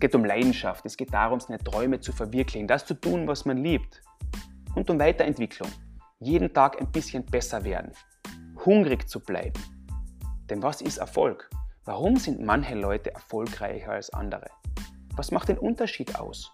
geht 0.00 0.14
um 0.14 0.24
Leidenschaft, 0.24 0.84
es 0.86 0.96
geht 0.96 1.12
darum, 1.12 1.38
seine 1.40 1.58
Träume 1.58 2.00
zu 2.00 2.12
verwirklichen, 2.12 2.66
das 2.66 2.86
zu 2.86 2.94
tun, 2.94 3.28
was 3.28 3.44
man 3.44 3.58
liebt. 3.58 4.02
Und 4.74 4.88
um 4.88 4.98
Weiterentwicklung. 4.98 5.70
Jeden 6.18 6.52
Tag 6.52 6.80
ein 6.80 6.90
bisschen 6.90 7.24
besser 7.24 7.64
werden. 7.64 7.92
Hungrig 8.64 9.08
zu 9.08 9.20
bleiben. 9.20 9.60
Denn 10.48 10.62
was 10.62 10.80
ist 10.80 10.98
Erfolg? 10.98 11.50
Warum 11.84 12.16
sind 12.16 12.40
manche 12.40 12.74
Leute 12.74 13.12
erfolgreicher 13.14 13.92
als 13.92 14.10
andere? 14.12 14.46
Was 15.16 15.30
macht 15.30 15.48
den 15.48 15.58
Unterschied 15.58 16.18
aus? 16.18 16.52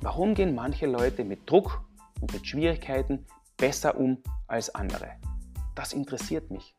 Warum 0.00 0.34
gehen 0.34 0.54
manche 0.54 0.86
Leute 0.86 1.24
mit 1.24 1.48
Druck 1.50 1.82
und 2.20 2.32
mit 2.32 2.46
Schwierigkeiten 2.46 3.26
besser 3.56 3.96
um 3.96 4.22
als 4.46 4.74
andere? 4.74 5.12
Das 5.74 5.92
interessiert 5.92 6.50
mich. 6.50 6.76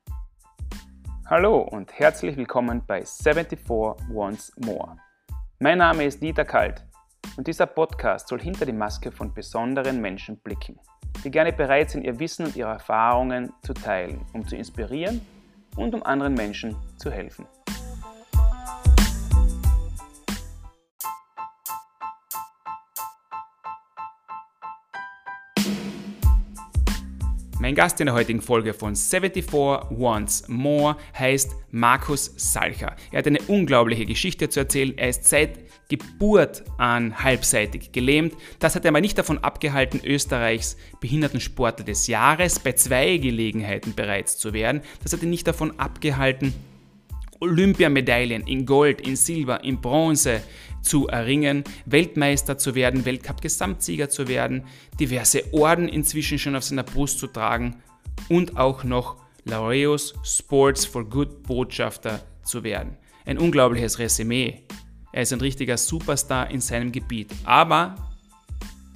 Hallo 1.26 1.62
und 1.62 1.98
herzlich 1.98 2.36
willkommen 2.36 2.84
bei 2.86 3.06
74 3.06 3.70
Once 3.70 4.52
More. 4.58 4.98
Mein 5.64 5.78
Name 5.78 6.06
ist 6.06 6.24
Dieter 6.24 6.44
Kalt 6.44 6.84
und 7.38 7.46
dieser 7.46 7.68
Podcast 7.68 8.30
soll 8.30 8.42
hinter 8.42 8.66
die 8.66 8.74
Maske 8.74 9.12
von 9.12 9.32
besonderen 9.32 10.02
Menschen 10.02 10.38
blicken, 10.38 10.80
die 11.24 11.30
gerne 11.30 11.54
bereit 11.54 11.92
sind, 11.92 12.04
ihr 12.04 12.20
Wissen 12.20 12.48
und 12.48 12.56
ihre 12.56 12.72
Erfahrungen 12.72 13.54
zu 13.62 13.76
teilen, 13.76 14.26
um 14.34 14.48
zu 14.48 14.56
inspirieren 14.56 15.22
und 15.76 15.94
um 15.94 16.02
anderen 16.02 16.34
Menschen 16.34 16.76
zu 16.98 17.12
helfen. 17.12 17.46
Mein 27.62 27.76
Gast 27.76 28.00
in 28.00 28.08
der 28.08 28.16
heutigen 28.16 28.42
Folge 28.42 28.74
von 28.74 28.96
74 28.96 29.54
Once 29.54 30.46
More 30.48 30.98
heißt 31.16 31.52
Markus 31.70 32.34
Salcher. 32.36 32.96
Er 33.12 33.20
hat 33.20 33.28
eine 33.28 33.40
unglaubliche 33.44 34.08
Geschichte 34.08 34.50
zu 34.50 34.62
erzählen. 34.62 34.98
Er 34.98 35.10
ist 35.10 35.26
seit 35.26 35.60
Geburt 35.88 36.64
an 36.80 37.24
halbseitig 37.24 37.92
gelähmt. 37.92 38.34
Das 38.58 38.74
hat 38.74 38.84
er 38.84 38.90
aber 38.90 39.00
nicht 39.00 39.16
davon 39.16 39.38
abgehalten, 39.38 40.02
Österreichs 40.04 40.76
Behindertensportler 41.02 41.86
des 41.86 42.08
Jahres 42.08 42.58
bei 42.58 42.72
zwei 42.72 43.18
Gelegenheiten 43.18 43.94
bereits 43.94 44.40
zu 44.40 44.54
werden. 44.54 44.82
Das 45.04 45.14
hat 45.14 45.22
ihn 45.22 45.30
nicht 45.30 45.46
davon 45.46 45.80
abgehalten, 45.80 46.56
Olympiamedaillen 47.42 48.48
in 48.48 48.66
Gold, 48.66 49.02
in 49.02 49.16
Silber, 49.16 49.64
in 49.64 49.82
Bronze 49.82 50.42
zu 50.82 51.08
erringen, 51.08 51.64
Weltmeister 51.86 52.58
zu 52.58 52.76
werden, 52.76 53.06
Weltcup-Gesamtsieger 53.06 54.10
zu 54.10 54.28
werden, 54.28 54.64
diverse 55.00 55.54
Orden 55.54 55.90
inzwischen 55.90 56.40
schon 56.40 56.56
auf 56.56 56.64
seiner 56.64 56.84
Brust 56.84 57.20
zu 57.20 57.28
tragen 57.28 57.82
und 58.30 58.58
auch 58.58 58.84
noch 58.84 59.18
Laureus 59.46 60.14
Sports 60.24 60.86
for 60.86 61.04
Good 61.04 61.44
Botschafter 61.44 62.24
zu 62.44 62.64
werden. 62.64 62.98
Ein 63.26 63.38
unglaubliches 63.38 64.00
Resümee. 64.00 64.64
Er 65.12 65.24
ist 65.24 65.34
ein 65.34 65.42
richtiger 65.42 65.78
Superstar 65.78 66.50
in 66.50 66.62
seinem 66.62 66.92
Gebiet, 66.92 67.32
aber 67.44 67.96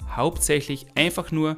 hauptsächlich 0.08 0.86
einfach 0.94 1.30
nur 1.30 1.56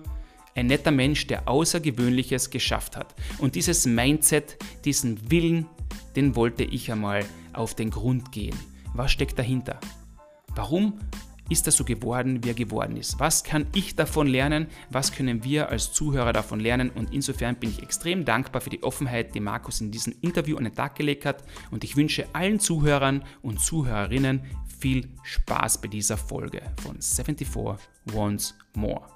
ein 0.55 0.67
netter 0.67 0.91
Mensch, 0.91 1.27
der 1.28 1.48
Außergewöhnliches 1.48 2.50
geschafft 2.50 2.97
hat. 2.97 3.14
Und 3.39 3.55
dieses 3.55 3.86
Mindset, 3.86 4.56
diesen 4.84 5.30
Willen, 5.30 5.67
den 6.19 6.34
wollte 6.34 6.64
ich 6.64 6.91
einmal 6.91 7.24
auf 7.52 7.77
den 7.77 7.91
Grund 7.91 8.33
gehen. 8.33 8.56
Was 8.92 9.12
steckt 9.12 9.38
dahinter? 9.38 9.78
Warum 10.56 10.98
ist 11.48 11.64
er 11.66 11.72
so 11.72 11.84
geworden, 11.84 12.42
wie 12.42 12.48
er 12.48 12.55
geworden 12.55 12.97
ist? 12.97 13.20
Was 13.20 13.44
kann 13.44 13.69
ich 13.72 13.94
davon 13.94 14.27
lernen? 14.27 14.66
Was 14.91 15.12
können 15.12 15.44
wir 15.44 15.69
als 15.69 15.92
Zuhörer 15.92 16.33
davon 16.33 16.58
lernen? 16.58 16.91
Und 16.91 17.14
insofern 17.14 17.55
bin 17.55 17.70
ich 17.70 17.84
extrem 17.84 18.24
dankbar 18.24 18.61
für 18.61 18.70
die 18.70 18.83
Offenheit, 18.83 19.33
die 19.36 19.41
Markus 19.41 19.80
in 19.80 19.92
diesem 19.92 20.12
Interview 20.20 20.56
an 20.56 20.64
den 20.64 20.74
Tag 20.74 20.96
gelegt 20.96 21.24
hat. 21.24 21.44
Und 21.70 21.84
ich 21.84 21.94
wünsche 21.94 22.27
allen 22.33 22.58
Zuhörern 22.58 23.22
und 23.41 23.61
Zuhörerinnen 23.61 24.41
viel 24.80 25.08
Spaß 25.22 25.80
bei 25.80 25.86
dieser 25.86 26.16
Folge 26.16 26.62
von 26.83 27.00
74 27.00 27.46
Once 28.12 28.56
More. 28.74 29.06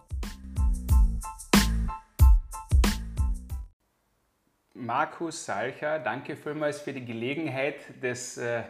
Markus 4.75 5.45
Salcher, 5.45 5.99
danke 5.99 6.35
vielmals 6.35 6.81
für 6.81 6.95
die 6.95 7.05
Gelegenheit 7.05 8.03
des 8.03 8.39
äh, 8.39 8.63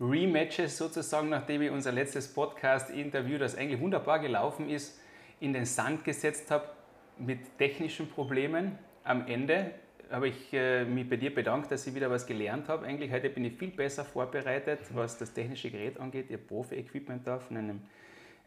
Rematches 0.00 0.78
sozusagen, 0.78 1.28
nachdem 1.28 1.60
ich 1.60 1.70
unser 1.70 1.92
letztes 1.92 2.32
Podcast-Interview, 2.32 3.36
das 3.36 3.56
eigentlich 3.56 3.78
wunderbar 3.78 4.20
gelaufen 4.20 4.70
ist, 4.70 4.98
in 5.38 5.52
den 5.52 5.66
Sand 5.66 6.02
gesetzt 6.02 6.50
habe 6.50 6.64
mit 7.18 7.58
technischen 7.58 8.08
Problemen. 8.08 8.78
Am 9.04 9.26
Ende 9.26 9.72
habe 10.10 10.28
ich 10.28 10.50
äh, 10.54 10.86
mich 10.86 11.06
bei 11.06 11.16
dir 11.16 11.34
bedankt, 11.34 11.70
dass 11.70 11.86
ich 11.86 11.94
wieder 11.94 12.10
was 12.10 12.26
gelernt 12.26 12.68
habe. 12.70 12.86
Eigentlich 12.86 13.12
heute 13.12 13.28
bin 13.28 13.44
ich 13.44 13.52
viel 13.58 13.70
besser 13.70 14.06
vorbereitet, 14.06 14.80
was 14.94 15.18
das 15.18 15.34
technische 15.34 15.70
Gerät 15.70 16.00
angeht. 16.00 16.30
Ihr 16.30 16.38
Profi-Equipment 16.38 17.26
da 17.26 17.38
von 17.38 17.58
einem 17.58 17.82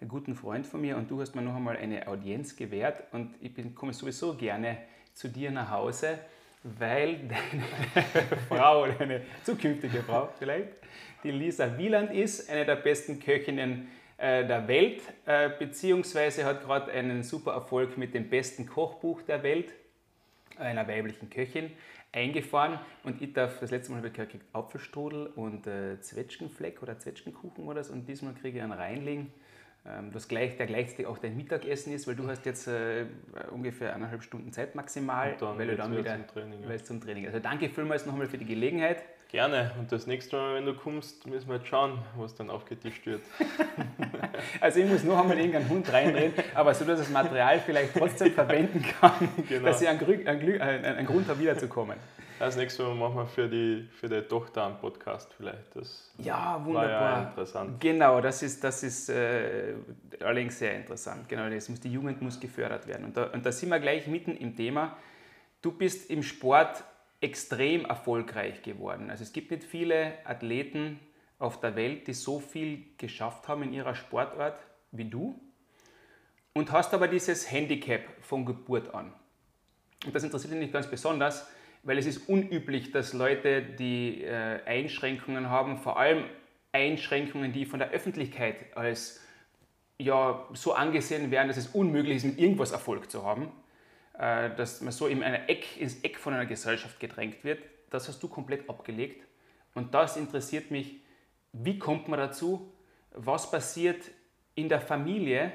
guten 0.08 0.34
Freund 0.34 0.66
von 0.66 0.82
mir 0.82 0.98
und 0.98 1.12
du 1.12 1.22
hast 1.22 1.36
mir 1.36 1.44
noch 1.44 1.56
einmal 1.56 1.78
eine 1.78 2.08
Audienz 2.08 2.56
gewährt 2.56 3.04
und 3.12 3.36
ich 3.40 3.54
bin, 3.54 3.76
komme 3.76 3.94
sowieso 3.94 4.36
gerne 4.36 4.80
zu 5.14 5.28
dir 5.28 5.52
nach 5.52 5.70
Hause, 5.70 6.18
weil 6.64 7.20
deine 7.28 8.38
Frau, 8.48 8.88
deine 8.88 9.22
zukünftige 9.44 10.02
Frau 10.04 10.30
vielleicht, 10.40 10.70
die 11.24 11.32
Lisa 11.32 11.78
Wieland 11.78 12.12
ist, 12.12 12.50
eine 12.50 12.66
der 12.66 12.78
besten 12.78 13.20
Köchinnen 13.20 13.90
äh, 14.18 14.46
der 14.46 14.68
Welt, 14.68 15.02
äh, 15.26 15.50
beziehungsweise 15.58 16.46
hat 16.46 16.64
gerade 16.64 16.92
einen 16.92 17.24
super 17.24 17.54
Erfolg 17.54 17.98
mit 17.98 18.14
dem 18.14 18.30
besten 18.30 18.66
Kochbuch 18.66 19.22
der 19.24 19.44
Welt, 19.44 19.74
einer 20.58 20.88
weiblichen 20.88 21.30
Köchin, 21.30 21.72
eingefahren. 22.12 22.80
Und 23.04 23.22
ich 23.22 23.34
darf, 23.34 23.60
das 23.60 23.72
letzte 23.72 23.92
Mal 23.92 23.98
habe 23.98 24.08
ich 24.08 24.14
gekriegt 24.14 24.46
Apfelstrudel 24.54 25.28
und 25.28 25.68
äh, 25.68 26.00
Zwetschgenfleck 26.00 26.82
oder 26.82 27.00
Zwetschgenkuchen 27.00 27.66
oder 27.66 27.84
so. 27.84 27.94
Und 27.94 28.08
diesmal 28.08 28.34
kriege 28.34 28.60
ich 28.60 28.64
einen 28.64 28.72
Reinling. 28.72 29.32
Ähm, 29.86 30.12
das 30.14 30.30
gleich, 30.30 30.56
der 30.56 30.66
gleichzeitig 30.66 31.08
auch 31.08 31.18
dein 31.18 31.36
Mittagessen 31.36 31.94
ist, 31.94 32.08
weil 32.08 32.16
du 32.16 32.28
hast 32.28 32.46
jetzt 32.46 32.68
äh, 32.68 33.06
ungefähr 33.52 33.94
eineinhalb 33.94 34.24
Stunden 34.24 34.54
Zeit 34.54 34.76
maximal, 34.76 35.36
weil 35.40 35.68
du 35.68 35.76
dann 35.76 35.98
wieder 35.98 36.16
zum 36.16 36.28
Training, 36.28 36.60
ja. 36.70 36.84
zum 36.84 37.02
Training. 37.02 37.26
Also 37.28 37.40
danke 37.40 37.70
vielmals 37.70 38.06
nochmal 38.06 38.28
für 38.28 38.38
die 38.38 38.46
Gelegenheit. 38.46 39.04
Gerne. 39.28 39.72
Und 39.80 39.92
das 39.92 40.06
nächste 40.08 40.38
Mal, 40.38 40.56
wenn 40.56 40.66
du 40.66 40.76
kommst, 40.76 41.26
müssen 41.26 41.50
wir 41.50 41.56
jetzt 41.56 41.68
schauen, 41.68 41.98
was 42.16 42.36
dann 42.36 42.50
aufgetischt 42.50 43.06
wird. 43.08 43.22
also 44.62 44.80
ich 44.80 44.86
muss 44.86 45.04
noch 45.04 45.20
einmal 45.20 45.38
irgendeinen 45.38 45.68
Hund 45.68 45.92
reindrehen, 45.92 46.34
aber 46.54 46.74
so, 46.76 46.86
dass 46.86 47.00
das 47.00 47.10
Material 47.10 47.60
vielleicht 47.60 47.98
trotzdem 47.98 48.32
verwenden 48.32 48.86
kann, 49.02 49.28
genau. 49.50 49.66
dass 49.66 49.82
ich 49.82 49.88
einen, 49.88 50.00
Grund, 50.00 50.28
einen, 50.28 50.62
einen 50.62 51.08
Grund 51.08 51.28
habe, 51.28 51.40
wiederzukommen. 51.40 51.98
Das 52.40 52.56
nächste 52.58 52.84
Mal 52.84 52.96
machen 52.96 53.16
wir 53.16 53.26
für 53.26 53.48
die, 53.48 53.88
für 54.00 54.10
die 54.10 54.22
Tochter 54.22 54.66
einen 54.66 54.78
Podcast 54.78 55.34
vielleicht. 55.34 55.76
Das 55.76 56.12
ja, 56.18 56.60
wunderbar. 56.64 56.92
Ja 56.92 57.24
interessant. 57.30 57.80
Genau, 57.80 58.22
das 58.22 58.44
ist, 58.44 58.64
das 58.64 58.84
ist 58.84 59.10
äh, 59.10 59.76
allerdings 60.20 60.60
sehr 60.60 60.76
interessant. 60.76 61.30
Genau, 61.30 61.50
das 61.50 61.70
muss, 61.70 61.80
die 61.80 61.92
Jugend 61.92 62.22
muss 62.22 62.40
gefördert 62.40 62.88
werden. 62.88 63.06
Und 63.06 63.18
da, 63.18 63.26
und 63.26 63.46
da 63.46 63.52
sind 63.52 63.70
wir 63.70 63.80
gleich 63.80 64.08
mitten 64.08 64.36
im 64.36 64.56
Thema. 64.56 64.98
Du 65.62 65.72
bist 65.72 66.10
im 66.10 66.24
Sport 66.24 66.84
extrem 67.22 67.86
erfolgreich 67.86 68.62
geworden. 68.62 69.10
Also 69.10 69.24
es 69.24 69.32
gibt 69.32 69.52
nicht 69.52 69.64
viele 69.64 70.14
Athleten 70.26 71.00
auf 71.40 71.60
der 71.60 71.76
Welt, 71.76 72.08
die 72.08 72.14
so 72.14 72.40
viel 72.40 72.84
geschafft 72.98 73.48
haben 73.48 73.64
in 73.64 73.74
ihrer 73.74 73.96
Sportart 73.96 74.60
wie 74.92 75.06
du 75.06 75.40
und 76.54 76.72
hast 76.72 76.94
aber 76.94 77.08
dieses 77.08 77.50
Handicap 77.52 78.02
von 78.22 78.46
Geburt 78.46 78.94
an. 78.94 79.14
Und 80.06 80.14
das 80.14 80.24
interessiert 80.24 80.54
mich 80.54 80.72
ganz 80.72 80.88
besonders, 80.88 81.48
weil 81.84 81.98
es 81.98 82.06
ist 82.06 82.30
unüblich, 82.30 82.92
dass 82.92 83.14
Leute, 83.14 83.62
die 83.62 84.24
äh, 84.24 84.60
Einschränkungen 84.66 85.50
haben, 85.50 85.78
vor 85.78 86.00
allem 86.00 86.24
Einschränkungen, 86.72 87.52
die 87.52 87.66
von 87.66 87.80
der 87.80 87.92
Öffentlichkeit 87.92 88.76
als 88.76 89.22
ja, 90.00 90.48
so 90.54 90.74
angesehen 90.74 91.30
werden, 91.30 91.50
dass 91.50 91.58
es 91.58 91.68
unmöglich 91.68 92.18
ist, 92.18 92.24
mit 92.24 92.40
irgendwas 92.40 92.72
Erfolg 92.72 93.12
zu 93.12 93.24
haben, 93.24 93.52
äh, 94.18 94.50
dass 94.56 94.82
man 94.82 94.92
so 94.92 95.08
in 95.08 95.22
einer 95.24 95.50
Eck, 95.50 95.80
ins 95.80 96.02
Eck 96.02 96.18
von 96.18 96.34
einer 96.34 96.46
Gesellschaft 96.46 97.00
gedrängt 97.00 97.44
wird. 97.44 97.62
Das 97.90 98.08
hast 98.08 98.24
du 98.24 98.28
komplett 98.28 98.70
abgelegt. 98.70 99.28
Und 99.76 99.94
das 99.94 100.18
interessiert 100.18 100.72
mich, 100.72 101.02
wie 101.52 101.78
kommt 101.78 102.08
man 102.08 102.20
dazu? 102.20 102.72
Was 103.12 103.52
passiert 103.52 104.10
in 104.56 104.70
der 104.70 104.82
Familie? 104.82 105.52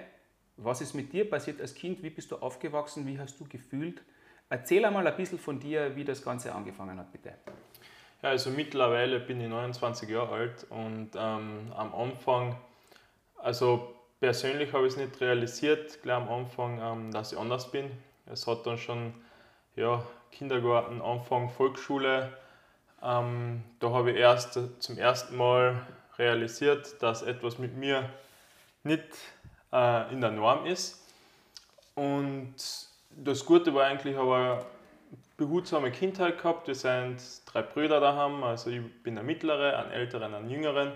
Was 0.56 0.80
ist 0.80 0.94
mit 0.94 1.12
dir 1.12 1.28
passiert 1.28 1.60
als 1.60 1.74
Kind? 1.74 2.02
Wie 2.02 2.10
bist 2.10 2.30
du 2.30 2.36
aufgewachsen? 2.36 3.06
Wie 3.06 3.18
hast 3.18 3.40
du 3.40 3.44
gefühlt? 3.48 4.02
Erzähl 4.50 4.84
einmal 4.84 5.06
ein 5.06 5.16
bisschen 5.16 5.38
von 5.38 5.60
dir, 5.60 5.94
wie 5.94 6.04
das 6.04 6.22
Ganze 6.22 6.54
angefangen 6.54 6.98
hat, 6.98 7.12
bitte. 7.12 7.34
Ja, 8.22 8.30
also 8.30 8.50
mittlerweile 8.50 9.20
bin 9.20 9.40
ich 9.40 9.48
29 9.48 10.08
Jahre 10.08 10.34
alt 10.34 10.66
und 10.70 11.10
ähm, 11.14 11.72
am 11.76 11.94
Anfang, 11.94 12.56
also 13.36 13.94
persönlich 14.20 14.72
habe 14.72 14.86
ich 14.86 14.94
es 14.94 14.98
nicht 14.98 15.20
realisiert, 15.20 16.02
gleich 16.02 16.16
am 16.16 16.28
Anfang, 16.28 16.80
ähm, 16.82 17.12
dass 17.12 17.32
ich 17.32 17.38
anders 17.38 17.70
bin. 17.70 17.90
Es 18.26 18.46
hat 18.46 18.66
dann 18.66 18.78
schon 18.78 19.14
ja, 19.76 20.02
Kindergarten, 20.32 21.00
Anfang 21.00 21.50
Volksschule. 21.50 22.32
Ähm, 23.02 23.62
da 23.78 23.90
habe 23.90 24.10
ich 24.10 24.16
erst 24.16 24.58
zum 24.80 24.98
ersten 24.98 25.36
Mal 25.36 25.86
realisiert, 26.18 27.00
dass 27.00 27.22
etwas 27.22 27.58
mit 27.58 27.76
mir 27.76 28.10
nicht 28.82 29.06
äh, 29.72 30.12
in 30.12 30.20
der 30.20 30.30
Norm 30.30 30.66
ist. 30.66 31.04
Und 31.94 32.54
das 33.10 33.44
Gute 33.44 33.74
war 33.74 33.84
eigentlich, 33.84 34.14
ich 34.14 34.18
habe 34.18 34.34
eine 34.34 34.64
behutsame 35.36 35.90
Kindheit 35.90 36.38
gehabt. 36.38 36.66
Wir 36.66 36.74
sind 36.74 37.18
drei 37.46 37.62
Brüder 37.62 38.00
daheim, 38.00 38.42
also 38.42 38.70
ich 38.70 38.80
bin 39.02 39.14
der 39.14 39.24
Mittlere, 39.24 39.76
einen 39.78 39.90
Älteren, 39.90 40.34
einen 40.34 40.50
Jüngeren. 40.50 40.92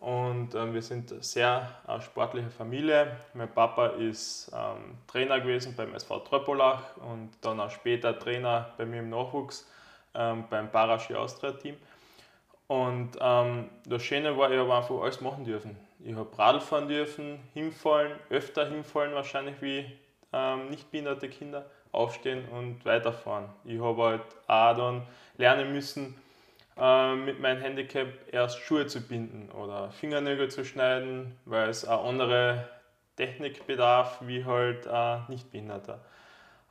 und 0.00 0.54
ähm, 0.54 0.74
wir 0.74 0.82
sind 0.82 1.10
eine 1.10 1.22
sehr 1.22 1.68
äh, 1.88 2.00
sportliche 2.00 2.50
Familie. 2.50 3.16
Mein 3.34 3.52
Papa 3.52 3.88
ist 3.88 4.50
ähm, 4.54 4.96
Trainer 5.06 5.40
gewesen 5.40 5.74
beim 5.76 5.94
SV 5.94 6.20
Tröppelach 6.20 6.96
und 6.98 7.30
dann 7.40 7.58
auch 7.60 7.70
später 7.70 8.16
Trainer 8.18 8.74
bei 8.76 8.86
mir 8.86 9.00
im 9.00 9.10
Nachwuchs 9.10 9.68
ähm, 10.14 10.44
beim 10.48 10.70
Paraski 10.70 11.14
Austria 11.14 11.52
Team. 11.52 11.76
Und 12.68 13.16
ähm, 13.20 13.70
das 13.86 14.02
Schöne 14.02 14.36
war, 14.36 14.52
ich 14.52 14.58
habe 14.58 14.74
einfach 14.74 15.00
alles 15.00 15.20
machen 15.20 15.44
dürfen. 15.44 15.76
Ich 16.04 16.14
habe 16.14 16.28
Radl 16.38 16.60
fahren 16.60 16.86
dürfen, 16.86 17.40
hinfallen, 17.54 18.12
öfter 18.30 18.68
hinfallen 18.68 19.14
wahrscheinlich 19.14 19.60
wie 19.60 19.86
ähm, 20.32 20.70
nicht 20.70 20.90
behinderte 20.90 21.28
Kinder, 21.28 21.66
aufstehen 21.92 22.46
und 22.48 22.84
weiterfahren. 22.84 23.46
Ich 23.64 23.80
habe 23.80 24.02
halt 24.02 24.22
auch 24.46 24.76
dann 24.76 25.02
lernen 25.36 25.72
müssen, 25.72 26.14
äh, 26.76 27.14
mit 27.14 27.40
meinem 27.40 27.60
Handicap 27.60 28.08
erst 28.30 28.60
Schuhe 28.60 28.86
zu 28.86 29.00
binden 29.00 29.50
oder 29.50 29.90
Fingernägel 29.90 30.48
zu 30.50 30.64
schneiden, 30.64 31.36
weil 31.44 31.68
es 31.68 31.86
auch 31.86 32.04
andere 32.04 32.68
Technik 33.16 33.66
bedarf, 33.66 34.20
wie 34.22 34.44
halt 34.44 34.86
äh, 34.86 35.18
Nichtbehinderter. 35.28 36.00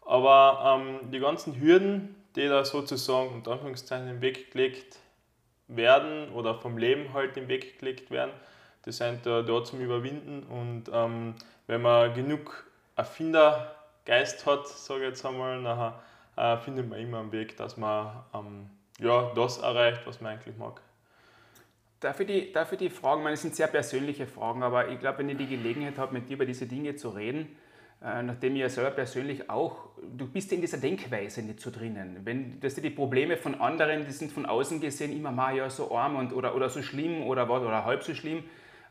Aber 0.05 0.79
ähm, 0.79 1.11
die 1.11 1.19
ganzen 1.19 1.59
Hürden, 1.59 2.15
die 2.35 2.47
da 2.47 2.63
sozusagen 2.63 3.33
unter 3.33 3.51
Anführungszeichen 3.51 4.07
im 4.07 4.21
Weg 4.21 4.51
gelegt 4.51 4.99
werden 5.67 6.31
oder 6.31 6.55
vom 6.55 6.77
Leben 6.77 7.13
halt 7.13 7.35
im 7.35 7.49
Weg 7.49 7.79
gelegt 7.79 8.09
werden, 8.09 8.31
die 8.85 8.93
sind 8.93 9.25
da, 9.25 9.41
da 9.41 9.63
zum 9.65 9.81
Überwinden 9.81 10.43
und 10.43 10.85
ähm, 10.93 11.35
wenn 11.67 11.81
man 11.81 12.13
genug 12.13 12.66
Erfindergeist 12.97 14.45
hat, 14.45 14.67
sage 14.67 15.03
ich 15.03 15.09
jetzt 15.09 15.25
einmal, 15.25 15.61
nachher 15.61 15.99
äh, 16.35 16.57
findet 16.57 16.89
man 16.89 16.99
immer 16.99 17.19
einen 17.19 17.31
Weg, 17.31 17.55
dass 17.55 17.77
man 17.77 18.23
ähm, 18.33 18.69
ja, 18.99 19.31
das 19.35 19.59
erreicht, 19.59 20.01
was 20.05 20.19
man 20.19 20.33
eigentlich 20.33 20.57
mag. 20.57 20.81
Darf 21.99 22.19
ich 22.19 22.27
die, 22.27 22.51
darf 22.51 22.71
ich 22.71 22.79
die 22.79 22.89
Fragen, 22.89 23.23
meine, 23.23 23.37
sind 23.37 23.55
sehr 23.55 23.67
persönliche 23.67 24.27
Fragen, 24.27 24.61
aber 24.61 24.89
ich 24.89 24.99
glaube, 24.99 25.19
wenn 25.19 25.29
ich 25.29 25.37
die 25.37 25.47
Gelegenheit 25.47 25.97
habe, 25.97 26.13
mit 26.13 26.29
dir 26.29 26.33
über 26.33 26.45
diese 26.45 26.67
Dinge 26.67 26.95
zu 26.95 27.09
reden, 27.09 27.55
äh, 28.03 28.21
nachdem 28.21 28.55
ich 28.55 28.61
ja 28.61 28.69
selber 28.69 28.91
persönlich 28.91 29.49
auch, 29.49 29.89
du 30.15 30.27
bist 30.27 30.51
in 30.51 30.61
dieser 30.61 30.77
Denkweise 30.77 31.41
nicht 31.41 31.59
so 31.59 31.71
drinnen. 31.71 32.19
Wenn 32.23 32.59
dass 32.59 32.75
die 32.75 32.89
Probleme 32.91 33.37
von 33.37 33.59
anderen, 33.59 34.05
die 34.05 34.11
sind 34.11 34.31
von 34.31 34.45
außen 34.45 34.79
gesehen 34.79 35.15
immer 35.15 35.31
mal 35.31 35.55
ja 35.55 35.69
so 35.69 35.95
arm 35.95 36.15
und, 36.15 36.33
oder, 36.33 36.55
oder 36.55 36.69
so 36.69 36.83
schlimm 36.83 37.23
oder, 37.23 37.49
oder 37.49 37.85
halb 37.85 38.03
so 38.03 38.13
schlimm, 38.13 38.43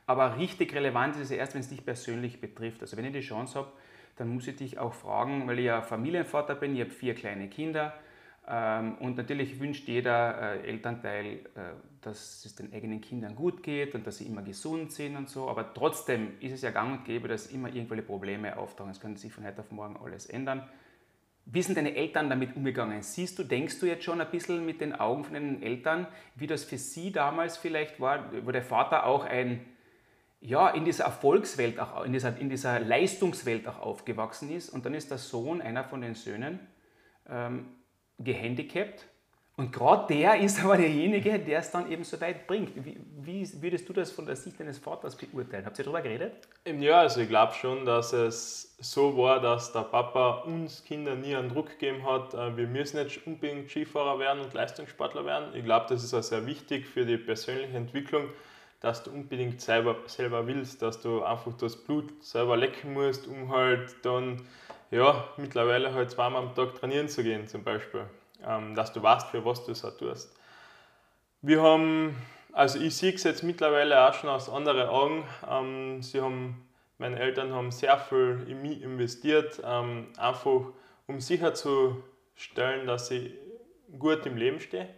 aber 0.06 0.36
richtig 0.36 0.74
relevant 0.74 1.16
ist 1.16 1.22
es 1.22 1.30
erst, 1.30 1.54
wenn 1.54 1.60
es 1.60 1.68
dich 1.68 1.84
persönlich 1.84 2.40
betrifft. 2.40 2.80
Also 2.80 2.96
wenn 2.96 3.04
ich 3.04 3.12
die 3.12 3.20
Chance 3.20 3.58
habe, 3.58 3.72
dann 4.16 4.28
muss 4.28 4.48
ich 4.48 4.56
dich 4.56 4.78
auch 4.78 4.94
fragen, 4.94 5.46
weil 5.46 5.58
ich 5.58 5.66
ja 5.66 5.82
Familienvater 5.82 6.54
bin, 6.54 6.74
ich 6.74 6.80
habe 6.80 6.90
vier 6.90 7.14
kleine 7.14 7.48
Kinder, 7.48 7.94
ähm, 8.48 8.96
und 9.00 9.16
natürlich 9.16 9.58
wünscht 9.58 9.88
jeder 9.88 10.54
äh, 10.54 10.68
Elternteil, 10.68 11.26
äh, 11.26 11.74
dass 12.00 12.44
es 12.44 12.54
den 12.54 12.72
eigenen 12.72 13.00
Kindern 13.00 13.34
gut 13.34 13.62
geht 13.62 13.94
und 13.96 14.06
dass 14.06 14.18
sie 14.18 14.26
immer 14.26 14.42
gesund 14.42 14.92
sind 14.92 15.16
und 15.16 15.28
so. 15.28 15.48
Aber 15.48 15.74
trotzdem 15.74 16.34
ist 16.40 16.52
es 16.52 16.62
ja 16.62 16.70
gang 16.70 16.98
und 16.98 17.04
gäbe, 17.04 17.26
dass 17.26 17.48
immer 17.48 17.68
irgendwelche 17.68 18.04
Probleme 18.04 18.56
auftauchen. 18.56 18.92
Es 18.92 19.00
könnte 19.00 19.20
sich 19.20 19.32
von 19.32 19.44
heute 19.44 19.60
auf 19.60 19.72
morgen 19.72 19.96
alles 19.96 20.26
ändern. 20.26 20.68
Wie 21.44 21.62
sind 21.62 21.76
deine 21.76 21.96
Eltern 21.96 22.30
damit 22.30 22.54
umgegangen? 22.54 23.02
Siehst 23.02 23.38
du, 23.38 23.44
denkst 23.44 23.80
du 23.80 23.86
jetzt 23.86 24.04
schon 24.04 24.20
ein 24.20 24.30
bisschen 24.30 24.64
mit 24.64 24.80
den 24.80 24.94
Augen 24.94 25.24
von 25.24 25.34
den 25.34 25.62
Eltern, 25.62 26.06
wie 26.36 26.46
das 26.46 26.62
für 26.62 26.78
sie 26.78 27.10
damals 27.10 27.56
vielleicht 27.56 28.00
war, 28.00 28.30
wo 28.44 28.52
der 28.52 28.62
Vater 28.62 29.06
auch 29.06 29.24
ein, 29.24 29.60
ja, 30.40 30.68
in 30.70 30.84
dieser 30.84 31.04
Erfolgswelt, 31.04 31.78
auch, 31.80 32.04
in, 32.04 32.12
dieser, 32.12 32.36
in 32.38 32.50
dieser 32.50 32.80
Leistungswelt 32.80 33.66
auch 33.66 33.78
aufgewachsen 33.80 34.50
ist 34.50 34.70
und 34.70 34.84
dann 34.84 34.94
ist 34.94 35.10
der 35.10 35.18
Sohn, 35.18 35.60
einer 35.60 35.84
von 35.84 36.00
den 36.00 36.14
Söhnen, 36.14 36.60
ähm, 37.28 37.66
gehandicapt. 38.18 39.06
Und 39.58 39.72
gerade 39.72 40.14
der 40.14 40.38
ist 40.38 40.62
aber 40.62 40.76
derjenige, 40.76 41.38
der 41.38 41.60
es 41.60 41.70
dann 41.70 41.90
eben 41.90 42.04
so 42.04 42.20
weit 42.20 42.46
bringt. 42.46 42.72
Wie, 42.84 42.98
wie, 43.22 43.62
würdest 43.62 43.88
du 43.88 43.94
das 43.94 44.12
von 44.12 44.26
der 44.26 44.36
Sicht 44.36 44.60
deines 44.60 44.78
Vaters 44.78 45.16
beurteilen? 45.16 45.64
Habt 45.64 45.78
ihr 45.78 45.84
darüber 45.84 46.02
geredet? 46.02 46.46
Ja, 46.66 47.00
also 47.00 47.22
ich 47.22 47.28
glaube 47.28 47.54
schon, 47.54 47.86
dass 47.86 48.12
es 48.12 48.76
so 48.78 49.16
war, 49.16 49.40
dass 49.40 49.72
der 49.72 49.80
Papa 49.80 50.42
uns 50.44 50.84
Kinder 50.84 51.14
nie 51.14 51.34
einen 51.34 51.48
Druck 51.48 51.70
gegeben 51.70 52.04
hat, 52.04 52.34
äh, 52.34 52.54
wir 52.54 52.66
müssen 52.66 53.02
nicht 53.02 53.26
unbedingt 53.26 53.70
Skifahrer 53.70 54.18
werden 54.18 54.42
und 54.42 54.52
Leistungssportler 54.52 55.24
werden. 55.24 55.54
Ich 55.54 55.64
glaube, 55.64 55.86
das 55.88 56.04
ist 56.04 56.12
auch 56.12 56.22
sehr 56.22 56.44
wichtig 56.44 56.86
für 56.86 57.06
die 57.06 57.16
persönliche 57.16 57.78
Entwicklung, 57.78 58.28
dass 58.80 59.02
du 59.02 59.10
unbedingt 59.10 59.60
selber, 59.60 59.96
selber 60.06 60.46
willst, 60.46 60.82
dass 60.82 61.00
du 61.00 61.22
einfach 61.22 61.52
das 61.58 61.76
Blut 61.76 62.22
selber 62.22 62.56
lecken 62.56 62.92
musst, 62.92 63.26
um 63.26 63.50
halt 63.50 63.94
dann 64.02 64.42
ja, 64.90 65.24
mittlerweile 65.36 65.92
halt 65.94 66.10
zweimal 66.10 66.42
am 66.42 66.54
Tag 66.54 66.74
trainieren 66.74 67.08
zu 67.08 67.22
gehen 67.22 67.46
zum 67.48 67.64
Beispiel, 67.64 68.04
ähm, 68.46 68.74
dass 68.74 68.92
du 68.92 69.02
weißt, 69.02 69.28
für 69.28 69.44
was 69.44 69.64
du 69.64 69.72
es 69.72 69.84
auch 69.84 69.96
tust. 69.96 70.34
Wir 71.42 71.62
haben, 71.62 72.16
also 72.52 72.78
ich 72.78 72.96
sehe 72.96 73.14
es 73.14 73.24
jetzt 73.24 73.42
mittlerweile 73.42 74.08
auch 74.08 74.14
schon 74.14 74.30
aus 74.30 74.48
anderen 74.48 74.88
Augen. 74.88 75.24
Ähm, 75.48 76.02
sie 76.02 76.20
haben, 76.20 76.66
meine 76.98 77.18
Eltern 77.18 77.52
haben 77.52 77.70
sehr 77.70 77.98
viel 77.98 78.46
in 78.48 78.62
mich 78.62 78.82
investiert, 78.82 79.60
ähm, 79.64 80.08
einfach 80.16 80.62
um 81.06 81.20
sicherzustellen, 81.20 82.86
dass 82.86 83.10
ich 83.10 83.32
gut 83.98 84.26
im 84.26 84.36
Leben 84.36 84.60
stehe. 84.60 84.88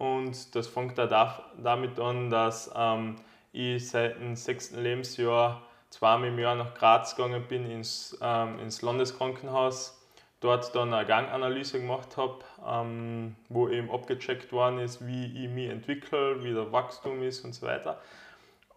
Und 0.00 0.54
das 0.54 0.66
fängt 0.66 0.98
auch 0.98 1.42
damit 1.62 2.00
an, 2.00 2.30
dass 2.30 2.70
ähm, 2.74 3.16
ich 3.52 3.86
seit 3.90 4.18
dem 4.18 4.34
sechsten 4.34 4.82
Lebensjahr 4.82 5.60
zweimal 5.90 6.28
im 6.28 6.38
Jahr 6.38 6.54
nach 6.54 6.72
Graz 6.72 7.14
gegangen 7.14 7.44
bin, 7.46 7.70
ins, 7.70 8.16
ähm, 8.22 8.58
ins 8.60 8.80
Landeskrankenhaus, 8.80 10.02
dort 10.40 10.74
dann 10.74 10.94
eine 10.94 11.06
Ganganalyse 11.06 11.80
gemacht 11.80 12.16
habe, 12.16 12.38
ähm, 12.66 13.36
wo 13.50 13.68
eben 13.68 13.90
abgecheckt 13.90 14.52
worden 14.52 14.78
ist, 14.78 15.06
wie 15.06 15.44
ich 15.44 15.50
mich 15.50 15.68
entwickle, 15.68 16.42
wie 16.42 16.54
der 16.54 16.72
Wachstum 16.72 17.22
ist 17.22 17.44
und 17.44 17.54
so 17.54 17.66
weiter. 17.66 18.00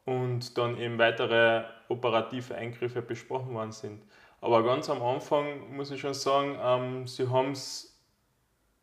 Und 0.04 0.58
dann 0.58 0.78
eben 0.78 0.98
weitere 0.98 1.64
operative 1.88 2.54
Eingriffe 2.56 3.02
besprochen 3.02 3.54
worden 3.54 3.72
sind. 3.72 4.04
Aber 4.42 4.62
ganz 4.62 4.90
am 4.90 5.02
Anfang 5.02 5.74
muss 5.74 5.90
ich 5.90 6.02
schon 6.02 6.14
sagen, 6.14 6.60
ähm, 6.62 7.08
sie 7.08 7.30
haben 7.30 7.52
es 7.52 7.98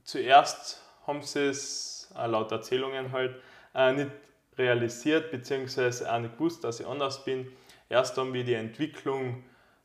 zuerst 0.04 0.80
haben 1.06 1.22
sie 1.22 1.48
es, 1.48 1.99
äh, 2.16 2.26
laut 2.26 2.52
Erzählungen 2.52 3.12
halt, 3.12 3.36
äh, 3.74 3.92
nicht 3.92 4.10
realisiert, 4.58 5.30
beziehungsweise 5.30 6.12
auch 6.12 6.18
nicht 6.18 6.36
gewusst, 6.36 6.64
dass 6.64 6.80
ich 6.80 6.86
anders 6.86 7.24
bin 7.24 7.50
erst 7.88 8.16
dann 8.16 8.32
wie 8.32 8.44
die 8.44 8.54
Entwicklung 8.54 9.44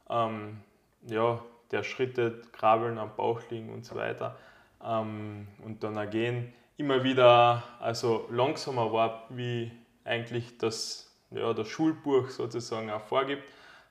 ähm, 0.09 0.61
ja, 1.07 1.43
der 1.71 1.83
Schritte, 1.83 2.41
Krabbeln 2.51 2.97
am 2.97 3.15
Bauch 3.15 3.41
liegen 3.49 3.73
und 3.73 3.85
so 3.85 3.95
weiter 3.95 4.37
ähm, 4.83 5.47
und 5.63 5.83
dann 5.83 5.97
ergehen 5.97 6.53
immer 6.77 7.03
wieder 7.03 7.63
also 7.79 8.27
langsamer 8.29 8.91
war, 8.91 9.25
wie 9.29 9.71
eigentlich 10.03 10.57
das, 10.57 11.15
ja, 11.31 11.53
das 11.53 11.67
Schulbuch 11.67 12.29
sozusagen 12.29 12.91
auch 12.91 13.01
vorgibt. 13.01 13.43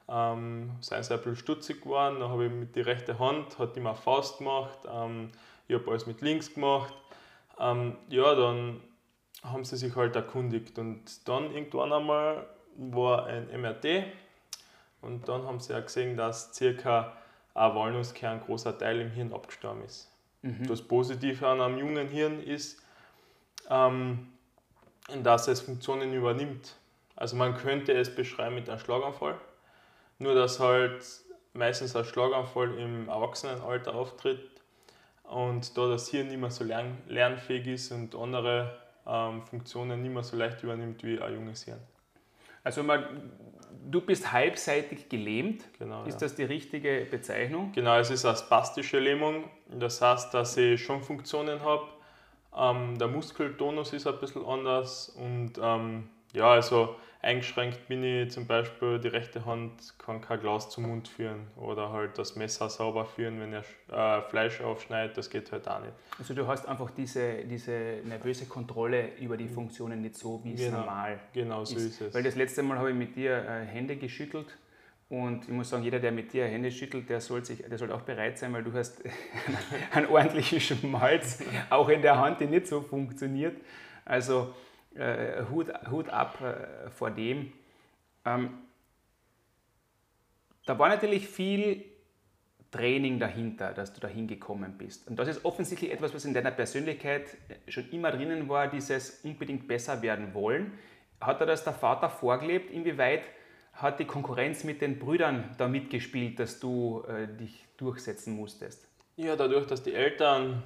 Ähm, 0.06 0.70
sind 0.80 1.02
sie 1.02 1.14
ein 1.14 1.18
bisschen 1.18 1.36
stutzig 1.36 1.82
geworden, 1.82 2.20
dann 2.20 2.28
habe 2.28 2.44
ich 2.44 2.52
mit 2.52 2.76
der 2.76 2.84
rechten 2.84 3.18
Hand, 3.18 3.58
hat 3.58 3.76
immer 3.76 3.94
Faust 3.94 4.38
gemacht, 4.38 4.80
ähm, 4.86 5.30
ich 5.66 5.74
habe 5.74 5.90
alles 5.90 6.06
mit 6.06 6.20
links 6.20 6.52
gemacht. 6.52 6.92
Ähm, 7.58 7.96
ja, 8.08 8.34
dann 8.34 8.80
haben 9.42 9.64
sie 9.64 9.76
sich 9.76 9.94
halt 9.94 10.16
erkundigt 10.16 10.78
und 10.78 11.28
dann 11.28 11.52
irgendwann 11.54 11.92
einmal 11.92 12.46
war 12.76 13.26
ein 13.26 13.48
MRT 13.60 14.04
und 15.02 15.28
dann 15.28 15.44
haben 15.44 15.60
sie 15.60 15.72
ja 15.72 15.80
gesehen, 15.80 16.16
dass 16.16 16.54
circa 16.54 17.12
ein 17.54 17.74
Walnusskern 17.74 18.38
ein 18.38 18.40
großer 18.40 18.76
Teil 18.76 19.00
im 19.00 19.10
Hirn 19.10 19.32
abgestorben 19.32 19.84
ist. 19.84 20.10
Mhm. 20.42 20.66
Das 20.66 20.82
Positive 20.82 21.46
an 21.46 21.60
einem 21.60 21.78
jungen 21.78 22.08
Hirn 22.08 22.42
ist, 22.42 22.82
ähm, 23.70 24.28
dass 25.22 25.48
es 25.48 25.60
Funktionen 25.60 26.12
übernimmt. 26.12 26.74
Also 27.16 27.36
man 27.36 27.56
könnte 27.56 27.92
es 27.92 28.14
beschreiben 28.14 28.56
mit 28.56 28.68
einem 28.68 28.80
Schlaganfall, 28.80 29.38
nur 30.18 30.34
dass 30.34 30.58
halt 30.58 31.04
meistens 31.52 31.94
ein 31.94 32.04
Schlaganfall 32.04 32.74
im 32.78 33.08
Erwachsenenalter 33.08 33.94
auftritt 33.94 34.53
und 35.24 35.76
da 35.76 35.88
das 35.88 36.08
Hirn 36.08 36.28
nicht 36.28 36.40
mehr 36.40 36.50
so 36.50 36.64
lern 36.64 36.98
lernfähig 37.08 37.66
ist 37.66 37.92
und 37.92 38.14
andere 38.14 38.78
ähm, 39.06 39.42
Funktionen 39.42 40.02
nicht 40.02 40.12
mehr 40.12 40.22
so 40.22 40.36
leicht 40.36 40.62
übernimmt 40.62 41.02
wie 41.02 41.20
ein 41.20 41.34
junges 41.34 41.64
Hirn. 41.64 41.80
Also 42.62 42.82
man, 42.82 43.30
du 43.90 44.00
bist 44.00 44.32
halbseitig 44.32 45.08
gelähmt. 45.08 45.64
Genau, 45.78 46.04
ist 46.04 46.14
ja. 46.14 46.20
das 46.20 46.34
die 46.34 46.44
richtige 46.44 47.06
Bezeichnung? 47.10 47.72
Genau, 47.72 47.98
es 47.98 48.10
ist 48.10 48.24
eine 48.24 48.36
spastische 48.36 48.98
Lähmung. 48.98 49.44
Das 49.70 50.00
heißt, 50.00 50.32
dass 50.32 50.56
ich 50.56 50.82
schon 50.82 51.02
Funktionen 51.02 51.60
habe. 51.60 51.84
Ähm, 52.56 52.98
der 52.98 53.08
Muskeltonus 53.08 53.92
ist 53.92 54.06
ein 54.06 54.18
bisschen 54.18 54.44
anders 54.46 55.08
und 55.10 55.52
ähm, 55.60 56.08
ja, 56.32 56.52
also 56.52 56.96
eingeschränkt 57.24 57.88
bin 57.88 58.04
ich 58.04 58.30
zum 58.30 58.46
Beispiel, 58.46 58.98
die 58.98 59.08
rechte 59.08 59.44
Hand 59.44 59.94
kann 59.98 60.20
kein 60.20 60.38
Glas 60.40 60.70
zum 60.70 60.86
Mund 60.86 61.08
führen 61.08 61.46
oder 61.56 61.90
halt 61.90 62.18
das 62.18 62.36
Messer 62.36 62.68
sauber 62.68 63.06
führen, 63.06 63.40
wenn 63.40 63.52
er 63.52 63.64
äh, 63.90 64.22
Fleisch 64.28 64.60
aufschneidet, 64.60 65.16
das 65.16 65.30
geht 65.30 65.50
halt 65.50 65.66
auch 65.66 65.80
nicht. 65.80 65.92
Also 66.18 66.34
du 66.34 66.46
hast 66.46 66.68
einfach 66.68 66.90
diese, 66.90 67.44
diese 67.44 68.00
nervöse 68.04 68.46
Kontrolle 68.46 69.16
über 69.18 69.36
die 69.36 69.48
Funktionen 69.48 70.02
nicht 70.02 70.16
so, 70.16 70.40
wie 70.44 70.54
genau, 70.54 70.66
es 70.66 70.72
normal 70.72 71.20
Genau 71.32 71.64
so 71.64 71.76
ist. 71.76 71.84
ist 71.84 72.00
es. 72.00 72.14
Weil 72.14 72.22
das 72.22 72.36
letzte 72.36 72.62
Mal 72.62 72.78
habe 72.78 72.90
ich 72.90 72.96
mit 72.96 73.16
dir 73.16 73.36
äh, 73.36 73.64
Hände 73.64 73.96
geschüttelt 73.96 74.56
und 75.08 75.44
ich 75.44 75.50
muss 75.50 75.70
sagen, 75.70 75.82
jeder, 75.82 76.00
der 76.00 76.12
mit 76.12 76.32
dir 76.32 76.46
Hände 76.46 76.70
schüttelt, 76.70 77.08
der 77.08 77.20
soll, 77.20 77.44
sich, 77.44 77.62
der 77.62 77.78
soll 77.78 77.92
auch 77.92 78.02
bereit 78.02 78.38
sein, 78.38 78.52
weil 78.52 78.64
du 78.64 78.72
hast 78.72 79.02
einen 79.92 80.06
ordentlichen 80.06 80.60
Schmalz, 80.60 81.42
auch 81.70 81.88
in 81.88 82.02
der 82.02 82.18
Hand, 82.18 82.40
die 82.40 82.46
nicht 82.46 82.66
so 82.66 82.80
funktioniert. 82.80 83.56
Also 84.04 84.54
äh, 84.96 85.44
Hut, 85.50 85.72
Hut 85.90 86.08
ab 86.08 86.40
äh, 86.40 86.90
vor 86.90 87.10
dem. 87.10 87.52
Ähm, 88.24 88.58
da 90.66 90.78
war 90.78 90.88
natürlich 90.88 91.28
viel 91.28 91.84
Training 92.70 93.20
dahinter, 93.20 93.72
dass 93.72 93.92
du 93.92 94.00
dahin 94.00 94.26
gekommen 94.26 94.76
bist. 94.76 95.06
Und 95.08 95.16
das 95.18 95.28
ist 95.28 95.44
offensichtlich 95.44 95.92
etwas, 95.92 96.12
was 96.12 96.24
in 96.24 96.34
deiner 96.34 96.50
Persönlichkeit 96.50 97.36
schon 97.68 97.88
immer 97.90 98.10
drinnen 98.10 98.48
war, 98.48 98.66
dieses 98.66 99.20
unbedingt 99.24 99.68
besser 99.68 100.02
werden 100.02 100.34
wollen. 100.34 100.72
Hat 101.20 101.40
er 101.40 101.46
das 101.46 101.62
der 101.62 101.72
Vater 101.72 102.10
vorgelebt? 102.10 102.70
Inwieweit 102.70 103.22
hat 103.74 104.00
die 104.00 104.04
Konkurrenz 104.04 104.64
mit 104.64 104.80
den 104.80 104.98
Brüdern 104.98 105.54
da 105.56 105.68
mitgespielt, 105.68 106.38
dass 106.38 106.58
du 106.58 107.04
äh, 107.08 107.28
dich 107.28 107.64
durchsetzen 107.76 108.34
musstest? 108.34 108.88
Ja, 109.16 109.36
dadurch, 109.36 109.66
dass 109.66 109.82
die 109.82 109.94
Eltern 109.94 110.64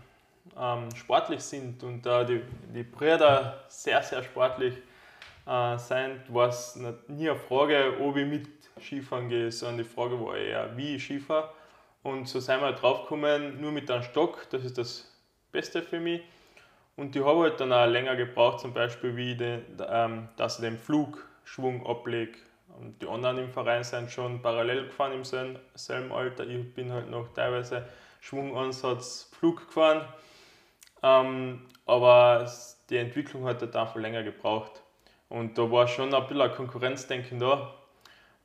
ähm, 0.59 0.95
sportlich 0.95 1.40
sind 1.40 1.83
und 1.83 2.07
äh, 2.07 2.25
die, 2.25 2.42
die 2.75 2.83
Brüder 2.83 3.64
sehr, 3.68 4.02
sehr 4.02 4.23
sportlich 4.23 4.75
äh, 5.47 5.78
sind, 5.78 6.33
war 6.33 6.49
es 6.49 6.76
nie 7.09 7.28
eine 7.28 7.38
Frage, 7.38 7.97
ob 8.00 8.16
ich 8.16 8.26
mit 8.26 8.49
Skifahren 8.80 9.28
gehe, 9.28 9.50
sondern 9.50 9.78
die 9.78 9.85
Frage 9.85 10.21
war 10.21 10.37
eher, 10.37 10.76
wie 10.76 10.97
ich 10.97 11.04
Skifahren. 11.04 11.50
Und 12.02 12.28
so 12.28 12.40
sind 12.40 12.61
wir 12.61 12.66
halt 12.66 12.80
draufgekommen, 12.80 13.61
nur 13.61 13.73
mit 13.73 13.90
einem 13.90 14.02
Stock, 14.02 14.47
das 14.50 14.64
ist 14.64 14.78
das 14.78 15.11
Beste 15.52 15.83
für 15.83 16.00
mich. 16.00 16.23
Und 16.97 17.14
die 17.14 17.23
habe 17.23 17.42
halt 17.42 17.61
dann 17.61 17.73
auch 17.73 17.87
länger 17.87 18.16
gebraucht, 18.16 18.61
zum 18.61 18.73
Beispiel, 18.73 19.16
wie 19.16 19.37
den, 19.37 19.62
ähm, 19.88 20.28
dass 20.37 20.57
ich 20.57 20.62
den 20.62 20.78
Flugschwung 20.78 21.87
ablege. 21.87 22.38
Und 22.80 23.00
die 23.02 23.07
anderen 23.07 23.38
im 23.38 23.50
Verein 23.50 23.85
sind 23.85 24.11
schon 24.11 24.42
parallel 24.42 24.87
gefahren 24.87 25.12
im 25.12 25.25
selben 25.25 26.12
Alter. 26.12 26.47
Ich 26.47 26.75
bin 26.75 26.92
halt 26.92 27.11
noch 27.11 27.33
teilweise 27.35 27.87
Schwungansatz 28.21 29.30
Flug 29.38 29.66
gefahren. 29.66 30.07
Ähm, 31.02 31.66
aber 31.86 32.50
die 32.90 32.96
Entwicklung 32.96 33.44
hat 33.44 33.60
halt 33.60 33.76
einfach 33.76 33.96
länger 33.96 34.22
gebraucht. 34.22 34.82
Und 35.28 35.58
da 35.58 35.70
war 35.70 35.86
schon 35.88 36.14
ein 36.14 36.22
bisschen 36.22 36.40
ein 36.40 36.52
Konkurrenzdenken 36.52 37.38
da. 37.38 37.74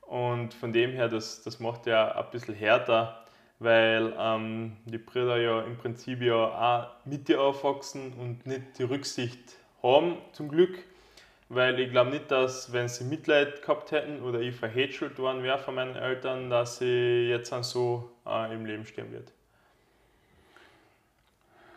Und 0.02 0.54
von 0.54 0.72
dem 0.72 0.92
her, 0.92 1.08
das, 1.08 1.42
das 1.42 1.60
macht 1.60 1.86
ja 1.86 2.12
ein 2.12 2.30
bisschen 2.30 2.54
härter 2.54 3.24
weil 3.58 4.14
ähm, 4.18 4.76
die 4.84 4.98
Brüder 4.98 5.38
ja 5.38 5.62
im 5.62 5.76
Prinzip 5.76 6.20
ja 6.22 6.34
auch 6.34 7.06
mit 7.06 7.28
dir 7.28 7.40
aufwachsen 7.40 8.12
und 8.14 8.46
nicht 8.46 8.78
die 8.78 8.84
Rücksicht 8.84 9.56
haben, 9.82 10.18
zum 10.32 10.48
Glück. 10.48 10.78
Weil 11.48 11.78
ich 11.78 11.90
glaube 11.90 12.10
nicht, 12.10 12.30
dass, 12.30 12.72
wenn 12.72 12.88
sie 12.88 13.04
Mitleid 13.04 13.62
gehabt 13.62 13.92
hätten 13.92 14.22
oder 14.22 14.40
ich 14.40 14.56
verhätschelt 14.56 15.18
worden 15.18 15.42
wäre 15.42 15.58
von 15.58 15.74
meinen 15.74 15.94
Eltern, 15.94 16.50
dass 16.50 16.78
sie 16.78 17.28
jetzt 17.28 17.52
dann 17.52 17.62
so 17.62 18.10
äh, 18.26 18.52
im 18.52 18.64
Leben 18.64 18.86
stehen 18.86 19.12
wird. 19.12 19.32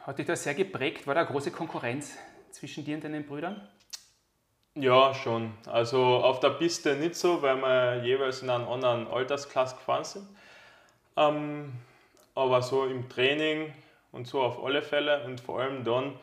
Hat 0.07 0.17
dich 0.19 0.25
das 0.25 0.41
sehr 0.41 0.53
geprägt? 0.53 1.05
War 1.05 1.15
da 1.15 1.19
eine 1.19 1.29
große 1.29 1.51
Konkurrenz 1.51 2.17
zwischen 2.51 2.85
dir 2.85 2.95
und 2.95 3.03
deinen 3.03 3.25
Brüdern? 3.25 3.67
Ja, 4.73 5.13
schon. 5.13 5.51
Also 5.65 6.01
auf 6.01 6.39
der 6.39 6.51
Piste 6.51 6.95
nicht 6.95 7.15
so, 7.15 7.41
weil 7.41 7.57
wir 7.57 8.05
jeweils 8.05 8.41
in 8.41 8.49
einer 8.49 8.69
anderen 8.69 9.05
Altersklasse 9.07 9.75
gefahren 9.75 10.05
sind. 10.05 10.25
Ähm, 11.17 11.73
aber 12.35 12.61
so 12.61 12.85
im 12.85 13.09
Training 13.09 13.73
und 14.13 14.27
so 14.27 14.39
auf 14.41 14.63
alle 14.63 14.81
Fälle 14.81 15.25
und 15.25 15.41
vor 15.41 15.59
allem 15.59 15.83
dann, 15.83 16.13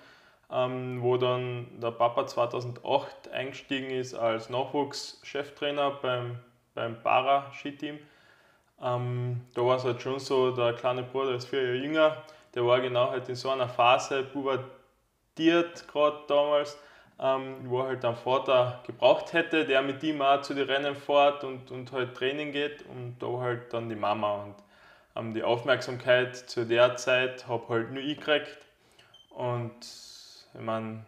ähm, 0.51 1.03
wo 1.03 1.19
dann 1.19 1.67
der 1.79 1.91
Papa 1.91 2.27
2008 2.27 3.29
eingestiegen 3.33 3.91
ist 3.91 4.15
als 4.15 4.49
Nachwuchscheftrainer 4.49 5.91
beim, 6.01 6.39
beim 6.73 7.03
Para-Skiteam. 7.03 7.99
Ähm, 8.81 9.43
da 9.53 9.61
war 9.61 9.77
es 9.77 9.85
halt 9.85 10.01
schon 10.01 10.19
so, 10.21 10.53
der 10.53 10.73
kleine 10.73 11.03
Bruder 11.03 11.35
ist 11.35 11.49
vier 11.49 11.63
Jahre 11.65 11.77
jünger, 11.77 12.25
der 12.55 12.65
war 12.65 12.81
genau 12.81 13.11
halt 13.11 13.29
in 13.29 13.35
so 13.35 13.51
einer 13.51 13.69
Phase, 13.69 14.23
pubertiert 14.23 15.87
gerade 15.89 16.19
damals, 16.29 16.79
ähm, 17.21 17.57
wo 17.65 17.81
er 17.81 17.89
halt 17.89 18.05
einen 18.05 18.17
Vater 18.17 18.83
gebraucht 18.87 19.33
hätte, 19.33 19.65
der 19.65 19.83
mit 19.83 20.03
ihm 20.03 20.21
auch 20.23 20.43
zu 20.43 20.55
den 20.55 20.69
Rennen 20.69 20.97
fährt 20.97 21.45
und, 21.45 21.71
und 21.71 21.93
halt 21.93 22.15
Training 22.15 22.53
geht 22.53 22.85
und 22.87 23.17
da 23.19 23.41
halt 23.41 23.73
dann 23.73 23.89
die 23.89 23.97
Mama. 23.97 24.43
Und 24.43 24.55
ähm, 25.17 25.35
die 25.35 25.43
Aufmerksamkeit 25.43 26.37
zu 26.37 26.67
der 26.67 26.97
Zeit 26.97 27.47
habe 27.47 27.69
halt 27.69 27.93
nur 27.93 28.03
ich 28.03 28.19
gekriegt. 28.19 28.59
Und 29.31 29.75
ich 30.55 30.61
meine, 30.61 31.05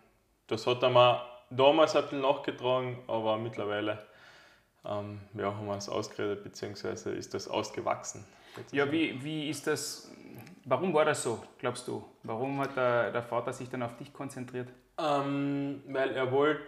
das 0.48 0.66
hat 0.66 0.82
er 0.82 0.90
mir 0.90 1.22
damals 1.50 1.96
ein 1.96 2.02
bisschen 2.02 2.20
nachgetragen, 2.20 2.98
aber 3.06 3.36
mittlerweile 3.36 3.98
ähm, 4.84 5.20
ja, 5.34 5.46
haben 5.54 5.66
wir 5.66 5.76
es 5.76 5.88
ausgeredet, 5.88 6.44
beziehungsweise 6.44 7.12
ist 7.12 7.34
das 7.34 7.48
ausgewachsen. 7.48 8.24
Ja, 8.72 8.90
wie, 8.90 9.22
wie 9.22 9.50
ist 9.50 9.66
das, 9.66 10.10
warum 10.66 10.92
war 10.92 11.06
das 11.06 11.22
so, 11.22 11.42
glaubst 11.58 11.88
du? 11.88 12.04
Warum 12.22 12.60
hat 12.60 12.76
der, 12.76 13.10
der 13.10 13.22
Vater 13.22 13.54
sich 13.54 13.70
dann 13.70 13.82
auf 13.82 13.96
dich 13.96 14.12
konzentriert? 14.12 14.68
Ähm, 14.98 15.82
weil 15.88 16.10
er 16.10 16.30
wollte 16.30 16.62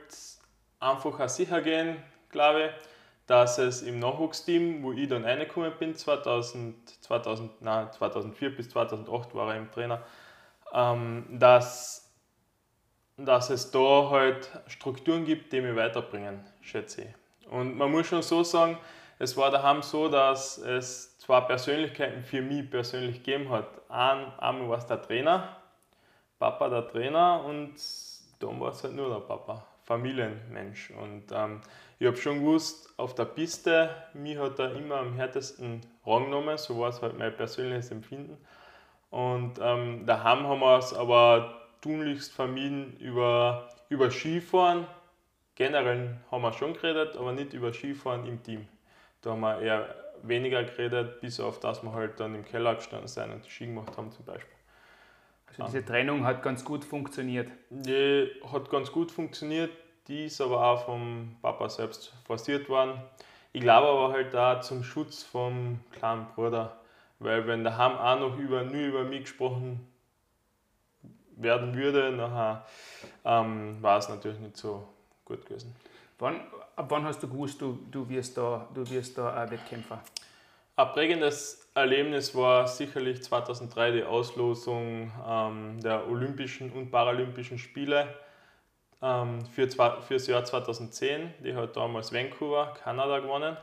einfach 0.80 1.28
sicher 1.28 1.60
gehen, 1.60 2.02
glaube 2.30 2.62
ich 2.62 2.70
dass 3.28 3.58
es 3.58 3.82
im 3.82 3.98
Nachwuchsteam, 3.98 4.82
wo 4.82 4.92
ich 4.92 5.06
dann 5.06 5.22
reingekommen 5.22 5.72
bin, 5.78 5.94
2000, 5.94 7.04
2000, 7.04 7.60
nein, 7.60 7.92
2004 7.92 8.56
bis 8.56 8.70
2008 8.70 9.34
war 9.34 9.52
er 9.52 9.58
im 9.58 9.70
Trainer, 9.70 10.02
ähm, 10.72 11.26
dass, 11.38 12.10
dass 13.18 13.50
es 13.50 13.70
da 13.70 14.08
halt 14.10 14.50
Strukturen 14.66 15.26
gibt, 15.26 15.52
die 15.52 15.60
mich 15.60 15.76
weiterbringen, 15.76 16.40
schätze 16.62 17.02
ich. 17.02 17.50
Und 17.50 17.76
man 17.76 17.92
muss 17.92 18.06
schon 18.06 18.22
so 18.22 18.42
sagen, 18.42 18.78
es 19.18 19.36
war 19.36 19.50
daheim 19.50 19.82
so, 19.82 20.08
dass 20.08 20.58
es 20.58 21.18
zwei 21.18 21.40
Persönlichkeiten 21.40 22.22
für 22.22 22.40
mich 22.40 22.70
persönlich 22.70 23.22
gegeben 23.24 23.50
hat. 23.50 23.68
Ein, 23.88 24.32
einmal 24.38 24.68
war 24.70 24.78
es 24.78 24.86
der 24.86 25.02
Trainer, 25.02 25.56
Papa 26.38 26.68
der 26.68 26.86
Trainer 26.86 27.44
und 27.44 27.74
dann 28.38 28.60
war 28.60 28.70
es 28.70 28.84
halt 28.84 28.94
nur 28.94 29.10
der 29.10 29.20
Papa, 29.20 29.66
Familienmensch. 29.84 30.90
Und 30.90 31.24
ähm, 31.32 31.60
ich 31.98 32.06
habe 32.06 32.16
schon 32.16 32.40
gewusst, 32.40 32.94
auf 32.96 33.14
der 33.16 33.24
Piste, 33.24 33.90
mich 34.14 34.38
hat 34.38 34.58
er 34.60 34.74
immer 34.76 34.96
am 34.96 35.14
härtesten 35.14 35.80
rangenommen, 36.06 36.56
so 36.56 36.78
war 36.78 36.90
es 36.90 37.02
halt 37.02 37.18
mein 37.18 37.36
persönliches 37.36 37.90
Empfinden. 37.90 38.38
Und 39.10 39.58
ähm, 39.60 40.06
daheim 40.06 40.46
haben 40.46 40.60
wir 40.60 40.78
es 40.78 40.94
aber 40.94 41.60
tunlichst 41.80 42.32
vermieden 42.32 42.96
über, 42.98 43.68
über 43.88 44.10
Skifahren. 44.10 44.86
Generell 45.56 46.16
haben 46.30 46.42
wir 46.42 46.52
schon 46.52 46.74
geredet, 46.74 47.16
aber 47.16 47.32
nicht 47.32 47.52
über 47.52 47.72
Skifahren 47.72 48.26
im 48.26 48.42
Team. 48.42 48.68
Da 49.22 49.30
haben 49.30 49.40
wir 49.40 49.60
eher 49.60 49.94
weniger 50.22 50.64
geredet, 50.64 51.20
bis 51.20 51.40
auf 51.40 51.60
das 51.60 51.82
wir 51.82 51.92
halt 51.92 52.18
dann 52.20 52.34
im 52.34 52.44
Keller 52.44 52.74
gestanden 52.74 53.08
sind 53.08 53.32
und 53.32 53.46
Ski 53.46 53.66
gemacht 53.66 53.96
haben 53.96 54.10
zum 54.12 54.24
Beispiel. 54.24 54.54
Also 55.48 55.64
diese 55.64 55.84
Trennung 55.84 56.24
hat 56.24 56.42
ganz 56.42 56.64
gut 56.64 56.84
funktioniert? 56.84 57.50
Die 57.70 58.30
hat 58.52 58.70
ganz 58.70 58.92
gut 58.92 59.10
funktioniert 59.10 59.70
die 60.08 60.24
ist 60.24 60.40
aber 60.40 60.64
auch 60.64 60.86
vom 60.86 61.36
Papa 61.42 61.68
selbst 61.68 62.14
forciert 62.24 62.68
worden. 62.68 63.00
Ich 63.52 63.60
glaube 63.60 63.88
aber 63.88 64.12
halt 64.12 64.32
da 64.32 64.60
zum 64.60 64.82
Schutz 64.82 65.22
vom 65.22 65.80
kleinen 65.92 66.26
Bruder, 66.34 66.78
weil 67.18 67.46
wenn 67.46 67.62
daheim 67.62 67.96
auch 67.96 68.18
noch 68.18 68.38
über, 68.38 68.62
nur 68.62 68.80
über 68.80 69.04
mich 69.04 69.22
gesprochen 69.22 69.86
werden 71.36 71.76
würde, 71.76 72.10
nachher 72.10 72.66
ähm, 73.24 73.82
war 73.82 73.98
es 73.98 74.08
natürlich 74.08 74.38
nicht 74.38 74.56
so 74.56 74.88
gut 75.24 75.44
gewesen. 75.46 75.76
Wann, 76.18 76.40
ab 76.78 76.86
wann 76.90 77.04
hast 77.04 77.22
du 77.22 77.28
gewusst, 77.28 77.60
du, 77.60 77.78
du, 77.90 78.08
wirst, 78.08 78.36
da, 78.36 78.68
du 78.72 78.88
wirst 78.88 79.18
da 79.18 79.34
ein 79.34 79.50
Wettkämpfer? 79.50 80.00
Ein 80.76 80.92
prägendes 80.92 81.68
Erlebnis 81.74 82.34
war 82.34 82.68
sicherlich 82.68 83.22
2003 83.22 83.90
die 83.90 84.04
Auslosung 84.04 85.10
ähm, 85.28 85.80
der 85.80 86.08
Olympischen 86.08 86.70
und 86.70 86.90
Paralympischen 86.90 87.58
Spiele 87.58 88.14
ähm, 89.02 89.44
für, 89.46 89.68
für 89.68 90.14
das 90.14 90.26
Jahr 90.28 90.44
2010. 90.44 91.34
Die 91.42 91.54
hat 91.54 91.76
damals 91.76 92.12
Vancouver, 92.12 92.74
Kanada 92.82 93.18
gewonnen. 93.18 93.56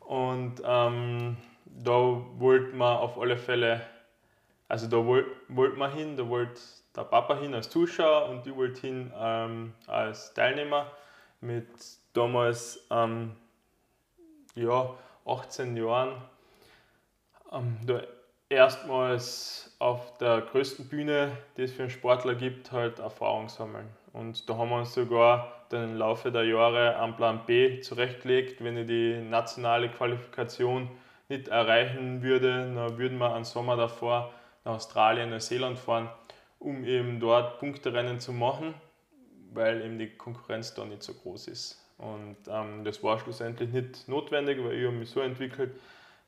Und 0.00 0.60
ähm, 0.62 1.38
da 1.64 1.92
wollte 2.36 2.76
man 2.76 2.98
auf 2.98 3.18
alle 3.18 3.38
Fälle, 3.38 3.80
also 4.68 4.88
da 4.88 5.04
wollte 5.06 5.30
wollt 5.48 5.78
man 5.78 5.90
hin, 5.92 6.18
da 6.18 6.28
wollte 6.28 6.60
der 6.94 7.04
Papa 7.04 7.38
hin 7.38 7.54
als 7.54 7.70
Zuschauer 7.70 8.28
und 8.28 8.46
ich 8.46 8.54
wollte 8.54 8.80
hin 8.82 9.10
ähm, 9.18 9.72
als 9.86 10.34
Teilnehmer 10.34 10.90
mit 11.40 11.66
damals 12.12 12.86
ähm, 12.90 13.32
ja, 14.54 14.94
18 15.26 15.76
Jahren. 15.76 16.14
Ähm, 17.50 17.78
da 17.86 18.02
erstmals 18.48 19.74
auf 19.78 20.16
der 20.18 20.42
größten 20.42 20.88
Bühne, 20.88 21.36
die 21.56 21.62
es 21.62 21.72
für 21.72 21.82
einen 21.82 21.90
Sportler 21.90 22.34
gibt, 22.34 22.70
halt 22.70 22.98
Erfahrung 22.98 23.48
sammeln. 23.48 23.88
Und 24.12 24.48
da 24.48 24.56
haben 24.56 24.68
wir 24.68 24.78
uns 24.78 24.94
sogar 24.94 25.64
dann 25.70 25.84
im 25.84 25.96
Laufe 25.96 26.30
der 26.30 26.44
Jahre 26.44 26.98
einen 26.98 27.16
Plan 27.16 27.46
B 27.46 27.80
zurechtgelegt. 27.80 28.62
Wenn 28.62 28.76
ich 28.76 28.86
die 28.86 29.20
nationale 29.22 29.88
Qualifikation 29.88 30.90
nicht 31.28 31.48
erreichen 31.48 32.22
würde, 32.22 32.74
dann 32.74 32.98
würden 32.98 33.18
wir 33.18 33.34
einen 33.34 33.44
Sommer 33.44 33.76
davor 33.76 34.32
nach 34.64 34.74
Australien, 34.74 35.30
Neuseeland 35.30 35.78
fahren, 35.78 36.10
um 36.58 36.84
eben 36.84 37.18
dort 37.20 37.58
Punkterennen 37.58 38.20
zu 38.20 38.32
machen, 38.32 38.74
weil 39.52 39.82
eben 39.82 39.98
die 39.98 40.10
Konkurrenz 40.10 40.74
da 40.74 40.84
nicht 40.84 41.02
so 41.02 41.14
groß 41.14 41.48
ist. 41.48 41.81
Und 41.98 42.36
ähm, 42.48 42.84
das 42.84 43.02
war 43.02 43.18
schlussendlich 43.18 43.70
nicht 43.70 44.08
notwendig, 44.08 44.58
weil 44.62 44.78
ich 44.78 44.86
habe 44.86 44.96
mich 44.96 45.10
so 45.10 45.20
entwickelt, 45.20 45.72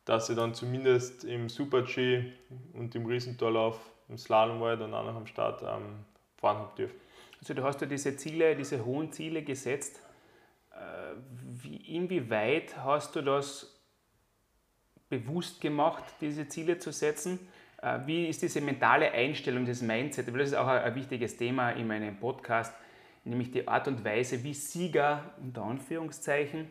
dass 0.05 0.29
ich 0.29 0.37
dann 0.37 0.55
zumindest 0.55 1.25
im 1.25 1.49
Super-G 1.49 2.33
und 2.75 2.95
im 2.95 3.07
Riesentorlauf, 3.07 3.81
im 4.09 4.19
Slalom 4.19 4.61
war 4.61 4.77
dann 4.77 4.93
auch 4.95 5.05
noch 5.05 5.17
am 5.17 5.27
Start 5.27 5.63
ähm, 5.63 6.05
fahren 6.37 6.59
habe 6.59 6.77
dürfen. 6.77 6.97
Also 7.41 7.55
du 7.55 7.63
hast 7.63 7.81
ja 7.81 7.87
diese 7.87 8.17
Ziele, 8.17 8.55
diese 8.55 8.85
hohen 8.85 9.13
Ziele 9.13 9.43
gesetzt. 9.43 10.01
Äh, 10.73 10.77
wie, 11.63 11.77
inwieweit 11.97 12.77
hast 12.77 13.17
du 13.17 13.23
das 13.23 13.81
bewusst 15.09 15.61
gemacht, 15.61 16.05
diese 16.21 16.49
Ziele 16.49 16.79
zu 16.79 16.93
setzen? 16.93 17.39
Äh, 17.83 18.01
wie 18.07 18.27
ist 18.29 18.43
diese 18.43 18.61
mentale 18.61 19.13
Einstellung, 19.13 19.67
das 19.67 19.83
Mindset? 19.83 20.29
Das 20.29 20.49
ist 20.49 20.55
auch 20.55 20.67
ein 20.67 20.95
wichtiges 20.95 21.37
Thema 21.37 21.71
in 21.71 21.87
meinem 21.87 22.19
Podcast, 22.19 22.75
nämlich 23.25 23.51
die 23.51 23.69
Art 23.69 23.89
und 23.89 24.05
Weise, 24.05 24.45
wie 24.45 24.55
Sieger 24.55 25.35
unter 25.41 25.63
Anführungszeichen 25.63 26.69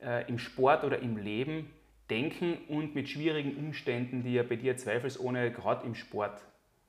äh, 0.00 0.28
im 0.28 0.38
Sport 0.38 0.84
oder 0.84 1.00
im 1.00 1.16
Leben 1.16 1.70
denken 2.10 2.58
und 2.68 2.94
mit 2.94 3.08
schwierigen 3.08 3.56
Umständen, 3.56 4.22
die 4.22 4.34
ja 4.34 4.42
bei 4.42 4.56
dir 4.56 4.76
zweifelsohne 4.76 5.52
gerade 5.52 5.86
im 5.86 5.94
Sport 5.94 6.40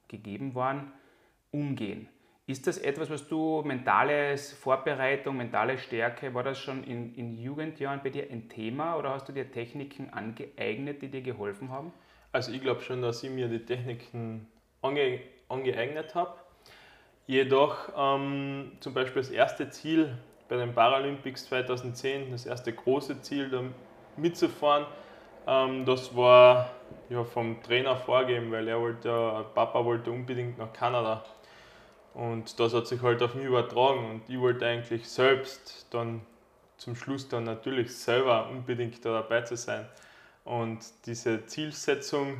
gegeben 0.07 0.55
waren, 0.55 0.91
umgehen. 1.51 2.07
Ist 2.47 2.65
das 2.65 2.79
etwas, 2.79 3.11
was 3.11 3.27
du 3.27 3.61
mentales 3.63 4.53
Vorbereitung, 4.53 5.37
mentale 5.37 5.77
Stärke, 5.77 6.33
war 6.33 6.41
das 6.41 6.57
schon 6.57 6.83
in, 6.83 7.13
in 7.13 7.37
Jugendjahren 7.37 8.01
bei 8.01 8.09
dir 8.09 8.31
ein 8.31 8.49
Thema 8.49 8.95
oder 8.95 9.11
hast 9.11 9.29
du 9.29 9.33
dir 9.33 9.51
Techniken 9.51 10.09
angeeignet, 10.09 11.03
die 11.03 11.09
dir 11.09 11.21
geholfen 11.21 11.69
haben? 11.69 11.93
Also 12.31 12.51
ich 12.51 12.61
glaube 12.61 12.81
schon, 12.81 13.03
dass 13.03 13.23
ich 13.23 13.29
mir 13.29 13.49
die 13.49 13.63
Techniken 13.65 14.47
ange, 14.81 15.19
angeeignet 15.47 16.15
habe. 16.15 16.39
Jedoch 17.29 17.77
ähm, 17.95 18.71
zum 18.79 18.95
Beispiel 18.95 19.21
das 19.21 19.29
erste 19.29 19.69
Ziel 19.69 20.17
bei 20.47 20.57
den 20.57 20.73
Paralympics 20.73 21.45
2010, 21.45 22.31
das 22.31 22.47
erste 22.47 22.73
große 22.73 23.21
Ziel, 23.21 23.51
da 23.51 23.61
mitzufahren, 24.17 24.87
ähm, 25.45 25.85
das 25.85 26.15
war 26.15 26.71
ja, 27.07 27.23
vom 27.23 27.61
Trainer 27.61 27.95
vorgegeben, 27.97 28.51
weil 28.51 28.67
er 28.67 28.81
wollte, 28.81 29.45
Papa 29.53 29.85
wollte 29.85 30.09
unbedingt 30.09 30.57
nach 30.57 30.73
Kanada. 30.73 31.23
Und 32.15 32.59
das 32.59 32.73
hat 32.73 32.87
sich 32.87 32.99
halt 33.03 33.21
auf 33.21 33.35
mich 33.35 33.45
übertragen 33.45 34.09
und 34.09 34.21
ich 34.27 34.39
wollte 34.39 34.65
eigentlich 34.65 35.07
selbst 35.07 35.85
dann 35.91 36.21
zum 36.77 36.95
Schluss 36.95 37.29
dann 37.29 37.43
natürlich 37.43 37.95
selber 37.95 38.49
unbedingt 38.49 39.05
da 39.05 39.13
dabei 39.13 39.43
zu 39.43 39.55
sein. 39.55 39.87
Und 40.45 40.79
diese 41.05 41.45
Zielsetzung, 41.45 42.39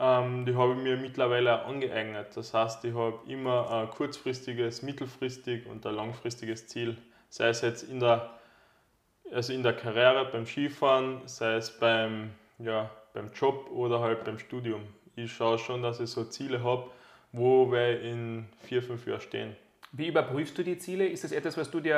ähm, 0.00 0.46
die 0.46 0.56
habe 0.56 0.72
ich 0.72 0.78
mir 0.78 0.96
mittlerweile 0.96 1.64
angeeignet. 1.64 2.28
Das 2.34 2.54
heißt, 2.54 2.82
ich 2.86 2.94
habe 2.94 3.18
immer 3.30 3.70
ein 3.70 3.90
kurzfristiges, 3.90 4.80
mittelfristig 4.80 5.66
und 5.66 5.84
ein 5.84 5.94
langfristiges 5.94 6.66
Ziel. 6.66 6.96
Sei 7.28 7.48
es 7.48 7.60
jetzt 7.60 7.82
in 7.82 8.00
der, 8.00 8.30
also 9.30 9.52
in 9.52 9.62
der 9.62 9.74
Karriere, 9.74 10.24
beim 10.32 10.46
Skifahren, 10.46 11.20
sei 11.26 11.56
es 11.56 11.78
beim, 11.78 12.30
ja, 12.58 12.90
beim 13.12 13.30
Job 13.34 13.70
oder 13.70 14.00
halt 14.00 14.24
beim 14.24 14.38
Studium. 14.38 14.80
Ich 15.16 15.32
schaue 15.32 15.58
schon, 15.58 15.82
dass 15.82 16.00
ich 16.00 16.08
so 16.08 16.24
Ziele 16.24 16.64
habe, 16.64 16.90
wo 17.32 17.70
wir 17.70 18.00
in 18.00 18.46
vier, 18.62 18.82
fünf 18.82 19.06
Jahren 19.06 19.20
stehen. 19.20 19.56
Wie 19.92 20.08
überprüfst 20.08 20.56
du 20.56 20.62
die 20.62 20.78
Ziele? 20.78 21.06
Ist 21.06 21.24
das 21.24 21.32
etwas, 21.32 21.58
was 21.58 21.70
du 21.70 21.80
dir 21.80 21.94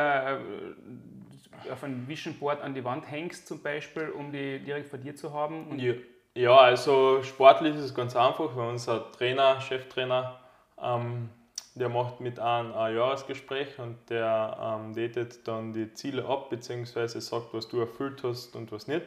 äh, 1.69 1.71
auf 1.71 1.85
ein 1.85 2.09
Vision 2.09 2.35
Board 2.35 2.63
an 2.63 2.75
die 2.75 2.83
Wand 2.83 3.09
hängst, 3.09 3.47
zum 3.47 3.63
Beispiel, 3.63 4.09
um 4.09 4.33
die 4.33 4.59
direkt 4.59 4.89
vor 4.89 4.99
dir 4.99 5.15
zu 5.15 5.33
haben? 5.33 5.79
Ja, 5.79 5.95
ja, 6.35 6.57
also 6.57 7.23
sportlich 7.23 7.75
ist 7.75 7.85
es 7.85 7.95
ganz 7.95 8.17
einfach, 8.17 8.57
weil 8.57 8.69
unser 8.69 9.11
Trainer, 9.13 9.61
Cheftrainer, 9.61 10.41
ähm, 10.81 11.29
der 11.75 11.89
macht 11.89 12.21
mit 12.21 12.39
einem 12.39 12.75
ein 12.75 12.97
Jahresgespräch 12.97 13.79
und 13.79 13.99
der 14.11 14.59
ähm, 14.61 14.95
datet 14.95 15.47
dann 15.49 15.73
die 15.73 15.93
Ziele 15.95 16.25
ab, 16.27 16.51
beziehungsweise 16.51 17.21
sagt, 17.21 17.53
was 17.53 17.69
du 17.69 17.81
erfüllt 17.81 18.23
hast 18.25 18.55
und 18.57 18.73
was 18.73 18.89
nicht. 18.89 19.07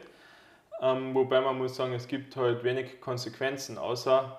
Ähm, 0.80 1.14
wobei 1.14 1.40
man 1.40 1.58
muss 1.58 1.76
sagen, 1.76 1.94
es 1.94 2.06
gibt 2.08 2.36
halt 2.36 2.64
wenig 2.64 3.00
Konsequenzen, 3.00 3.78
außer 3.78 4.38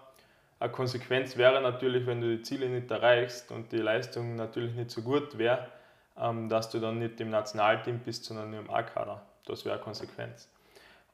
eine 0.59 0.71
Konsequenz 0.71 1.37
wäre 1.37 1.61
natürlich, 1.61 2.05
wenn 2.07 2.21
du 2.21 2.35
die 2.35 2.41
Ziele 2.41 2.67
nicht 2.67 2.89
erreichst 2.89 3.51
und 3.51 3.71
die 3.71 3.77
Leistung 3.77 4.35
natürlich 4.35 4.73
nicht 4.75 4.91
so 4.91 5.01
gut 5.01 5.37
wäre, 5.37 5.67
ähm, 6.19 6.49
dass 6.49 6.69
du 6.69 6.79
dann 6.79 6.99
nicht 6.99 7.19
im 7.21 7.29
Nationalteam 7.29 7.99
bist, 7.99 8.25
sondern 8.25 8.51
nur 8.51 8.59
im 8.59 8.69
A-Kader. 8.69 9.21
Das 9.45 9.65
wäre 9.65 9.75
eine 9.75 9.83
Konsequenz. 9.83 10.49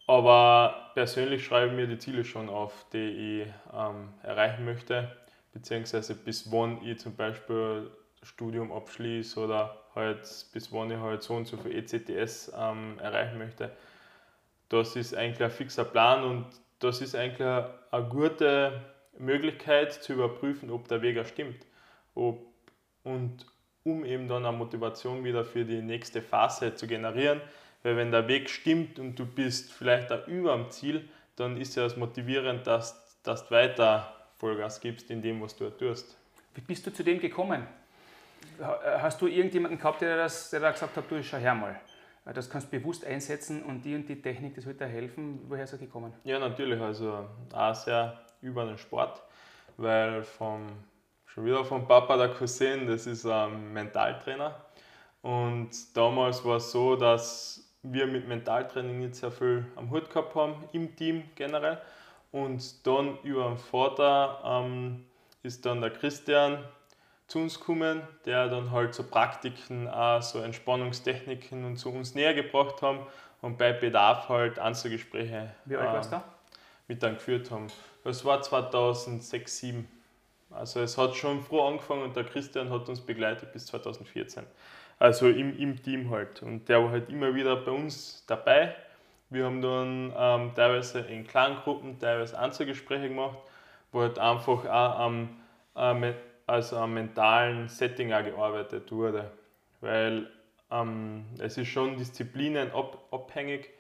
Aber 0.06 0.92
persönlich 0.96 1.46
schreibe 1.46 1.68
ich 1.68 1.74
mir 1.74 1.88
die 1.88 1.98
Ziele 1.98 2.26
schon 2.26 2.50
auf, 2.50 2.86
die 2.92 3.44
ich 3.44 3.48
ähm, 3.74 4.14
erreichen 4.22 4.66
möchte, 4.66 5.16
beziehungsweise 5.54 6.16
bis 6.16 6.52
wann 6.52 6.84
ich 6.84 7.00
zum 7.00 7.16
Beispiel 7.16 7.90
Studium 8.22 8.72
abschließe 8.72 9.40
oder 9.40 9.78
halt 9.96 10.22
bis 10.52 10.72
wann 10.72 10.92
ich 10.92 10.98
halt 10.98 11.24
so 11.24 11.36
und 11.36 11.46
so 11.46 11.58
viel 11.58 11.76
ECTS 11.76 12.52
ähm, 12.58 13.00
erreichen 13.00 13.38
möchte. 13.38 13.72
Das 14.70 14.96
ist 14.96 15.16
eigentlich 15.16 15.44
ein 15.44 15.52
fixer 15.52 15.86
Plan 15.86 16.24
und 16.24 16.48
das 16.80 17.02
ist 17.02 17.16
eigentlich 17.16 17.48
eine 17.48 18.10
gute 18.10 18.82
Möglichkeit 19.18 19.94
zu 19.94 20.14
überprüfen, 20.14 20.70
ob 20.70 20.88
der 20.88 21.02
Weg 21.02 21.26
stimmt. 21.28 21.66
Ob, 22.16 22.46
und 23.04 23.46
um 23.84 24.06
eben 24.06 24.28
dann 24.28 24.46
eine 24.46 24.58
Motivation 24.58 25.24
wieder 25.24 25.44
für 25.44 25.66
die 25.66 25.82
nächste 25.82 26.22
Phase 26.22 26.76
zu 26.76 26.88
generieren. 26.88 27.42
Weil 27.84 27.98
wenn 27.98 28.12
der 28.12 28.28
Weg 28.28 28.50
stimmt 28.50 28.98
und 28.98 29.20
du 29.20 29.26
bist 29.26 29.72
vielleicht 29.72 30.12
auch 30.12 30.26
über 30.28 30.56
dem 30.56 30.72
Ziel, 30.72 31.08
dann 31.36 31.58
ist 31.58 31.76
ja 31.76 31.84
das 31.84 31.98
motivierend, 31.98 32.66
dass, 32.66 33.22
dass 33.24 33.48
du 33.48 33.52
weiter 33.52 34.14
Vollgas 34.38 34.80
gibst 34.80 35.12
in 35.12 35.22
dem, 35.22 35.42
was 35.42 35.56
du 35.56 35.70
tust. 35.70 36.18
Wie 36.56 36.62
bist 36.62 36.86
du 36.88 36.94
zu 36.94 37.04
dem 37.04 37.20
gekommen? 37.20 37.68
Hast 38.60 39.22
du 39.22 39.28
irgendjemanden 39.28 39.78
gehabt, 39.78 40.02
der, 40.02 40.18
das, 40.18 40.50
der 40.50 40.60
da 40.60 40.72
gesagt 40.72 40.96
hat, 40.96 41.04
du 41.10 41.22
schau 41.24 41.38
her 41.38 41.56
mal, 41.56 41.80
das 42.34 42.50
kannst 42.50 42.72
du 42.72 42.80
bewusst 42.80 43.06
einsetzen 43.06 43.64
und 43.64 43.84
die 43.84 43.96
und 43.96 44.08
die 44.08 44.22
Technik, 44.22 44.56
das 44.56 44.66
wird 44.66 44.80
dir 44.80 44.86
helfen. 44.86 45.42
Woher 45.48 45.64
ist 45.64 45.74
er 45.74 45.80
gekommen? 45.80 46.14
Ja, 46.24 46.40
natürlich. 46.40 46.80
Also 46.80 47.28
auch 47.52 47.76
sehr 47.76 48.22
über 48.42 48.66
den 48.66 48.78
Sport, 48.78 49.22
weil 49.78 50.24
vom, 50.24 50.68
schon 51.26 51.46
wieder 51.46 51.66
vom 51.66 51.88
Papa 51.88 52.16
der 52.16 52.30
Cousin, 52.30 52.88
das 52.88 53.08
ist 53.08 53.26
ein 53.26 53.74
Mentaltrainer. 53.74 54.56
Und 55.22 55.72
damals 55.96 56.44
war 56.46 56.58
es 56.58 56.72
so, 56.72 56.96
dass 56.96 57.73
wir 57.84 58.08
mit 58.08 58.28
Mentaltraining 58.28 59.00
nicht 59.00 59.16
sehr 59.16 59.32
viel 59.32 59.66
am 59.76 59.92
Hut 59.92 60.10
gehabt 60.10 60.36
haben, 60.36 60.56
im 60.72 60.96
Team 60.96 61.24
generell. 61.36 61.80
Und 62.32 62.88
dann 62.88 63.20
über 63.24 63.50
den 63.50 63.58
Vater 63.58 64.42
ähm, 64.44 65.06
ist 65.44 65.66
dann 65.66 65.82
der 65.82 65.92
Christian 65.92 66.64
zu 67.28 67.40
uns 67.40 67.60
gekommen, 67.60 68.02
der 68.26 68.48
dann 68.48 68.72
halt 68.72 68.94
so 68.94 69.04
Praktiken, 69.04 69.88
auch 69.88 70.22
so 70.22 70.40
Entspannungstechniken 70.40 71.66
und 71.66 71.78
so 71.78 71.90
uns 71.90 72.16
näher 72.16 72.34
gebracht 72.34 72.82
haben 72.82 73.00
und 73.42 73.58
bei 73.58 73.74
Bedarf 73.74 74.30
halt 74.30 74.58
Einzelgespräche 74.60 75.54
Wie 75.66 75.76
alt 75.76 75.94
warst 75.94 76.12
du? 76.12 76.16
Ähm, 76.16 76.22
mit 76.88 77.04
dann 77.04 77.16
geführt 77.16 77.52
haben. 77.52 77.68
Das 78.04 78.26
war 78.26 78.42
2006, 78.42 79.60
2007. 79.60 79.88
Also 80.50 80.82
es 80.82 80.98
hat 80.98 81.16
schon 81.16 81.42
früh 81.42 81.60
angefangen 81.60 82.04
und 82.04 82.16
der 82.16 82.24
Christian 82.24 82.70
hat 82.70 82.88
uns 82.88 83.02
begleitet 83.02 83.52
bis 83.54 83.66
2014. 83.68 84.46
Also 85.04 85.28
im, 85.28 85.60
im 85.60 85.84
Team 85.84 86.10
halt. 86.12 86.42
Und 86.44 86.70
der 86.70 86.82
war 86.82 86.92
halt 86.92 87.10
immer 87.10 87.36
wieder 87.36 87.58
bei 87.58 87.72
uns 87.72 88.24
dabei. 88.26 88.74
Wir 89.30 89.44
haben 89.44 89.62
dann 89.62 90.14
ähm, 90.18 90.56
teilweise 90.56 91.02
in 91.02 91.28
kleinen 91.28 91.58
Gruppen, 91.58 92.00
teilweise 92.00 92.40
Einzelgespräche 92.40 93.10
gemacht, 93.10 93.38
wo 93.92 94.00
halt 94.00 94.18
einfach 94.18 94.64
auch 94.64 95.00
am, 95.00 95.42
äh, 95.76 96.14
also 96.48 96.78
am 96.78 96.94
mentalen 96.94 97.68
Setting 97.68 98.14
auch 98.14 98.24
gearbeitet 98.24 98.90
wurde. 98.94 99.30
Weil 99.82 100.30
ähm, 100.72 101.26
es 101.38 101.58
ist 101.58 101.68
schon 101.68 101.98
disziplinenabhängig, 101.98 103.72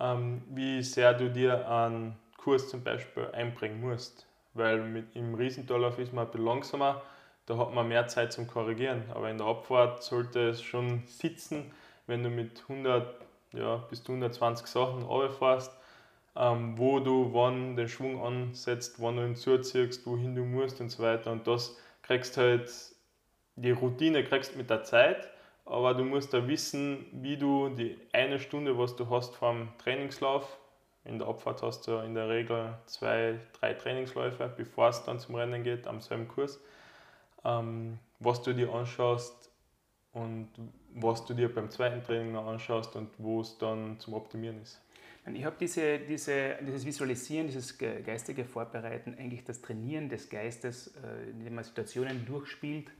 ähm, 0.00 0.44
wie 0.48 0.82
sehr 0.82 1.12
du 1.12 1.28
dir 1.28 1.68
an 1.68 2.16
Kurs 2.38 2.70
zum 2.70 2.82
Beispiel 2.82 3.28
einbringen 3.34 3.82
musst. 3.82 4.26
Weil 4.54 4.78
mit, 4.78 5.14
im 5.14 5.34
Riesentallauf 5.34 5.98
ist 5.98 6.14
man 6.14 6.24
ein 6.24 6.30
bisschen 6.30 6.46
langsamer, 6.46 7.02
da 7.46 7.56
hat 7.58 7.74
man 7.74 7.88
mehr 7.88 8.06
Zeit 8.08 8.32
zum 8.32 8.46
Korrigieren. 8.46 9.04
Aber 9.14 9.30
in 9.30 9.38
der 9.38 9.46
Abfahrt 9.46 10.02
sollte 10.02 10.48
es 10.48 10.62
schon 10.62 11.02
sitzen, 11.06 11.70
wenn 12.06 12.22
du 12.22 12.30
mit 12.30 12.62
100 12.68 13.14
ja, 13.52 13.76
bis 13.88 14.02
120 14.02 14.66
Sachen 14.66 15.02
runterfährst, 15.02 15.72
ähm, 16.36 16.76
wo 16.76 17.00
du 17.00 17.32
wann 17.32 17.76
den 17.76 17.88
Schwung 17.88 18.22
ansetzt, 18.22 19.00
wann 19.00 19.16
du 19.16 19.24
ihn 19.24 19.36
zuziehst, 19.36 20.06
wohin 20.06 20.34
du 20.34 20.44
musst 20.44 20.80
und 20.80 20.90
so 20.90 21.02
weiter. 21.02 21.30
Und 21.30 21.46
das 21.46 21.76
kriegst 22.02 22.36
halt, 22.36 22.70
die 23.56 23.70
Routine 23.70 24.24
kriegst 24.24 24.56
mit 24.56 24.70
der 24.70 24.82
Zeit, 24.82 25.28
aber 25.64 25.94
du 25.94 26.04
musst 26.04 26.34
da 26.34 26.46
wissen, 26.46 27.06
wie 27.12 27.36
du 27.36 27.68
die 27.68 27.96
eine 28.12 28.38
Stunde, 28.38 28.76
was 28.76 28.96
du 28.96 29.08
hast 29.08 29.36
vom 29.36 29.68
Trainingslauf, 29.78 30.58
in 31.04 31.18
der 31.18 31.28
Abfahrt 31.28 31.62
hast 31.62 31.86
du 31.86 31.98
in 31.98 32.14
der 32.14 32.28
Regel 32.28 32.74
zwei, 32.86 33.38
drei 33.60 33.74
Trainingsläufe, 33.74 34.50
bevor 34.56 34.88
es 34.88 35.04
dann 35.04 35.20
zum 35.20 35.34
Rennen 35.34 35.62
geht, 35.62 35.86
am 35.86 36.00
selben 36.00 36.28
Kurs. 36.28 36.60
Ähm, 37.44 37.98
was 38.20 38.42
du 38.42 38.52
dir 38.52 38.72
anschaust 38.72 39.50
und 40.12 40.48
was 40.94 41.24
du 41.26 41.34
dir 41.34 41.52
beim 41.52 41.70
zweiten 41.70 42.02
Training 42.02 42.32
noch 42.32 42.46
anschaust 42.46 42.96
und 42.96 43.10
wo 43.18 43.40
es 43.40 43.58
dann 43.58 43.98
zum 43.98 44.14
Optimieren 44.14 44.62
ist. 44.62 44.80
Ich 45.32 45.44
habe 45.44 45.56
diese, 45.58 46.00
diese, 46.00 46.56
dieses 46.60 46.84
Visualisieren, 46.84 47.46
dieses 47.46 47.78
geistige 47.78 48.44
Vorbereiten, 48.44 49.16
eigentlich 49.18 49.42
das 49.42 49.62
Trainieren 49.62 50.10
des 50.10 50.28
Geistes, 50.28 50.88
äh, 51.02 51.30
indem 51.30 51.54
man 51.54 51.64
Situationen 51.64 52.26
durchspielt, 52.26 52.90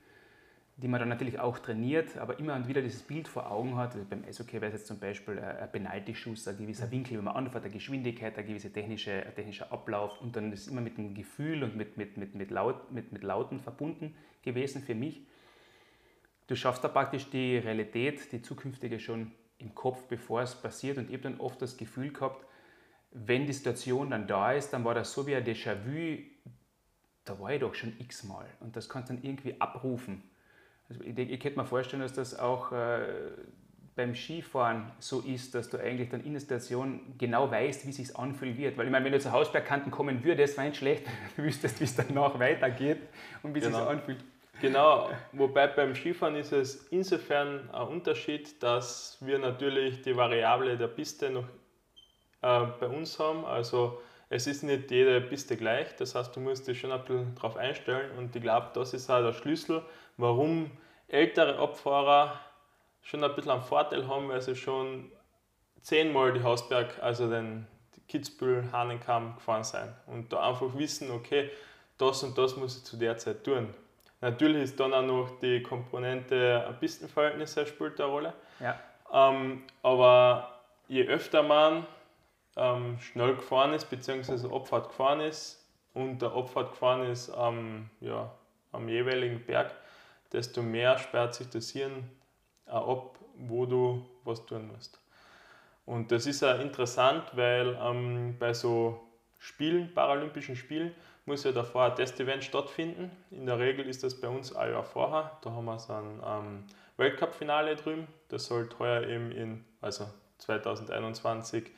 die 0.79 0.89
man 0.89 1.01
dann 1.01 1.11
natürlich 1.11 1.39
auch 1.39 1.59
trainiert, 1.59 2.17
aber 2.17 2.39
immer 2.39 2.55
und 2.55 2.67
wieder 2.67 2.81
dieses 2.81 3.03
Bild 3.03 3.29
vor 3.29 3.51
Augen 3.51 3.77
hat. 3.77 3.95
Also 3.95 4.07
beim 4.09 4.25
Eishockey 4.25 4.55
wäre 4.55 4.69
es 4.69 4.73
jetzt 4.73 4.87
zum 4.87 4.99
Beispiel 4.99 5.39
ein 5.39 5.71
Penalty-Schuss, 5.71 6.49
ein 6.49 6.57
gewisser 6.57 6.91
Winkel, 6.91 7.19
wenn 7.19 7.25
man 7.25 7.37
anfährt, 7.37 7.65
eine 7.65 7.73
Geschwindigkeit, 7.73 8.37
ein 8.39 8.47
gewisser 8.47 8.73
technische, 8.73 9.13
ein 9.13 9.35
technischer 9.35 9.71
Ablauf 9.71 10.19
und 10.23 10.35
dann 10.35 10.51
ist 10.51 10.63
es 10.63 10.69
immer 10.69 10.81
mit 10.81 10.97
dem 10.97 11.15
Gefühl 11.15 11.63
und 11.63 11.77
mit, 11.77 11.99
mit, 11.99 12.17
mit, 12.17 12.35
mit, 12.35 12.51
Laut, 12.51 12.91
mit, 12.91 13.13
mit 13.13 13.23
Lauten 13.23 13.61
verbunden 13.61 14.15
gewesen 14.45 14.83
für 14.83 14.95
mich. 14.95 15.23
du 16.47 16.57
schaffst 16.57 16.85
da 16.85 16.89
praktisch 16.89 17.31
die 17.31 17.57
Realität, 17.59 18.31
die 18.33 18.43
zukünftige 18.43 19.01
schon 19.01 19.33
im 19.59 19.75
Kopf, 19.75 20.03
bevor 20.09 20.43
es 20.43 20.55
passiert. 20.55 20.99
Und 20.99 21.09
ich 21.09 21.15
habe 21.15 21.23
dann 21.23 21.41
oft 21.41 21.61
das 21.63 21.77
Gefühl 21.77 22.13
gehabt, 22.13 22.45
wenn 23.13 23.47
die 23.47 23.53
Situation 23.53 24.11
dann 24.11 24.27
da 24.27 24.53
ist, 24.53 24.71
dann 24.73 24.85
war 24.85 24.95
das 24.95 25.13
so 25.13 25.27
wie 25.27 25.35
ein 25.37 25.45
Déjà-vu, 25.45 26.23
da 27.25 27.39
war 27.41 27.53
ich 27.53 27.61
doch 27.61 27.75
schon 27.75 27.95
x-mal. 27.99 28.47
Und 28.61 28.77
das 28.77 28.89
kannst 28.89 29.09
du 29.11 29.15
dann 29.15 29.23
irgendwie 29.25 29.59
abrufen. 29.61 30.23
Also 30.89 31.03
ich, 31.03 31.17
ich 31.17 31.41
könnte 31.41 31.59
mir 31.59 31.65
vorstellen, 31.65 32.03
dass 32.03 32.13
das 32.13 32.39
auch 32.39 32.73
äh, 32.73 33.07
beim 33.97 34.15
Skifahren 34.15 34.91
so 34.99 35.21
ist, 35.21 35.55
dass 35.55 35.71
du 35.71 35.79
eigentlich 35.79 36.11
dann 36.11 36.23
in 36.25 36.33
der 36.35 36.41
Station 36.41 37.15
genau 37.17 37.51
weißt, 37.51 37.87
wie 37.87 37.91
es 37.91 37.97
sich 37.97 38.15
anfühlen 38.17 38.59
wird. 38.59 38.77
Weil 38.77 38.87
ich 38.87 38.93
meine, 38.93 39.05
wenn 39.07 39.13
du 39.13 39.21
zu 39.21 39.33
Hausbergkanten 39.33 39.91
kommen 39.93 40.25
würdest, 40.25 40.59
wäre 40.59 40.67
nicht 40.69 40.77
schlecht, 40.79 41.07
du 41.37 41.43
wüsstest, 41.45 41.81
wie 41.81 41.85
es 41.85 41.95
danach 41.97 42.39
weitergeht 42.39 42.99
und 43.43 43.55
wie 43.55 43.61
es 43.61 43.65
Genau. 43.65 43.79
sich 43.79 43.89
anfühlt. 43.89 44.25
Genau, 44.61 45.11
wobei 45.33 45.67
beim 45.67 45.95
Skifahren 45.95 46.37
ist 46.37 46.53
es 46.53 46.87
insofern 46.89 47.69
ein 47.71 47.89
Unterschied, 47.89 48.63
dass 48.63 49.19
wir 49.21 49.39
natürlich 49.39 50.03
die 50.03 50.17
Variable 50.17 50.77
der 50.77 50.89
Piste 50.89 51.31
noch 51.31 51.45
äh, 52.41 52.67
bei 52.79 52.87
uns 52.87 53.19
haben. 53.19 53.45
Also 53.45 54.01
es 54.29 54.47
ist 54.47 54.63
nicht 54.63 54.91
jede 54.91 55.21
Piste 55.21 55.57
gleich, 55.57 55.95
das 55.97 56.15
heißt, 56.15 56.35
du 56.35 56.41
musst 56.41 56.67
dich 56.67 56.81
schon 56.81 56.93
ein 56.93 57.01
bisschen 57.01 57.35
darauf 57.35 57.57
einstellen 57.57 58.17
und 58.17 58.35
ich 58.35 58.43
glaube, 58.43 58.71
das 58.75 58.95
ist 58.95 59.11
auch 59.11 59.21
der 59.21 59.33
Schlüssel, 59.33 59.83
warum 60.17 60.71
ältere 61.09 61.59
Abfahrer 61.59 62.41
schon 63.03 63.23
ein 63.23 63.35
bisschen 63.35 63.53
einen 63.53 63.63
Vorteil 63.63 64.09
haben, 64.09 64.29
weil 64.29 64.41
sie 64.41 64.57
schon 64.57 65.13
zehnmal 65.83 66.33
die 66.33 66.43
Hausberg, 66.43 67.03
also 67.03 67.29
den 67.29 67.67
Kitzbühel, 68.09 68.73
Hahnenkamm 68.73 69.35
gefahren 69.35 69.65
sind 69.65 69.95
und 70.07 70.33
da 70.33 70.49
einfach 70.49 70.77
wissen, 70.77 71.11
okay, 71.11 71.51
das 71.99 72.23
und 72.23 72.37
das 72.39 72.57
muss 72.57 72.79
ich 72.79 72.85
zu 72.85 72.97
der 72.97 73.19
Zeit 73.19 73.45
tun. 73.45 73.75
Natürlich 74.25 74.63
ist 74.63 74.81
dann 74.81 74.95
auch 74.95 75.03
noch 75.03 75.39
die 75.39 75.63
Komponente 75.63 76.75
Pistenverhältnisse 76.81 77.67
spielt 77.67 78.01
eine 78.01 78.11
Rolle. 78.11 78.33
Ja. 78.59 78.81
Ähm, 79.13 79.65
aber 79.83 80.63
je 80.89 81.07
öfter 81.07 81.43
man 81.43 81.87
ähm, 82.57 82.99
schnell 83.01 83.35
gefahren 83.35 83.75
ist, 83.75 83.91
beziehungsweise 83.91 84.51
Abfahrt 84.51 84.89
gefahren 84.89 85.21
ist 85.21 85.63
und 85.93 86.23
der 86.23 86.33
Abfahrt 86.33 86.71
gefahren 86.71 87.05
ist 87.05 87.29
am, 87.29 87.91
ja, 88.01 88.33
am 88.73 88.89
jeweiligen 88.89 89.45
Berg, 89.45 89.75
desto 90.33 90.63
mehr 90.63 90.97
sperrt 90.97 91.35
sich 91.35 91.51
das 91.51 91.69
Hirn 91.69 92.11
ab, 92.65 93.19
wo 93.37 93.67
du 93.67 94.07
was 94.25 94.47
tun 94.47 94.69
musst. 94.69 94.99
Und 95.85 96.11
das 96.11 96.25
ist 96.25 96.43
auch 96.43 96.61
interessant, 96.61 97.25
weil 97.35 97.79
ähm, 97.79 98.37
bei 98.39 98.55
so 98.55 99.07
Spielen, 99.39 99.93
Paralympischen 99.93 100.57
Spielen, 100.57 100.95
muss 101.27 101.45
ja 101.45 101.53
davor 101.53 101.85
ein 101.85 101.97
Testevent 101.97 102.45
stattfinden. 102.45 103.11
In 103.31 103.47
der 103.47 103.59
Regel 103.59 103.87
ist 103.87 104.03
das 104.03 104.21
bei 104.21 104.29
uns 104.29 104.55
ein 104.55 104.73
Jahr 104.73 104.85
vorher. 104.85 105.39
Da 105.43 105.51
haben 105.53 105.65
wir 105.65 105.79
so 105.79 105.93
ein 105.93 106.23
ähm, 106.25 106.65
Weltcup-Finale 106.97 107.77
drüben. 107.77 108.07
Das 108.29 108.47
soll 108.47 108.69
heuer 108.79 109.05
eben 109.05 109.33
in, 109.33 109.65
also 109.81 110.07
2021 110.39 111.71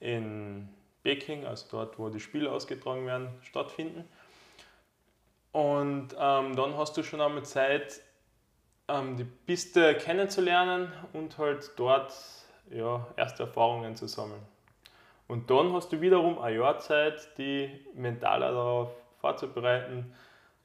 in 0.00 0.68
Peking, 1.02 1.44
also 1.46 1.66
dort, 1.70 1.98
wo 1.98 2.08
die 2.08 2.20
Spiele 2.20 2.50
ausgetragen 2.50 3.06
werden, 3.06 3.28
stattfinden. 3.42 4.08
Und 5.52 6.08
ähm, 6.18 6.56
dann 6.56 6.76
hast 6.76 6.96
du 6.96 7.02
schon 7.02 7.20
einmal 7.20 7.44
Zeit, 7.44 8.00
ähm, 8.88 9.16
die 9.16 9.24
Piste 9.24 9.94
kennenzulernen 9.94 10.92
und 11.12 11.38
halt 11.38 11.70
dort 11.76 12.12
ja, 12.70 13.06
erste 13.16 13.44
Erfahrungen 13.44 13.94
zu 13.96 14.08
sammeln. 14.08 14.42
Und 15.26 15.50
dann 15.50 15.72
hast 15.72 15.92
du 15.92 16.00
wiederum 16.00 16.38
ein 16.38 16.54
Jahr 16.54 16.78
Zeit, 16.78 17.28
die 17.38 17.70
mental 17.94 18.42
auch 18.42 18.50
darauf 18.50 18.90
vorzubereiten, 19.20 20.12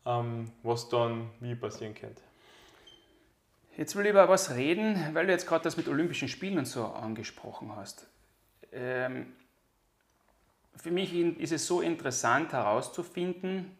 ähm, 0.06 0.52
was 0.64 0.90
dann 0.90 1.30
wie 1.40 1.56
passieren 1.56 1.96
könnte. 1.96 2.22
Jetzt 3.78 3.96
will 3.96 4.06
ich 4.06 4.12
über 4.12 4.28
was 4.28 4.56
reden, 4.56 5.14
weil 5.14 5.26
du 5.26 5.32
jetzt 5.32 5.48
gerade 5.48 5.64
das 5.64 5.78
mit 5.78 5.88
Olympischen 5.88 6.28
Spielen 6.28 6.58
und 6.58 6.66
so 6.66 6.86
angesprochen 6.86 7.74
hast. 7.76 8.10
Ähm, 8.74 9.34
für 10.76 10.92
mich 10.92 11.14
ist 11.14 11.54
es 11.54 11.66
so 11.66 11.80
interessant 11.80 12.52
herauszufinden, 12.52 13.78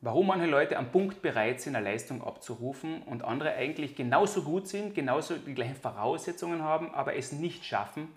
warum 0.00 0.28
manche 0.28 0.46
Leute 0.46 0.78
am 0.78 0.90
Punkt 0.90 1.22
bereit 1.22 1.60
sind, 1.60 1.76
eine 1.76 1.84
Leistung 1.84 2.22
abzurufen 2.22 3.02
und 3.02 3.22
andere 3.22 3.54
eigentlich 3.54 3.96
genauso 3.96 4.42
gut 4.42 4.68
sind, 4.68 4.94
genauso 4.94 5.36
die 5.36 5.54
gleichen 5.54 5.76
Voraussetzungen 5.76 6.62
haben, 6.62 6.94
aber 6.94 7.16
es 7.16 7.32
nicht 7.32 7.64
schaffen 7.64 8.08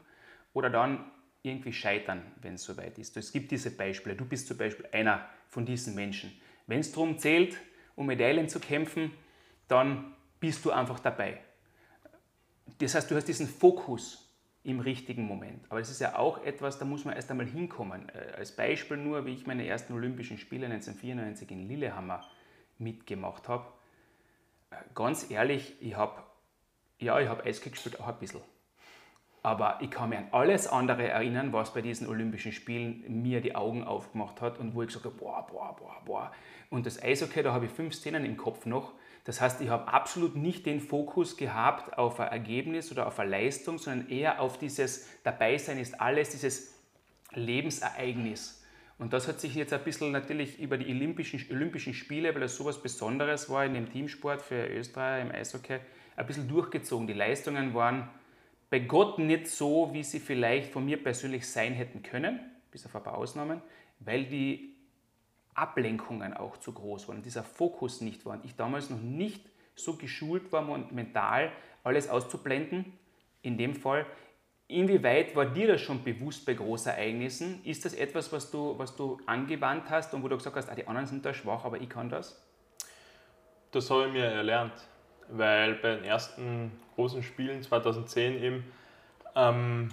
oder 0.54 0.70
dann 0.70 1.06
irgendwie 1.48 1.74
scheitern, 1.74 2.22
wenn 2.42 2.56
es 2.56 2.64
soweit 2.64 2.98
ist. 3.00 3.18
Es 3.18 3.32
gibt 3.32 3.52
diese 3.52 3.72
Beispiele. 3.72 4.16
Du 4.16 4.26
bist 4.26 4.48
zum 4.48 4.58
Beispiel 4.58 4.88
einer 4.92 5.28
von 5.48 5.66
diesen 5.66 5.96
Menschen. 5.96 6.32
Wenn 6.68 6.80
es 6.80 6.92
darum 6.92 7.18
zählt, 7.18 7.58
um 7.96 8.06
Medaillen 8.06 8.50
zu 8.50 8.60
kämpfen, 8.60 9.12
dann 9.68 10.14
bist 10.40 10.64
du 10.66 10.72
einfach 10.72 11.00
dabei. 11.00 11.40
Das 12.80 12.94
heißt, 12.96 13.10
du 13.10 13.16
hast 13.16 13.26
diesen 13.28 13.48
Fokus 13.48 14.24
im 14.64 14.80
richtigen 14.82 15.24
Moment. 15.24 15.64
Aber 15.70 15.80
das 15.80 15.90
ist 15.90 16.02
ja 16.02 16.18
auch 16.18 16.44
etwas, 16.44 16.78
da 16.78 16.86
muss 16.86 17.06
man 17.06 17.16
erst 17.16 17.32
einmal 17.32 17.48
hinkommen. 17.48 18.10
Äh, 18.10 18.34
Als 18.38 18.52
Beispiel 18.52 18.98
nur, 18.98 19.26
wie 19.26 19.34
ich 19.34 19.48
meine 19.48 19.66
ersten 19.66 19.94
Olympischen 19.94 20.38
Spiele 20.38 20.66
1994 20.66 21.50
in 21.52 21.68
Lillehammer 21.68 22.24
mitgemacht 22.78 23.48
habe. 23.48 23.66
Äh, 24.70 24.76
Ganz 24.94 25.32
ehrlich, 25.32 25.82
ich 25.82 25.96
habe 25.96 26.22
ja, 27.00 27.28
habe 27.28 27.44
Eishockey 27.44 27.70
gespielt, 27.70 28.00
auch 28.00 28.08
ein 28.08 28.20
bisschen. 28.20 28.42
Aber 29.48 29.78
ich 29.80 29.90
kann 29.90 30.10
mich 30.10 30.18
an 30.18 30.28
alles 30.34 30.68
andere 30.68 31.08
erinnern, 31.08 31.54
was 31.54 31.74
bei 31.74 31.82
diesen 31.82 32.10
Olympischen 32.10 32.52
Spielen 32.52 33.06
mir 33.08 33.40
die 33.40 33.56
Augen 33.56 33.86
aufgemacht 33.86 34.42
hat 34.42 34.60
und 34.60 34.76
wo 34.76 34.82
ich 34.82 34.88
gesagt 34.88 35.06
habe, 35.06 35.16
boah, 35.16 35.48
boah, 35.50 35.74
boah, 35.80 36.02
boah. 36.04 36.32
Und 36.70 36.86
das 36.86 37.02
Eishockey, 37.02 37.44
da 37.44 37.54
habe 37.54 37.68
ich 37.68 37.72
fünf 37.72 37.94
Szenen 37.94 38.26
im 38.26 38.36
Kopf 38.36 38.66
noch. 38.66 38.92
Das 39.24 39.40
heißt, 39.40 39.62
ich 39.62 39.70
habe 39.70 39.88
absolut 39.88 40.36
nicht 40.36 40.66
den 40.66 40.82
Fokus 40.82 41.38
gehabt 41.38 41.98
auf 41.98 42.20
ein 42.20 42.28
Ergebnis 42.28 42.92
oder 42.92 43.08
auf 43.08 43.18
eine 43.20 43.30
Leistung, 43.30 43.78
sondern 43.78 44.10
eher 44.10 44.42
auf 44.42 44.60
dieses 44.60 45.08
Dabeisein 45.24 45.78
ist 45.78 46.02
alles, 46.02 46.32
dieses 46.32 46.76
Lebensereignis. 47.32 48.66
Und 48.98 49.14
das 49.14 49.30
hat 49.30 49.40
sich 49.40 49.56
jetzt 49.56 49.72
ein 49.72 49.82
bisschen 49.82 50.12
natürlich 50.12 50.60
über 50.60 50.78
die 50.78 50.94
Olympischen, 50.94 51.42
Olympischen 51.52 51.94
Spiele, 51.94 52.34
weil 52.34 52.42
das 52.42 52.58
sowas 52.58 52.82
Besonderes 52.82 53.50
war 53.50 53.64
in 53.64 53.76
dem 53.76 53.90
Teamsport 53.90 54.42
für 54.42 54.68
Österreich 54.68 55.22
im 55.22 55.32
Eishockey, 55.32 55.80
ein 56.18 56.28
bisschen 56.28 56.50
durchgezogen. 56.50 57.08
Die 57.08 57.14
Leistungen 57.14 57.74
waren 57.74 58.10
bei 58.70 58.80
Gott 58.80 59.20
nicht 59.20 59.48
so, 59.48 59.94
wie 59.94 60.04
sie 60.04 60.20
vielleicht 60.20 60.72
von 60.72 60.86
mir 60.86 61.02
persönlich 61.02 61.48
sein 61.48 61.74
hätten 61.74 62.04
können, 62.04 62.40
bis 62.72 62.86
auf 62.86 62.96
ein 62.96 63.04
paar 63.04 63.18
Ausnahmen, 63.18 63.62
weil 64.00 64.26
die 64.26 64.76
Ablenkungen 65.54 66.34
auch 66.34 66.58
zu 66.58 66.72
groß 66.72 67.08
waren, 67.08 67.24
dieser 67.24 67.44
Fokus 67.44 68.02
nicht 68.02 68.26
war. 68.26 68.34
Und 68.34 68.46
ich 68.46 68.56
damals 68.56 68.90
noch 68.90 69.02
nicht 69.02 69.44
so 69.76 69.96
geschult 69.96 70.52
war, 70.52 70.62
mental 70.92 71.52
alles 71.84 72.10
auszublenden. 72.10 72.94
In 73.42 73.58
dem 73.58 73.76
Fall, 73.76 74.06
inwieweit 74.68 75.36
war 75.36 75.46
dir 75.46 75.68
das 75.68 75.82
schon 75.82 76.04
bewusst 76.04 76.46
bei 76.46 76.54
Großereignissen? 76.54 77.64
Ist 77.64 77.86
das 77.86 77.94
etwas, 77.94 78.32
was 78.32 78.52
du, 78.52 78.78
was 78.78 78.96
du 78.96 79.20
angewandt 79.26 79.90
hast 79.90 80.14
und 80.14 80.24
wo 80.24 80.28
du 80.28 80.38
gesagt 80.38 80.56
hast, 80.56 80.70
ah, 80.70 80.76
die 80.76 80.88
anderen 80.88 81.08
sind 81.08 81.26
da 81.26 81.34
schwach, 81.34 81.64
aber 81.66 81.80
ich 81.80 81.90
kann 81.90 82.10
das? 82.10 82.44
Das 83.72 83.90
habe 83.90 84.08
ich 84.08 84.14
mir 84.14 84.26
erlernt, 84.26 84.74
weil 85.30 85.76
bei 85.76 85.96
den 85.96 86.04
ersten 86.04 86.72
großen 86.96 87.24
Spielen 87.24 87.62
2010 87.62 88.42
eben, 88.42 88.64
ähm, 89.36 89.90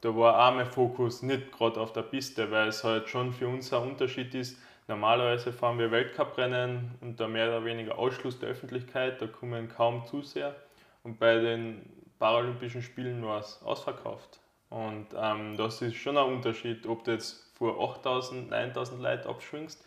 da 0.00 0.14
war 0.14 0.48
auch 0.48 0.54
mein 0.54 0.66
Fokus 0.66 1.22
nicht 1.22 1.50
gerade 1.52 1.80
auf 1.80 1.92
der 1.92 2.02
Piste, 2.02 2.50
weil 2.50 2.68
es 2.68 2.84
halt 2.84 3.08
schon 3.08 3.32
für 3.32 3.48
uns 3.48 3.72
ein 3.72 3.82
Unterschied 3.82 4.34
ist. 4.34 4.58
Normalerweise 4.86 5.52
fahren 5.52 5.78
wir 5.78 5.90
Weltcuprennen 5.90 6.90
unter 7.00 7.26
mehr 7.26 7.48
oder 7.48 7.64
weniger 7.64 7.98
Ausschluss 7.98 8.38
der 8.38 8.50
Öffentlichkeit, 8.50 9.20
da 9.22 9.26
kommen 9.26 9.68
kaum 9.68 10.04
Zuseher. 10.06 10.54
Und 11.02 11.18
bei 11.18 11.38
den 11.38 11.82
Paralympischen 12.18 12.82
Spielen 12.82 13.24
war 13.24 13.40
es 13.40 13.60
ausverkauft. 13.62 14.40
Und 14.68 15.06
ähm, 15.16 15.56
das 15.56 15.80
ist 15.82 15.96
schon 15.96 16.18
ein 16.18 16.24
Unterschied, 16.24 16.86
ob 16.86 17.04
du 17.04 17.12
jetzt 17.12 17.52
vor 17.56 17.80
8000, 17.80 18.50
9000 18.50 19.00
Leuten 19.00 19.28
abschwingst 19.28 19.84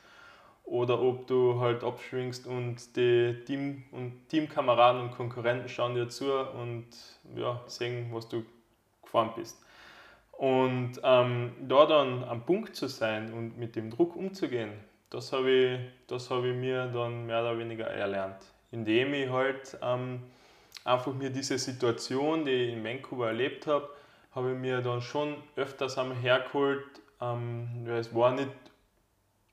oder 0.67 1.01
ob 1.01 1.27
du 1.27 1.59
halt 1.61 1.83
abschwingst 1.83 2.45
und 2.45 2.95
die 2.97 3.41
Team 3.45 3.83
und 3.91 4.27
Teamkameraden 4.27 5.01
und 5.01 5.11
Konkurrenten 5.11 5.69
schauen 5.69 5.95
dir 5.95 6.09
zu 6.09 6.31
und 6.31 6.87
ja, 7.35 7.61
sehen, 7.67 8.09
was 8.11 8.27
du 8.27 8.43
gefahren 9.01 9.31
bist. 9.35 9.63
Und 10.33 10.99
ähm, 11.03 11.53
da 11.67 11.85
dann 11.85 12.23
am 12.25 12.45
Punkt 12.45 12.75
zu 12.75 12.87
sein 12.87 13.33
und 13.33 13.57
mit 13.57 13.75
dem 13.75 13.89
Druck 13.89 14.15
umzugehen, 14.15 14.71
das 15.09 15.31
habe 15.31 15.49
ich, 15.49 16.29
habe 16.29 16.49
ich 16.49 16.55
mir 16.55 16.87
dann 16.87 17.25
mehr 17.25 17.41
oder 17.41 17.57
weniger 17.57 17.87
erlernt. 17.87 18.43
Indem 18.71 19.13
ich 19.13 19.29
halt 19.29 19.77
ähm, 19.81 20.21
einfach 20.83 21.13
mir 21.13 21.29
diese 21.29 21.57
Situation, 21.57 22.43
die 22.43 22.51
ich 22.51 22.73
in 22.73 22.83
Vancouver 22.83 23.27
erlebt 23.27 23.67
habe, 23.67 23.89
habe 24.35 24.51
ich 24.51 24.57
mir 24.57 24.81
dann 24.81 25.01
schon 25.01 25.37
öfters 25.55 25.97
einmal 25.97 26.17
hergeholt. 26.17 26.83
Ähm, 27.21 27.87
es 27.87 28.13
war 28.13 28.31
nicht 28.31 28.51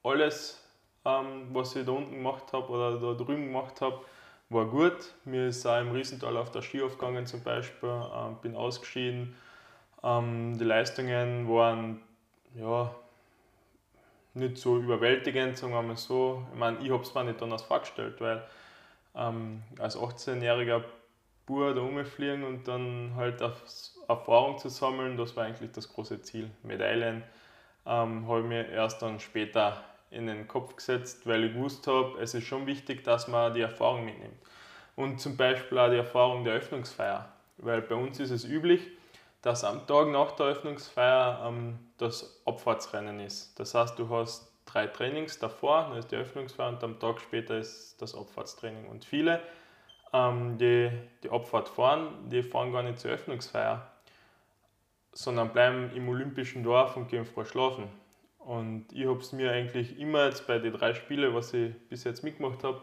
alles, 0.02 0.63
ähm, 1.04 1.48
was 1.52 1.76
ich 1.76 1.84
da 1.84 1.92
unten 1.92 2.12
gemacht 2.12 2.52
habe 2.52 2.68
oder 2.68 2.98
da 2.98 3.14
drüben 3.14 3.46
gemacht 3.46 3.80
habe, 3.80 4.00
war 4.48 4.66
gut. 4.66 5.14
Mir 5.24 5.48
ist 5.48 5.66
auch 5.66 5.80
im 5.80 5.90
Riesental 5.92 6.36
auf 6.36 6.50
der 6.50 6.62
Ski 6.62 6.82
aufgegangen 6.82 7.26
zum 7.26 7.42
Beispiel, 7.42 7.88
ähm, 7.88 8.36
bin 8.42 8.56
ausgeschieden. 8.56 9.36
Ähm, 10.02 10.58
die 10.58 10.64
Leistungen 10.64 11.48
waren 11.48 12.00
ja, 12.54 12.94
nicht 14.34 14.58
so 14.58 14.78
überwältigend, 14.78 15.56
sagen 15.56 15.72
wir 15.72 15.82
mal 15.82 15.96
so. 15.96 16.46
Ich 16.52 16.58
meine, 16.58 16.78
ich 16.78 16.90
habe 16.90 17.02
es 17.02 17.14
mir 17.14 17.24
nicht 17.24 17.42
anders 17.42 17.62
vorgestellt, 17.62 18.20
weil 18.20 18.42
ähm, 19.14 19.62
als 19.78 19.96
18-Jähriger 19.96 20.82
pur 21.46 21.74
da 21.74 21.80
rumfliegen 21.80 22.44
und 22.44 22.66
dann 22.66 23.12
halt 23.16 23.40
Erfahrung 24.08 24.58
zu 24.58 24.68
sammeln, 24.68 25.16
das 25.16 25.36
war 25.36 25.44
eigentlich 25.44 25.72
das 25.72 25.88
große 25.88 26.22
Ziel. 26.22 26.50
Medaillen 26.62 27.22
ähm, 27.86 28.26
habe 28.28 28.40
ich 28.40 28.46
mir 28.46 28.68
erst 28.68 29.02
dann 29.02 29.20
später 29.20 29.82
in 30.10 30.26
den 30.26 30.46
Kopf 30.46 30.76
gesetzt, 30.76 31.26
weil 31.26 31.44
ich 31.44 31.54
gewusst 31.54 31.86
habe, 31.86 32.18
es 32.20 32.34
ist 32.34 32.44
schon 32.44 32.66
wichtig, 32.66 33.04
dass 33.04 33.28
man 33.28 33.54
die 33.54 33.60
Erfahrung 33.60 34.04
mitnimmt. 34.04 34.38
Und 34.96 35.20
zum 35.20 35.36
Beispiel 35.36 35.78
auch 35.78 35.90
die 35.90 35.96
Erfahrung 35.96 36.44
der 36.44 36.54
Öffnungsfeier, 36.54 37.28
weil 37.58 37.82
bei 37.82 37.94
uns 37.94 38.20
ist 38.20 38.30
es 38.30 38.44
üblich, 38.44 38.80
dass 39.42 39.64
am 39.64 39.86
Tag 39.86 40.08
nach 40.08 40.32
der 40.32 40.46
Öffnungsfeier 40.46 41.44
ähm, 41.46 41.78
das 41.98 42.40
Abfahrtsrennen 42.46 43.20
ist. 43.20 43.58
Das 43.58 43.74
heißt, 43.74 43.98
du 43.98 44.08
hast 44.08 44.50
drei 44.64 44.86
Trainings 44.86 45.38
davor, 45.38 45.88
dann 45.88 45.98
ist 45.98 46.10
die 46.10 46.16
Öffnungsfeier 46.16 46.70
und 46.70 46.82
am 46.82 46.98
Tag 46.98 47.20
später 47.20 47.58
ist 47.58 48.00
das 48.00 48.14
Abfahrtstraining. 48.14 48.86
Und 48.86 49.04
viele, 49.04 49.42
ähm, 50.12 50.56
die 50.56 50.90
die 51.22 51.30
Abfahrt 51.30 51.68
fahren, 51.68 52.30
die 52.30 52.42
fahren 52.42 52.72
gar 52.72 52.82
nicht 52.82 52.98
zur 52.98 53.10
Öffnungsfeier, 53.10 53.86
sondern 55.12 55.52
bleiben 55.52 55.90
im 55.94 56.08
olympischen 56.08 56.62
Dorf 56.62 56.96
und 56.96 57.08
gehen 57.08 57.26
früh 57.26 57.44
schlafen. 57.44 57.88
Und 58.44 58.86
ich 58.92 59.06
habe 59.06 59.18
es 59.18 59.32
mir 59.32 59.50
eigentlich 59.52 59.98
immer 59.98 60.26
jetzt 60.26 60.46
bei 60.46 60.58
den 60.58 60.72
drei 60.72 60.94
Spielen, 60.94 61.34
was 61.34 61.54
ich 61.54 61.72
bis 61.88 62.04
jetzt 62.04 62.22
mitgemacht 62.22 62.62
habe, 62.62 62.82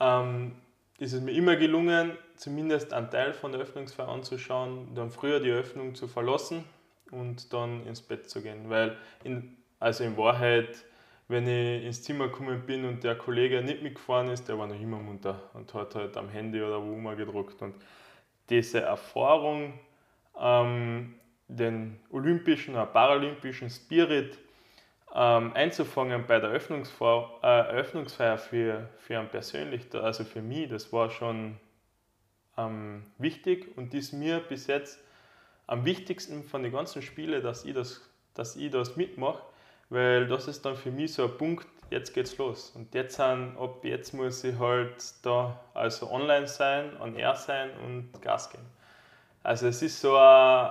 ähm, 0.00 0.56
ist 0.98 1.12
es 1.12 1.20
mir 1.20 1.32
immer 1.32 1.56
gelungen, 1.56 2.16
zumindest 2.36 2.92
einen 2.92 3.10
Teil 3.10 3.34
von 3.34 3.52
der 3.52 3.60
Öffnungsfeier 3.60 4.08
anzuschauen, 4.08 4.94
dann 4.94 5.10
früher 5.10 5.40
die 5.40 5.50
Öffnung 5.50 5.94
zu 5.94 6.08
verlassen 6.08 6.64
und 7.10 7.52
dann 7.52 7.86
ins 7.86 8.00
Bett 8.00 8.30
zu 8.30 8.42
gehen. 8.42 8.70
Weil, 8.70 8.96
in, 9.24 9.56
also 9.78 10.04
in 10.04 10.16
Wahrheit, 10.16 10.84
wenn 11.28 11.46
ich 11.46 11.84
ins 11.84 12.02
Zimmer 12.02 12.28
gekommen 12.28 12.64
bin 12.64 12.84
und 12.84 13.04
der 13.04 13.16
Kollege 13.16 13.62
nicht 13.62 13.82
mitgefahren 13.82 14.28
ist, 14.28 14.48
der 14.48 14.58
war 14.58 14.66
noch 14.66 14.80
immer 14.80 14.98
munter 14.98 15.50
und 15.54 15.72
hat 15.74 15.94
halt 15.94 16.16
am 16.16 16.28
Handy 16.30 16.62
oder 16.62 16.82
wo 16.82 16.94
immer 16.94 17.14
gedruckt. 17.14 17.60
Und 17.60 17.74
diese 18.48 18.80
Erfahrung, 18.80 19.74
ähm, 20.40 21.14
den 21.48 22.00
olympischen 22.10 22.74
oder 22.74 22.86
paralympischen 22.86 23.68
Spirit 23.68 24.38
ähm, 25.14 25.52
einzufangen 25.54 26.26
bei 26.26 26.40
der 26.40 26.50
Eröffnungsfeier, 26.50 27.30
äh, 27.42 27.46
Eröffnungsfeier 27.46 28.38
für, 28.38 28.88
für 28.98 29.18
einen 29.18 29.28
persönlich, 29.28 29.82
also 29.94 30.24
für 30.24 30.40
mich, 30.40 30.70
das 30.70 30.92
war 30.92 31.10
schon 31.10 31.58
ähm, 32.56 33.04
wichtig 33.18 33.76
und 33.76 33.92
ist 33.94 34.12
mir 34.12 34.40
bis 34.40 34.66
jetzt 34.66 34.98
am 35.66 35.84
wichtigsten 35.84 36.42
von 36.42 36.62
den 36.62 36.72
ganzen 36.72 37.02
Spielen, 37.02 37.42
dass 37.42 37.64
ich 37.64 37.74
das, 37.74 38.00
dass 38.34 38.56
ich 38.56 38.70
das 38.70 38.96
mitmache, 38.96 39.42
weil 39.90 40.26
das 40.26 40.48
ist 40.48 40.64
dann 40.64 40.76
für 40.76 40.90
mich 40.90 41.12
so 41.12 41.24
ein 41.24 41.36
Punkt, 41.36 41.66
jetzt 41.90 42.14
geht's 42.14 42.36
los. 42.38 42.72
Und 42.74 42.94
jetzt 42.94 43.16
sind, 43.16 43.56
ab 43.58 43.84
jetzt 43.84 44.14
muss 44.14 44.42
ich 44.44 44.58
halt 44.58 44.94
da 45.22 45.60
also 45.74 46.10
online 46.10 46.46
sein, 46.46 46.90
on 47.00 47.16
air 47.16 47.36
sein 47.36 47.70
und 47.84 48.10
Gas 48.22 48.50
geben. 48.50 48.64
Also 49.42 49.66
es 49.66 49.82
ist 49.82 50.00
so 50.00 50.16
ein, 50.16 50.70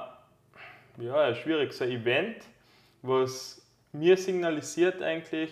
ja, 0.97 1.15
ein 1.15 1.35
schwieriges 1.35 1.79
Event, 1.81 2.43
was 3.03 3.60
mir 3.93 4.17
signalisiert 4.17 5.01
eigentlich, 5.01 5.51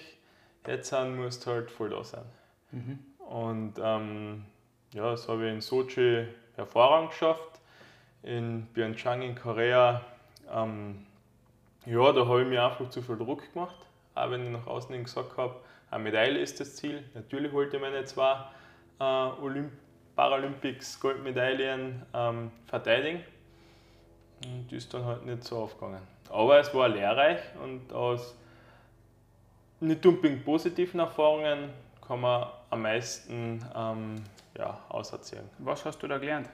jetzt 0.68 0.92
musst 0.92 1.46
du 1.46 1.52
halt 1.52 1.72
voll 1.72 1.90
da 1.90 2.04
sein. 2.04 2.26
Mhm. 2.72 3.00
Und 3.20 3.74
ähm, 3.82 4.46
ja, 4.94 5.12
das 5.12 5.28
habe 5.28 5.48
ich 5.48 5.54
in 5.54 5.62
Sochi 5.62 6.28
hervorragend 6.56 7.12
geschafft. 7.12 7.60
In 8.24 8.68
Pyeongchang 8.74 9.22
in 9.22 9.36
Korea, 9.36 10.02
ähm, 10.52 11.06
ja, 11.86 12.12
da 12.12 12.28
habe 12.28 12.42
ich 12.42 12.48
mir 12.48 12.64
einfach 12.64 12.90
zu 12.90 13.02
viel 13.02 13.18
Druck 13.18 13.54
gemacht. 13.54 13.78
Auch 14.16 14.32
wenn 14.32 14.46
ich 14.46 14.52
nach 14.52 14.68
außen 14.68 14.94
hin 14.94 15.06
gesagt 15.06 15.38
habe, 15.38 15.56
eine 15.92 16.04
Medaille 16.04 16.40
ist 16.40 16.60
das 16.60 16.76
Ziel. 16.76 17.04
Natürlich 17.14 17.54
wollte 17.54 17.78
ich 17.78 17.82
meine 17.82 18.04
zwei 18.04 18.46
äh, 19.00 19.04
Olymp 19.04 19.72
Paralympics 20.16 21.00
Goldmedaillen 21.00 22.06
ähm, 22.14 22.52
verteidigen. 22.66 23.24
Und 24.46 24.68
die 24.70 24.76
ist 24.76 24.94
dann 24.94 25.06
halt 25.06 25.26
nicht 25.26 25.44
so 25.44 25.58
aufgegangen. 25.58 26.02
Aber 26.30 26.60
es 26.60 26.74
war 26.74 26.88
lehrreich 26.88 27.40
und 27.64 27.92
aus 27.92 28.36
nicht 29.80 30.04
dumping 30.04 30.44
positiven 30.44 31.00
Erfahrungen 31.00 31.70
kann 32.06 32.22
man 32.22 32.48
am 32.70 32.82
meisten 32.82 33.66
ähm, 33.76 34.24
ja, 34.58 34.80
auserzählen. 34.90 35.50
Was 35.60 35.86
hast 35.86 36.00
du 36.00 36.08
da 36.08 36.18
gelernt? 36.18 36.50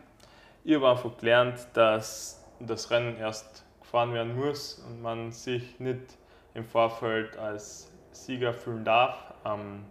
Ich 0.63 0.76
habe 0.76 0.89
einfach 0.89 1.17
gelernt, 1.17 1.67
dass 1.74 2.43
das 2.60 2.89
Rennen 2.91 3.17
erst 3.17 3.63
gefahren 3.82 4.13
werden 4.13 4.36
muss 4.36 4.84
und 4.88 5.02
man 5.02 5.32
sich 5.32 5.80
nicht 5.80 6.17
im 6.54 6.65
Vorfeld 6.65 7.38
als 7.38 7.91
Sieger 8.12 8.54
fühlen 8.54 8.86
darf. 8.86 9.34
Ähm, 9.45 9.86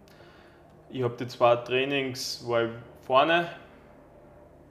ich 0.91 1.03
habe 1.03 1.17
die 1.17 1.27
zwei 1.27 1.57
Trainings 1.57 2.47
war 2.47 2.65
ich 2.65 2.71
vorne 3.03 3.49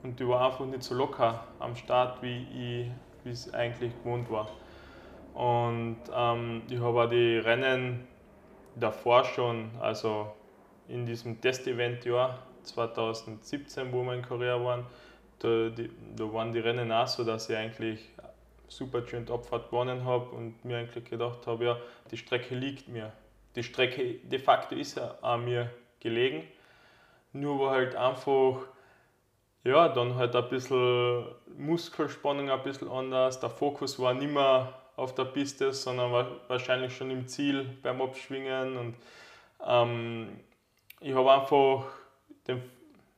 und 0.02 0.18
die 0.18 0.26
war 0.28 0.50
einfach 0.50 0.64
nicht 0.64 0.82
so 0.82 0.94
locker 0.94 1.44
am 1.58 1.74
Start, 1.76 2.22
wie 2.22 2.46
ich 2.52 2.90
es 3.30 3.52
eigentlich 3.52 3.92
gewohnt 4.02 4.30
war. 4.30 4.48
Und 5.34 5.98
ähm, 6.14 6.62
ich 6.68 6.78
habe 6.78 7.02
auch 7.02 7.10
die 7.10 7.38
Rennen 7.38 8.06
davor 8.76 9.24
schon, 9.24 9.70
also 9.80 10.32
in 10.88 11.06
diesem 11.06 11.40
Testevent-Jahr 11.40 12.38
2017, 12.62 13.92
wo 13.92 14.02
wir 14.04 14.14
in 14.14 14.22
Korea 14.22 14.62
waren, 14.62 14.86
da, 15.38 15.68
die, 15.68 15.90
da 16.16 16.32
waren 16.32 16.52
die 16.52 16.60
Rennen 16.60 16.92
auch 16.92 17.06
so, 17.06 17.24
dass 17.24 17.50
ich 17.50 17.56
eigentlich 17.56 18.10
super 18.68 19.06
schön 19.06 19.28
Abfahrt 19.28 19.70
gewonnen 19.70 20.04
habe 20.04 20.30
und 20.30 20.64
mir 20.64 20.78
eigentlich 20.78 21.04
gedacht 21.04 21.46
habe, 21.46 21.64
ja, 21.64 21.78
die 22.10 22.16
Strecke 22.16 22.54
liegt 22.54 22.88
mir. 22.88 23.12
Die 23.56 23.62
Strecke 23.62 24.14
de 24.14 24.38
facto 24.38 24.74
ist 24.74 24.96
ja 24.96 25.16
an 25.22 25.44
mir 25.44 25.70
gelegen. 26.00 26.44
Nur 27.32 27.60
war 27.60 27.70
halt 27.72 27.94
einfach, 27.94 28.66
ja, 29.64 29.88
dann 29.88 30.14
halt 30.16 30.36
ein 30.36 30.48
bisschen 30.48 31.24
Muskelspannung 31.56 32.50
ein 32.50 32.62
bisschen 32.62 32.90
anders. 32.90 33.40
Der 33.40 33.50
Fokus 33.50 33.98
war 33.98 34.12
nicht 34.14 34.32
mehr 34.32 34.72
auf 34.96 35.14
der 35.14 35.24
Piste, 35.24 35.72
sondern 35.72 36.12
wahrscheinlich 36.48 36.94
schon 36.96 37.10
im 37.10 37.26
Ziel 37.26 37.64
beim 37.82 38.00
Abschwingen. 38.00 38.76
Und 38.76 38.94
ähm, 39.66 40.38
ich 41.00 41.14
habe 41.14 41.32
einfach 41.32 41.84
den, 42.46 42.62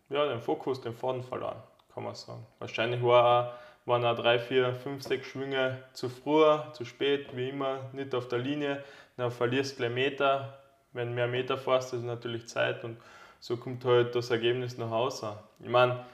ja, 0.09 0.26
den 0.26 0.40
Fokus, 0.40 0.80
den 0.80 0.94
Faden 0.94 1.22
verloren, 1.22 1.62
kann 1.92 2.04
man 2.04 2.14
sagen. 2.14 2.46
Wahrscheinlich 2.61 3.02
war, 3.02 3.59
waren 3.85 4.04
auch 4.04 4.16
drei, 4.16 4.38
vier, 4.38 4.72
fünf, 4.72 5.02
sechs 5.02 5.26
Schwünge 5.26 5.82
zu 5.92 6.09
früh, 6.09 6.44
zu 6.72 6.85
spät, 6.85 7.37
wie 7.37 7.48
immer, 7.48 7.80
nicht 7.92 8.14
auf 8.14 8.28
der 8.28 8.38
Linie. 8.38 8.85
Dann 9.16 9.32
verlierst 9.32 9.80
du 9.80 9.88
Meter. 9.90 10.61
Wenn 10.92 11.14
mehr 11.14 11.26
Meter 11.26 11.59
fährst, 11.59 11.92
ist 11.92 12.04
natürlich 12.04 12.46
Zeit 12.46 12.82
und 12.85 12.96
so 13.38 13.56
kommt 13.59 13.85
halt 13.85 14.14
das 14.14 14.30
Ergebnis 14.30 14.78
nach 14.78 14.90
Hause. 14.90 15.37
Ich 15.61 15.68
meine, 15.68 16.06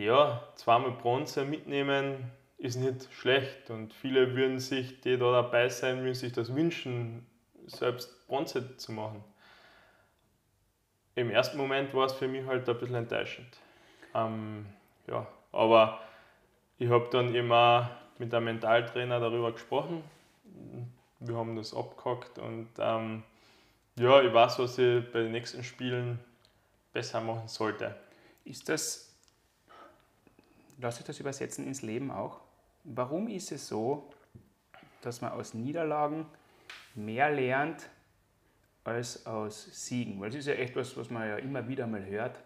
ja, 0.00 0.42
zweimal 0.56 0.92
Bronze 0.92 1.44
mitnehmen, 1.44 2.30
ist 2.58 2.76
nicht 2.76 3.12
schlecht 3.12 3.70
und 3.70 3.92
viele 3.94 4.34
würden 4.34 4.58
sich, 4.58 5.00
die 5.00 5.16
da 5.16 5.32
dabei 5.32 5.68
sein, 5.68 6.02
würden 6.02 6.14
sich 6.14 6.32
das 6.32 6.54
wünschen, 6.54 7.26
selbst 7.66 8.26
Bronze 8.26 8.76
zu 8.76 8.92
machen. 8.92 9.22
Im 11.14 11.30
ersten 11.30 11.58
Moment 11.58 11.92
war 11.94 12.06
es 12.06 12.12
für 12.12 12.28
mich 12.28 12.46
halt 12.46 12.68
ein 12.68 12.78
bisschen 12.78 12.96
enttäuschend. 12.96 13.58
Ähm, 14.14 14.66
ja, 15.06 15.26
aber 15.52 16.00
ich 16.78 16.88
habe 16.88 17.08
dann 17.10 17.34
immer 17.34 17.90
mit 18.18 18.34
einem 18.34 18.46
Mentaltrainer 18.46 19.20
darüber 19.20 19.52
gesprochen. 19.52 20.02
Wir 21.18 21.36
haben 21.36 21.56
das 21.56 21.74
abgehackt 21.74 22.38
und 22.38 22.68
ähm, 22.78 23.22
ja, 23.98 24.22
ich 24.22 24.32
weiß, 24.32 24.58
was 24.60 24.78
ich 24.78 25.10
bei 25.12 25.20
den 25.20 25.32
nächsten 25.32 25.62
Spielen 25.62 26.18
besser 26.92 27.20
machen 27.20 27.48
sollte. 27.48 27.94
Ist 28.44 28.68
das, 28.68 29.09
lass 30.80 30.98
ich 31.00 31.06
das 31.06 31.20
übersetzen 31.20 31.66
ins 31.66 31.82
Leben 31.82 32.10
auch? 32.10 32.40
Warum 32.84 33.28
ist 33.28 33.52
es 33.52 33.68
so, 33.68 34.10
dass 35.02 35.20
man 35.20 35.32
aus 35.32 35.54
Niederlagen 35.54 36.26
mehr 36.94 37.30
lernt 37.30 37.88
als 38.84 39.26
aus 39.26 39.68
Siegen? 39.72 40.20
Weil 40.20 40.30
es 40.30 40.36
ist 40.36 40.46
ja 40.46 40.54
etwas, 40.54 40.96
was 40.96 41.10
man 41.10 41.28
ja 41.28 41.36
immer 41.36 41.66
wieder 41.68 41.86
mal 41.86 42.04
hört. 42.04 42.36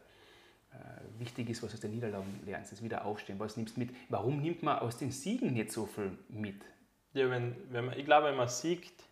Äh, 0.72 1.20
wichtig 1.20 1.50
ist, 1.50 1.62
was 1.62 1.72
aus 1.72 1.80
den 1.80 1.92
Niederlagen 1.92 2.40
lernst, 2.44 2.72
das 2.72 2.82
Wiederaufstehen. 2.82 3.38
Was 3.38 3.56
nimmst 3.56 3.78
mit? 3.78 3.94
Warum 4.08 4.42
nimmt 4.42 4.62
man 4.62 4.80
aus 4.80 4.96
den 4.96 5.12
Siegen 5.12 5.52
nicht 5.52 5.70
so 5.70 5.86
viel 5.86 6.18
mit? 6.28 6.60
Ja, 7.12 7.30
wenn, 7.30 7.54
wenn 7.70 7.86
man, 7.86 7.98
ich 7.98 8.04
glaube, 8.04 8.28
wenn 8.28 8.36
man 8.36 8.48
siegt 8.48 9.04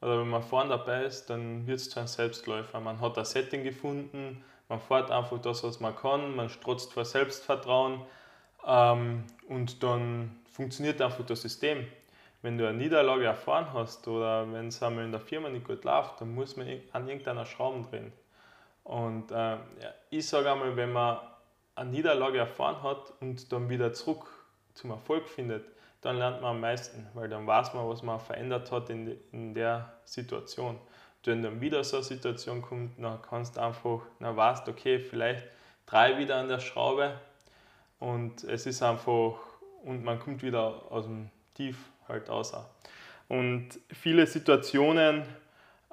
oder 0.00 0.20
wenn 0.20 0.28
man 0.28 0.42
vorne 0.42 0.70
dabei 0.70 1.04
ist, 1.04 1.26
dann 1.26 1.66
wird 1.66 1.80
es 1.80 1.90
zu 1.90 1.98
einem 1.98 2.08
Selbstläufer. 2.08 2.80
Man 2.80 3.00
hat 3.00 3.18
ein 3.18 3.24
Setting 3.26 3.64
gefunden, 3.64 4.42
man 4.68 4.80
fährt 4.80 5.10
einfach 5.10 5.38
das, 5.42 5.62
was 5.62 5.80
man 5.80 5.94
kann, 5.94 6.36
man 6.36 6.48
strotzt 6.48 6.92
vor 6.94 7.04
Selbstvertrauen 7.04 8.00
ähm, 8.66 9.24
und 9.48 9.82
dann 9.82 10.40
funktioniert 10.50 11.00
einfach 11.00 11.24
das 11.24 11.42
System. 11.42 11.86
Wenn 12.42 12.56
du 12.56 12.68
eine 12.68 12.78
Niederlage 12.78 13.24
erfahren 13.24 13.72
hast 13.72 14.06
oder 14.06 14.50
wenn 14.52 14.68
es 14.68 14.82
einmal 14.82 15.04
in 15.04 15.12
der 15.12 15.20
Firma 15.20 15.48
nicht 15.48 15.66
gut 15.66 15.84
läuft, 15.84 16.20
dann 16.20 16.34
muss 16.34 16.56
man 16.56 16.68
an 16.92 17.08
irgendeiner 17.08 17.46
Schrauben 17.46 17.84
drehen. 17.84 18.12
Und 18.84 19.30
äh, 19.30 19.34
ja, 19.34 19.58
ich 20.10 20.26
sage 20.26 20.50
einmal, 20.50 20.76
wenn 20.76 20.92
man 20.92 21.18
eine 21.74 21.90
Niederlage 21.90 22.38
erfahren 22.38 22.82
hat 22.82 23.12
und 23.20 23.52
dann 23.52 23.68
wieder 23.68 23.92
zurück 23.92 24.26
zum 24.74 24.90
Erfolg 24.90 25.28
findet, 25.28 25.64
dann 26.00 26.16
lernt 26.16 26.40
man 26.40 26.52
am 26.52 26.60
meisten, 26.60 27.06
weil 27.14 27.28
dann 27.28 27.46
weiß 27.46 27.74
man, 27.74 27.88
was 27.88 28.02
man 28.02 28.20
verändert 28.20 28.70
hat 28.70 28.88
in, 28.90 29.18
in 29.32 29.54
der 29.54 29.92
Situation. 30.04 30.76
Und 30.76 31.26
wenn 31.26 31.42
dann 31.42 31.60
wieder 31.60 31.82
so 31.82 31.96
eine 31.96 32.04
Situation 32.04 32.62
kommt, 32.62 33.02
dann 33.02 33.20
kannst 33.22 33.56
du 33.56 33.60
einfach, 33.60 34.00
dann 34.20 34.36
weißt 34.36 34.68
okay, 34.68 35.00
vielleicht 35.00 35.44
drei 35.86 36.18
wieder 36.18 36.36
an 36.36 36.48
der 36.48 36.60
Schraube 36.60 37.14
und 37.98 38.44
es 38.44 38.66
ist 38.66 38.82
einfach, 38.82 39.34
und 39.84 40.04
man 40.04 40.18
kommt 40.18 40.42
wieder 40.42 40.90
aus 40.90 41.04
dem 41.04 41.30
Tief 41.54 41.76
halt 42.08 42.28
raus. 42.28 42.52
Und 43.28 43.68
viele 43.90 44.26
Situationen 44.26 45.24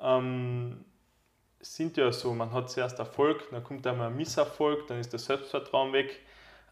ähm, 0.01 0.85
sind 1.59 1.97
ja 1.97 2.11
so, 2.11 2.33
man 2.33 2.51
hat 2.51 2.69
zuerst 2.69 2.99
Erfolg, 2.99 3.49
dann 3.51 3.63
kommt 3.63 3.85
einmal 3.87 4.07
ein 4.07 4.15
Misserfolg, 4.15 4.87
dann 4.87 4.99
ist 4.99 5.13
das 5.13 5.25
Selbstvertrauen 5.25 5.93
weg. 5.93 6.21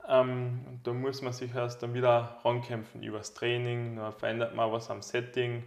Ähm, 0.07 0.61
und 0.67 0.85
da 0.85 0.93
muss 0.93 1.21
man 1.21 1.33
sich 1.33 1.53
erst 1.55 1.81
dann 1.81 1.93
wieder 1.93 2.39
rankämpfen 2.43 3.01
übers 3.03 3.33
Training, 3.33 3.95
dann 3.95 4.13
verändert 4.13 4.55
man 4.55 4.71
was 4.71 4.89
am 4.89 5.01
Setting 5.01 5.63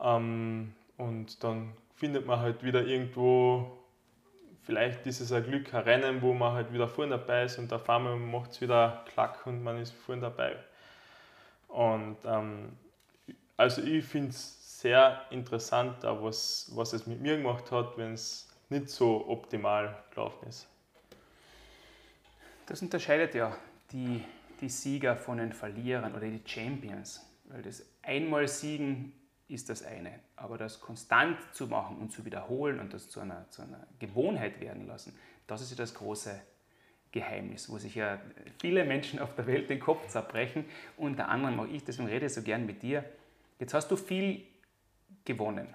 ähm, 0.00 0.74
und 0.96 1.42
dann 1.42 1.72
findet 1.94 2.26
man 2.26 2.40
halt 2.40 2.62
wieder 2.62 2.84
irgendwo, 2.84 3.83
vielleicht 4.64 5.06
ist 5.06 5.20
es 5.20 5.32
ein 5.32 5.44
Glück, 5.44 5.72
ein 5.74 5.82
Rennen, 5.82 6.22
wo 6.22 6.32
man 6.32 6.52
halt 6.52 6.72
wieder 6.72 6.88
vorne 6.88 7.18
dabei 7.18 7.44
ist 7.44 7.58
und 7.58 7.72
auf 7.72 7.88
einmal 7.88 8.16
macht 8.16 8.52
es 8.52 8.60
wieder 8.60 9.04
Klack 9.12 9.46
und 9.46 9.62
man 9.62 9.80
ist 9.80 9.92
vorne 9.92 10.22
dabei. 10.22 10.56
Und 11.68 12.16
ähm, 12.24 12.72
also 13.56 13.82
ich 13.82 14.04
finde 14.04 14.30
es 14.30 14.80
sehr 14.80 15.22
interessant, 15.30 15.96
was, 16.02 16.70
was 16.74 16.92
es 16.92 17.06
mit 17.06 17.20
mir 17.20 17.36
gemacht 17.36 17.70
hat, 17.70 17.96
wenn 17.96 18.14
es 18.14 18.48
nicht 18.68 18.88
so 18.88 19.26
optimal 19.28 20.02
gelaufen 20.10 20.48
ist. 20.48 20.66
Das 22.66 22.80
unterscheidet 22.80 23.34
ja 23.34 23.56
die, 23.92 24.24
die 24.60 24.68
Sieger 24.68 25.16
von 25.16 25.38
den 25.38 25.52
Verlierern 25.52 26.14
oder 26.14 26.26
die 26.26 26.42
Champions. 26.44 27.24
Weil 27.44 27.62
das 27.62 27.84
einmal 28.02 28.48
Siegen 28.48 29.12
ist 29.48 29.68
das 29.68 29.82
eine. 29.82 30.20
Aber 30.36 30.58
das 30.58 30.80
konstant 30.80 31.38
zu 31.52 31.66
machen 31.66 31.98
und 31.98 32.12
zu 32.12 32.24
wiederholen 32.24 32.80
und 32.80 32.92
das 32.92 33.08
zu 33.08 33.20
einer, 33.20 33.48
zu 33.50 33.62
einer 33.62 33.86
Gewohnheit 33.98 34.60
werden 34.60 34.86
lassen, 34.86 35.16
das 35.46 35.60
ist 35.60 35.70
ja 35.70 35.76
das 35.76 35.94
große 35.94 36.40
Geheimnis, 37.12 37.70
wo 37.70 37.78
sich 37.78 37.94
ja 37.94 38.18
viele 38.60 38.84
Menschen 38.84 39.20
auf 39.20 39.34
der 39.36 39.46
Welt 39.46 39.70
den 39.70 39.78
Kopf 39.78 40.08
zerbrechen. 40.08 40.64
Unter 40.96 41.28
anderem 41.28 41.60
auch 41.60 41.68
ich, 41.68 41.84
deswegen 41.84 42.08
rede 42.08 42.26
ich 42.26 42.34
so 42.34 42.42
gern 42.42 42.66
mit 42.66 42.82
dir. 42.82 43.04
Jetzt 43.60 43.72
hast 43.72 43.88
du 43.90 43.96
viel 43.96 44.42
gewonnen. 45.24 45.68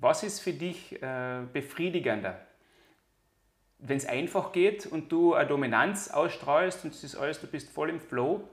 Was 0.00 0.22
ist 0.22 0.40
für 0.40 0.52
dich 0.52 1.00
äh, 1.02 1.42
befriedigender? 1.52 2.40
Wenn 3.78 3.96
es 3.96 4.06
einfach 4.06 4.52
geht 4.52 4.86
und 4.86 5.12
du 5.12 5.34
eine 5.34 5.48
Dominanz 5.48 6.08
ausstrahlst 6.08 6.84
und 6.84 6.92
es 6.92 7.04
ist 7.04 7.16
alles, 7.16 7.40
du 7.40 7.46
bist 7.46 7.70
voll 7.70 7.90
im 7.90 8.00
Flow, 8.00 8.48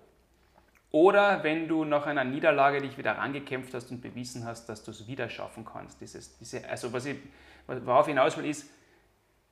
oder 0.92 1.44
wenn 1.44 1.68
du 1.68 1.84
nach 1.84 2.06
einer 2.06 2.24
Niederlage 2.24 2.82
dich 2.82 2.98
wieder 2.98 3.18
rangekämpft 3.18 3.74
hast 3.74 3.92
und 3.92 4.02
bewiesen 4.02 4.46
hast, 4.46 4.70
dass 4.70 4.84
du 4.84 4.92
es 4.92 5.08
wieder 5.08 5.30
schaffen 5.30 5.66
kannst. 5.66 6.00
Dieses, 6.00 6.38
diese, 6.38 6.68
also 6.68 6.94
was 6.94 7.06
ich, 7.06 7.18
worauf 7.68 8.08
ich 8.08 8.14
hinaus 8.14 8.38
will, 8.38 8.46
ist 8.46 8.70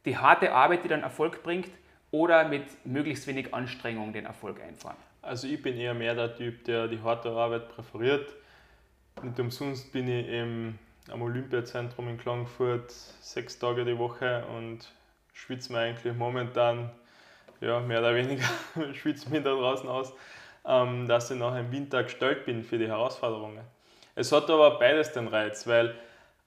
die 0.05 0.17
harte 0.17 0.53
Arbeit, 0.53 0.83
die 0.83 0.87
dann 0.87 1.01
Erfolg 1.01 1.43
bringt, 1.43 1.69
oder 2.11 2.47
mit 2.47 2.63
möglichst 2.85 3.27
wenig 3.27 3.53
Anstrengung 3.53 4.13
den 4.13 4.25
Erfolg 4.25 4.61
einfahren. 4.61 4.95
Also 5.21 5.47
ich 5.47 5.61
bin 5.61 5.75
eher 5.75 5.93
mehr 5.93 6.15
der 6.15 6.33
Typ, 6.35 6.63
der 6.63 6.87
die 6.87 7.01
harte 7.01 7.29
Arbeit 7.31 7.67
präferiert. 7.67 8.31
Nicht 9.21 9.39
umsonst 9.39 9.91
bin 9.91 10.07
ich 10.07 10.27
im, 10.29 10.79
am 11.11 11.21
Olympiazentrum 11.21 12.07
in 12.07 12.17
Klagenfurt 12.17 12.91
sechs 12.91 13.59
Tage 13.59 13.83
die 13.83 13.97
Woche 13.97 14.45
und 14.45 14.89
schwitze 15.33 15.73
mir 15.73 15.79
eigentlich 15.79 16.13
momentan 16.13 16.89
ja, 17.59 17.81
mehr 17.81 17.99
oder 17.99 18.15
weniger 18.15 18.45
schwitze 18.93 19.29
mich 19.29 19.43
da 19.43 19.49
draußen 19.49 19.89
aus 19.89 20.13
dass 20.65 21.29
ich 21.29 21.37
nachher 21.37 21.59
im 21.59 21.71
Winter 21.71 22.03
gestellt 22.03 22.45
bin 22.45 22.63
für 22.63 22.77
die 22.77 22.87
Herausforderungen. 22.87 23.63
Es 24.15 24.31
hat 24.31 24.49
aber 24.49 24.79
beides 24.79 25.11
den 25.11 25.27
Reiz, 25.27 25.67
weil 25.67 25.93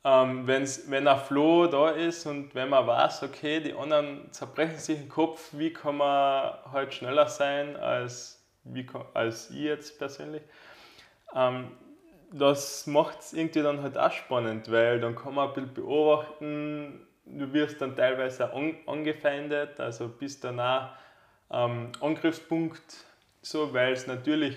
ähm, 0.05 0.47
wenn's, 0.47 0.91
wenn 0.91 1.07
ein 1.07 1.19
Flow 1.19 1.67
da 1.67 1.91
ist 1.91 2.27
und 2.27 2.55
wenn 2.55 2.71
man 2.71 2.87
weiß, 2.87 3.25
okay, 3.25 3.61
die 3.61 3.75
anderen 3.75 4.33
zerbrechen 4.33 4.79
sich 4.79 4.99
den 4.99 5.09
Kopf, 5.09 5.51
wie 5.53 5.73
kann 5.73 5.97
man 5.97 6.55
halt 6.73 6.95
schneller 6.95 7.29
sein 7.29 7.77
als, 7.77 8.43
wie, 8.65 8.87
als 9.15 9.51
ich 9.51 9.57
jetzt 9.57 9.99
persönlich, 9.99 10.43
ähm, 11.35 11.73
das 12.33 12.87
macht 12.87 13.21
es 13.21 13.33
irgendwie 13.33 13.63
dann 13.63 13.83
halt 13.83 13.99
auch 13.99 14.13
spannend, 14.13 14.71
weil 14.71 15.01
dann 15.01 15.15
kann 15.15 15.35
man 15.35 15.49
ein 15.49 15.55
bisschen 15.55 15.75
beobachten, 15.75 17.07
du 17.25 17.53
wirst 17.53 17.81
dann 17.81 17.97
teilweise 17.97 18.53
angefeindet, 18.87 19.81
also 19.81 20.09
bist 20.09 20.45
danach 20.45 20.93
ähm, 21.51 21.93
Angriffspunkt 22.01 23.08
so, 23.43 23.73
weil 23.73 23.93
es 23.93 24.07
natürlich, 24.07 24.57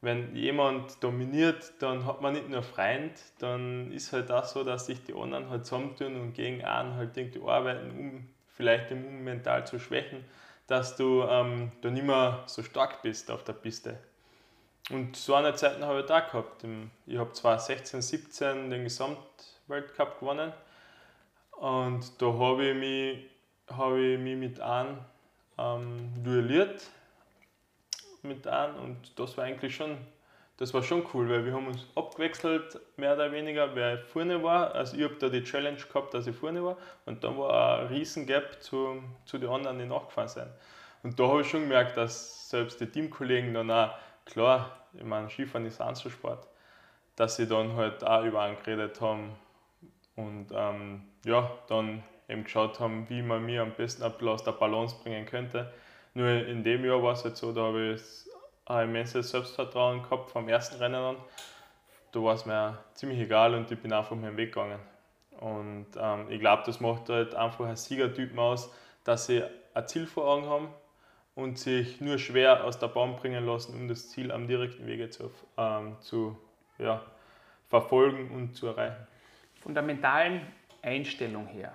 wenn 0.00 0.34
jemand 0.34 1.02
dominiert, 1.02 1.72
dann 1.80 2.06
hat 2.06 2.20
man 2.20 2.34
nicht 2.34 2.48
nur 2.48 2.62
Freund, 2.62 3.12
dann 3.38 3.92
ist 3.92 4.12
halt 4.12 4.30
auch 4.30 4.44
so, 4.44 4.64
dass 4.64 4.86
sich 4.86 5.02
die 5.04 5.14
anderen 5.14 5.50
halt 5.50 5.66
zusammentun 5.66 6.20
und 6.20 6.32
gegen 6.34 6.64
einen 6.64 6.94
halt 6.94 7.16
irgendwie 7.16 7.42
arbeiten, 7.46 7.90
um 7.90 8.28
vielleicht 8.48 8.92
um 8.92 9.24
mental 9.24 9.66
zu 9.66 9.78
schwächen, 9.78 10.24
dass 10.66 10.96
du 10.96 11.22
ähm, 11.22 11.72
dann 11.82 11.94
nicht 11.94 12.06
mehr 12.06 12.44
so 12.46 12.62
stark 12.62 13.02
bist 13.02 13.30
auf 13.30 13.44
der 13.44 13.54
Piste. 13.54 13.98
Und 14.90 15.16
so 15.16 15.34
eine 15.34 15.54
Zeit 15.54 15.80
habe 15.80 16.00
ich 16.00 16.06
da 16.06 16.20
gehabt. 16.20 16.64
Ich 17.06 17.18
habe 17.18 17.32
zwar 17.32 17.58
16, 17.58 18.02
17 18.02 18.70
den 18.70 18.84
Gesamtweltcup 18.84 20.18
gewonnen 20.18 20.52
und 21.52 22.20
da 22.20 22.26
habe 22.26 22.70
ich 22.70 22.76
mich, 22.76 23.26
hab 23.68 23.94
ich 23.94 24.18
mich 24.18 24.36
mit 24.36 24.60
einem 24.60 24.98
ähm, 25.58 26.12
duelliert 26.24 26.82
mit 28.22 28.46
an 28.46 28.76
und 28.76 29.18
das 29.18 29.36
war 29.36 29.44
eigentlich 29.44 29.74
schon, 29.74 29.96
das 30.56 30.74
war 30.74 30.82
schon 30.82 31.06
cool, 31.14 31.28
weil 31.28 31.44
wir 31.44 31.52
haben 31.52 31.66
uns 31.66 31.86
abgewechselt, 31.94 32.78
mehr 32.96 33.14
oder 33.14 33.32
weniger, 33.32 33.74
wer 33.74 33.98
vorne 33.98 34.42
war. 34.42 34.74
Also 34.74 34.96
ich 34.96 35.04
habe 35.04 35.14
da 35.14 35.28
die 35.28 35.42
Challenge 35.42 35.78
gehabt, 35.78 36.12
dass 36.14 36.26
ich 36.26 36.36
vorne 36.36 36.62
war 36.62 36.76
und 37.06 37.24
dann 37.24 37.38
war 37.38 37.80
ein 37.80 37.86
riesen 37.86 38.26
Gap 38.26 38.62
zu, 38.62 39.02
zu 39.24 39.38
den 39.38 39.48
anderen, 39.48 39.78
die 39.78 39.86
nachgefahren 39.86 40.28
sind. 40.28 40.48
Und 41.02 41.18
da 41.18 41.28
habe 41.28 41.40
ich 41.40 41.48
schon 41.48 41.62
gemerkt, 41.62 41.96
dass 41.96 42.50
selbst 42.50 42.80
die 42.80 42.86
Teamkollegen 42.86 43.54
dann 43.54 43.70
auch, 43.70 43.94
klar, 44.26 44.70
ich 44.92 45.04
meine, 45.04 45.30
Skifahren 45.30 45.66
ist 45.66 45.80
Einzelsport, 45.80 46.46
dass 47.16 47.36
sie 47.36 47.46
dann 47.46 47.74
halt 47.76 48.04
auch 48.04 48.24
über 48.24 48.42
einen 48.42 48.56
geredet 48.56 49.00
haben 49.00 49.30
und 50.16 50.48
ähm, 50.52 51.02
ja, 51.24 51.50
dann 51.68 52.02
eben 52.28 52.44
geschaut 52.44 52.80
haben, 52.80 53.08
wie 53.08 53.22
man 53.22 53.44
mir 53.44 53.62
am 53.62 53.72
besten 53.72 54.02
ein 54.02 54.12
bisschen 54.12 54.28
aus 54.28 54.44
der 54.44 54.52
Balance 54.52 54.96
bringen 55.02 55.26
könnte. 55.26 55.72
Nur 56.14 56.28
in 56.28 56.64
dem 56.64 56.84
Jahr 56.84 57.02
war 57.02 57.12
es 57.12 57.24
halt 57.24 57.36
so, 57.36 57.52
da 57.52 57.62
habe 57.62 57.94
ich 57.94 58.02
ein 58.66 58.88
immenses 58.88 59.30
Selbstvertrauen 59.30 60.02
gehabt 60.02 60.30
vom 60.30 60.48
ersten 60.48 60.76
Rennen 60.76 60.96
an. 60.96 61.16
Da 62.12 62.22
war 62.22 62.34
es 62.34 62.46
mir 62.46 62.78
ziemlich 62.94 63.18
egal 63.20 63.54
und 63.54 63.70
ich 63.70 63.78
bin 63.78 63.92
einfach 63.92 64.16
meinen 64.16 64.36
Weg 64.36 64.52
gegangen. 64.52 64.80
Und 65.38 65.86
ähm, 65.98 66.26
ich 66.28 66.40
glaube, 66.40 66.64
das 66.66 66.80
macht 66.80 67.08
halt 67.08 67.34
einfach 67.34 67.66
ein 67.66 67.76
Siegertypen 67.76 68.38
aus, 68.38 68.72
dass 69.04 69.26
sie 69.26 69.42
ein 69.74 69.88
Ziel 69.88 70.06
vor 70.06 70.26
Augen 70.26 70.46
haben 70.46 70.68
und 71.34 71.58
sich 71.58 72.00
nur 72.00 72.18
schwer 72.18 72.64
aus 72.64 72.78
der 72.78 72.88
Bahn 72.88 73.16
bringen 73.16 73.46
lassen, 73.46 73.74
um 73.74 73.88
das 73.88 74.10
Ziel 74.10 74.32
am 74.32 74.46
direkten 74.46 74.86
Wege 74.86 75.08
zu, 75.10 75.30
ähm, 75.56 75.96
zu 76.00 76.36
ja, 76.78 77.02
verfolgen 77.68 78.30
und 78.32 78.54
zu 78.54 78.66
erreichen. 78.66 79.06
Von 79.62 79.74
der 79.74 79.82
mentalen 79.82 80.46
Einstellung 80.82 81.46
her, 81.46 81.74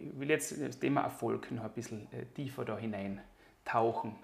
ich 0.00 0.18
will 0.18 0.30
jetzt 0.30 0.60
das 0.60 0.78
Thema 0.78 1.02
Erfolg 1.02 1.50
noch 1.50 1.64
ein 1.64 1.72
bisschen 1.72 2.06
äh, 2.12 2.24
tiefer 2.34 2.64
da 2.64 2.76
hinein 2.78 3.20
tauchen. 3.64 4.16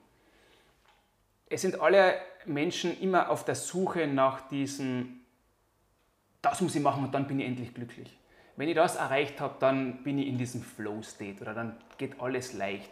Es 1.49 1.63
sind 1.63 1.81
alle 1.81 2.15
Menschen 2.47 2.99
immer 3.01 3.29
auf 3.31 3.45
der 3.45 3.55
Suche 3.55 4.07
nach 4.07 4.49
diesem, 4.49 5.21
das 6.41 6.61
muss 6.61 6.75
ich 6.75 6.83
machen 6.83 7.05
und 7.05 7.13
dann 7.13 7.27
bin 7.27 7.41
ich 7.41 7.47
endlich 7.47 7.75
glücklich. 7.75 8.19
Wenn 8.57 8.69
ich 8.69 8.75
das 8.75 8.97
erreicht 8.97 9.41
habe, 9.41 9.57
dann 9.61 10.03
bin 10.03 10.19
ich 10.19 10.29
in 10.29 10.39
diesem 10.39 10.63
Flow-State 10.63 11.41
oder 11.41 11.55
dann 11.55 11.77
geht 11.99 12.21
alles 12.21 12.53
leicht. 12.53 12.91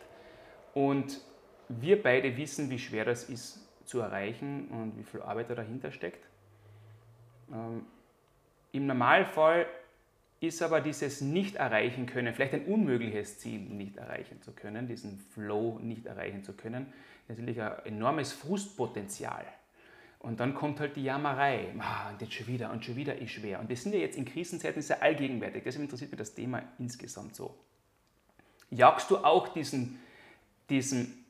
Und 0.74 1.20
wir 1.68 2.02
beide 2.02 2.36
wissen, 2.36 2.70
wie 2.70 2.78
schwer 2.78 3.04
das 3.04 3.24
ist 3.24 3.66
zu 3.84 4.00
erreichen 4.00 4.68
und 4.68 4.98
wie 4.98 5.04
viel 5.04 5.22
Arbeit 5.22 5.50
da 5.50 5.54
dahinter 5.54 5.92
steckt. 5.92 6.24
Ähm, 7.52 7.86
Im 8.72 8.86
Normalfall 8.86 9.66
ist 10.40 10.62
aber 10.62 10.80
dieses 10.80 11.20
nicht 11.20 11.56
erreichen 11.56 12.06
können, 12.06 12.34
vielleicht 12.34 12.54
ein 12.54 12.64
unmögliches 12.64 13.38
Ziel 13.38 13.60
nicht 13.60 13.98
erreichen 13.98 14.40
zu 14.40 14.52
können, 14.52 14.88
diesen 14.88 15.18
Flow 15.18 15.78
nicht 15.80 16.06
erreichen 16.06 16.42
zu 16.42 16.54
können, 16.54 16.86
natürlich 17.28 17.60
ein 17.60 17.84
enormes 17.84 18.32
Frustpotenzial. 18.32 19.44
Und 20.18 20.40
dann 20.40 20.54
kommt 20.54 20.80
halt 20.80 20.96
die 20.96 21.04
Jammerei. 21.04 21.72
Ah, 21.78 22.10
und 22.10 22.20
jetzt 22.20 22.34
schon 22.34 22.46
wieder 22.46 22.70
und 22.70 22.84
schon 22.84 22.96
wieder 22.96 23.16
ist 23.16 23.32
schwer. 23.32 23.58
Und 23.60 23.70
das 23.70 23.82
sind 23.82 23.94
ja 23.94 24.00
jetzt 24.00 24.18
in 24.18 24.26
Krisenzeiten 24.26 24.82
sehr 24.82 25.02
allgegenwärtig. 25.02 25.62
Deshalb 25.64 25.82
interessiert 25.82 26.10
mich 26.10 26.18
das 26.18 26.34
Thema 26.34 26.62
insgesamt 26.78 27.34
so. 27.34 27.54
Jagst 28.70 29.10
du 29.10 29.18
auch 29.18 29.48
diesen, 29.48 29.98
diesen 30.68 31.24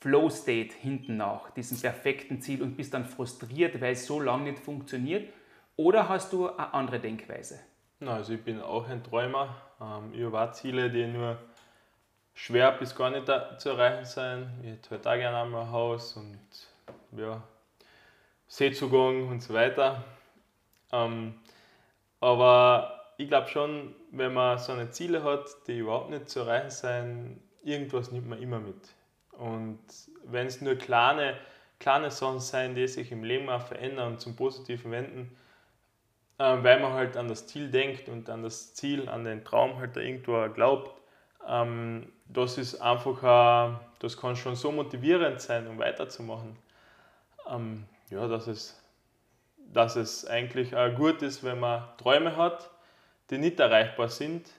Flow-State 0.00 0.74
hinten 0.80 1.16
nach, 1.16 1.50
diesen 1.50 1.80
perfekten 1.80 2.40
Ziel 2.40 2.62
und 2.62 2.76
bist 2.76 2.94
dann 2.94 3.06
frustriert, 3.06 3.80
weil 3.80 3.94
es 3.94 4.06
so 4.06 4.20
lange 4.20 4.52
nicht 4.52 4.62
funktioniert? 4.62 5.32
Oder 5.76 6.08
hast 6.08 6.32
du 6.32 6.48
eine 6.48 6.74
andere 6.74 7.00
Denkweise? 7.00 7.58
Also 8.00 8.34
ich 8.34 8.42
bin 8.42 8.60
auch 8.60 8.88
ein 8.88 9.02
Träumer. 9.02 9.54
Ähm, 9.80 10.12
ich 10.14 10.24
habe 10.24 10.40
auch 10.40 10.52
Ziele, 10.52 10.90
die 10.90 11.06
nur 11.06 11.38
schwer 12.34 12.72
bis 12.72 12.94
gar 12.94 13.10
nicht 13.10 13.26
zu 13.58 13.70
erreichen 13.70 14.04
sind. 14.04 14.50
Ich 14.62 14.70
hätte 14.70 14.90
halt 14.90 15.06
auch 15.06 15.14
gerne 15.14 15.38
einmal 15.38 15.62
ein 15.62 15.70
Haus 15.70 16.16
und 16.16 16.38
ja, 17.16 17.42
Seezugang 18.48 19.28
und 19.28 19.42
so 19.42 19.54
weiter. 19.54 20.04
Ähm, 20.92 21.34
aber 22.20 23.12
ich 23.16 23.28
glaube 23.28 23.48
schon, 23.48 23.94
wenn 24.10 24.34
man 24.34 24.58
so 24.58 24.72
eine 24.72 24.90
Ziele 24.90 25.22
hat, 25.22 25.46
die 25.66 25.78
überhaupt 25.78 26.10
nicht 26.10 26.28
zu 26.28 26.40
erreichen 26.40 26.70
sind, 26.70 27.40
irgendwas 27.62 28.10
nimmt 28.10 28.28
man 28.28 28.42
immer 28.42 28.58
mit. 28.58 28.88
Und 29.32 29.80
wenn 30.24 30.46
es 30.46 30.60
nur 30.60 30.74
kleine, 30.76 31.36
kleine 31.78 32.10
Sachen 32.10 32.40
sind, 32.40 32.74
die 32.74 32.88
sich 32.88 33.12
im 33.12 33.24
Leben 33.24 33.48
auch 33.48 33.62
verändern 33.62 34.12
und 34.12 34.20
zum 34.20 34.36
Positiven 34.36 34.90
wenden, 34.90 35.36
weil 36.36 36.80
man 36.80 36.92
halt 36.92 37.16
an 37.16 37.28
das 37.28 37.46
Ziel 37.46 37.70
denkt 37.70 38.08
und 38.08 38.28
an 38.28 38.42
das 38.42 38.74
Ziel, 38.74 39.08
an 39.08 39.24
den 39.24 39.44
Traum 39.44 39.78
halt 39.78 39.96
irgendwo 39.96 40.48
glaubt, 40.48 41.00
ähm, 41.46 42.12
das 42.26 42.58
ist 42.58 42.80
einfach, 42.80 43.80
das 43.98 44.16
kann 44.16 44.34
schon 44.34 44.56
so 44.56 44.72
motivierend 44.72 45.40
sein, 45.40 45.66
um 45.66 45.78
weiterzumachen. 45.78 46.56
Ähm, 47.48 47.84
ja, 48.10 48.26
dass 48.26 48.46
es, 48.46 48.82
dass 49.72 49.96
es 49.96 50.26
eigentlich 50.26 50.72
gut 50.96 51.22
ist, 51.22 51.44
wenn 51.44 51.60
man 51.60 51.84
Träume 51.98 52.36
hat, 52.36 52.70
die 53.30 53.38
nicht 53.38 53.60
erreichbar 53.60 54.08
sind, 54.08 54.50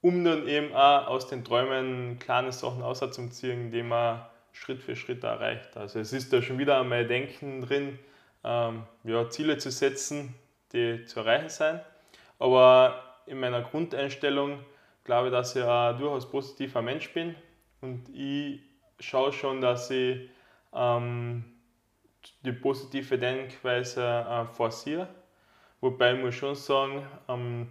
um 0.00 0.24
dann 0.24 0.46
eben 0.46 0.74
auch 0.74 1.08
aus 1.08 1.26
den 1.28 1.44
Träumen 1.44 2.18
kleine 2.18 2.52
Sachen 2.52 2.82
auszuziehen, 2.82 3.70
die 3.70 3.82
man 3.82 4.24
Schritt 4.52 4.82
für 4.82 4.96
Schritt 4.96 5.24
erreicht. 5.24 5.76
Also 5.76 6.00
es 6.00 6.12
ist 6.12 6.32
da 6.32 6.42
schon 6.42 6.58
wieder 6.58 6.82
mein 6.84 7.08
Denken 7.08 7.62
drin, 7.62 7.98
ähm, 8.44 8.84
ja, 9.04 9.28
Ziele 9.28 9.58
zu 9.58 9.70
setzen, 9.70 10.34
die 10.72 11.04
zu 11.04 11.20
erreichen 11.20 11.48
sind. 11.48 11.80
Aber 12.38 13.02
in 13.26 13.40
meiner 13.40 13.62
Grundeinstellung 13.62 14.60
glaube 15.04 15.28
ich, 15.28 15.32
dass 15.32 15.56
ich 15.56 15.64
ein 15.64 15.98
durchaus 15.98 16.30
positiver 16.30 16.82
Mensch 16.82 17.12
bin 17.12 17.34
und 17.80 18.08
ich 18.14 18.60
schaue 19.00 19.32
schon, 19.32 19.60
dass 19.60 19.90
ich 19.90 20.28
ähm, 20.74 21.44
die 22.44 22.52
positive 22.52 23.18
Denkweise 23.18 24.02
äh, 24.04 24.44
forciere. 24.46 25.08
Wobei 25.80 26.14
ich 26.14 26.20
muss 26.20 26.34
schon 26.34 26.54
sagen, 26.56 27.06
ähm, 27.28 27.68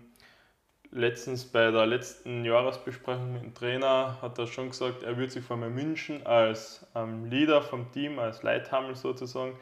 letztens 0.92 1.46
bei 1.46 1.70
der 1.72 1.86
letzten 1.86 2.46
Jahresbesprechung 2.46 3.34
mit 3.34 3.44
dem 3.44 3.54
Trainer 3.54 4.18
hat 4.22 4.40
er 4.40 4.48
schon 4.48 4.70
gesagt, 4.70 5.04
er 5.04 5.18
würde 5.18 5.32
sich 5.32 5.44
von 5.44 5.60
mir 5.60 5.76
wünschen, 5.76 6.26
als 6.26 6.86
ähm, 6.96 7.26
Leader 7.26 7.62
vom 7.62 7.92
Team, 7.92 8.20
als 8.20 8.44
Leithammel 8.44 8.96
sozusagen, 8.96 9.60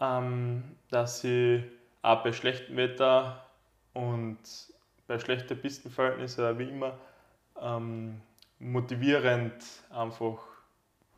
ähm, 0.00 0.64
dass 0.90 1.20
sie 1.20 1.62
auch 2.02 2.22
bei 2.22 2.32
schlechtem 2.32 2.76
Wetter 2.76 3.44
und 3.94 4.38
bei 5.06 5.18
schlechten 5.18 5.60
Pistenverhältnissen 5.60 6.58
wie 6.58 6.68
immer 6.68 6.98
ähm, 7.60 8.20
motivierend 8.58 9.64
einfach 9.90 10.38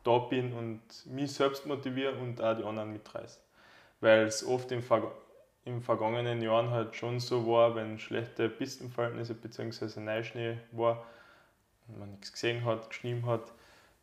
da 0.03 0.17
bin 0.17 0.53
und 0.53 0.81
mich 1.05 1.31
selbst 1.33 1.65
motiviere 1.65 2.15
und 2.15 2.41
auch 2.41 2.57
die 2.57 2.63
anderen 2.63 2.91
mitreiße. 2.91 3.39
Weil 4.01 4.23
es 4.25 4.45
oft 4.45 4.71
im, 4.71 4.81
Ver 4.81 5.11
im 5.65 5.81
vergangenen 5.81 6.41
Jahren 6.41 6.71
halt 6.71 6.95
schon 6.95 7.19
so 7.19 7.47
war, 7.47 7.75
wenn 7.75 7.99
schlechte 7.99 8.49
Pistenverhältnisse 8.49 9.33
bzw. 9.33 9.99
Neuschnee 10.01 10.57
war 10.71 11.05
und 11.87 11.99
man 11.99 12.11
nichts 12.11 12.33
gesehen 12.33 12.65
hat, 12.65 12.89
geschrieben 12.89 13.25
hat, 13.25 13.51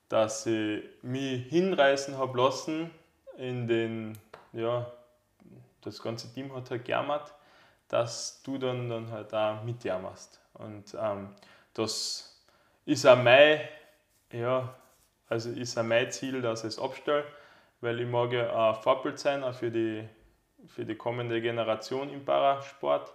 dass 0.08 0.46
ich 0.46 0.82
mich 1.02 1.46
hinreißen 1.48 2.16
habe 2.16 2.38
lassen 2.38 2.90
in 3.36 3.68
den, 3.68 4.18
ja, 4.52 4.90
das 5.82 6.02
ganze 6.02 6.32
Team 6.32 6.54
hat 6.54 6.70
halt 6.70 6.84
gejammert, 6.84 7.32
dass 7.88 8.42
du 8.42 8.58
dann, 8.58 8.88
dann 8.88 9.10
halt 9.10 9.34
auch 9.34 9.62
mitjammerst. 9.62 10.40
Und 10.54 10.94
ähm, 11.00 11.34
das 11.74 12.40
ist 12.84 13.06
auch 13.06 13.16
mein, 13.16 13.60
ja, 14.32 14.74
also 15.28 15.50
ist 15.50 15.78
auch 15.78 15.82
mein 15.82 16.10
Ziel, 16.10 16.42
dass 16.42 16.64
ich 16.64 16.68
es 16.68 16.78
abstelle, 16.78 17.24
weil 17.80 18.00
ich 18.00 18.08
mag 18.08 18.32
ja 18.32 18.70
ein 18.70 18.82
Vorbild 18.82 19.18
sein, 19.18 19.42
auch 19.42 19.54
für 19.54 19.70
die, 19.70 20.08
für 20.66 20.84
die 20.84 20.94
kommende 20.94 21.40
Generation 21.40 22.10
im 22.10 22.24
Parasport. 22.24 23.12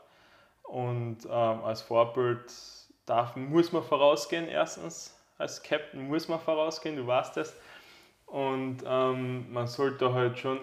Und 0.64 1.26
ähm, 1.26 1.64
als 1.64 1.82
Vorbild 1.82 2.52
darf, 3.06 3.36
muss 3.36 3.72
man 3.72 3.84
vorausgehen, 3.84 4.48
erstens. 4.48 5.16
Als 5.38 5.62
Captain 5.62 6.08
muss 6.08 6.28
man 6.28 6.40
vorausgehen, 6.40 6.96
du 6.96 7.06
weißt 7.06 7.38
das. 7.38 7.56
Und 8.26 8.78
ähm, 8.86 9.52
man 9.52 9.68
sollte 9.68 10.14
halt 10.14 10.40
schon 10.40 10.60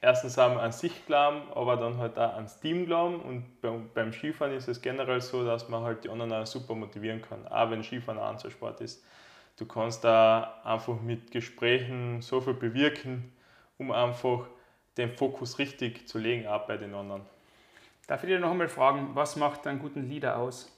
erstens 0.00 0.38
einmal 0.38 0.64
an 0.64 0.72
sich 0.72 1.06
glauben, 1.06 1.42
aber 1.54 1.76
dann 1.76 1.98
halt 1.98 2.18
auch 2.18 2.34
ans 2.34 2.58
Team 2.60 2.86
glauben. 2.86 3.20
Und 3.20 3.92
beim 3.94 4.12
Skifahren 4.12 4.54
ist 4.54 4.68
es 4.68 4.80
generell 4.80 5.20
so, 5.20 5.44
dass 5.44 5.68
man 5.68 5.82
halt 5.82 6.04
die 6.04 6.08
anderen 6.08 6.32
auch 6.32 6.46
super 6.46 6.74
motivieren 6.74 7.22
kann, 7.22 7.46
auch 7.48 7.70
wenn 7.70 7.82
Skifahren 7.82 8.18
ein 8.18 8.30
Einzelsport 8.30 8.80
ist. 8.80 9.04
Du 9.56 9.66
kannst 9.66 10.04
da 10.04 10.60
einfach 10.64 11.00
mit 11.00 11.30
Gesprächen 11.30 12.22
so 12.22 12.40
viel 12.40 12.54
bewirken, 12.54 13.32
um 13.78 13.90
einfach 13.90 14.46
den 14.96 15.16
Fokus 15.16 15.58
richtig 15.58 16.08
zu 16.08 16.18
legen, 16.18 16.46
auch 16.46 16.66
bei 16.66 16.76
den 16.76 16.94
anderen. 16.94 17.22
Darf 18.06 18.24
ich 18.24 18.28
dir 18.28 18.40
noch 18.40 18.50
einmal 18.50 18.68
fragen, 18.68 19.10
was 19.14 19.36
macht 19.36 19.66
einen 19.66 19.78
guten 19.78 20.08
Leader 20.08 20.38
aus? 20.38 20.72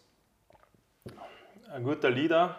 Ein 1.72 1.84
guter 1.84 2.10
Leader, 2.10 2.56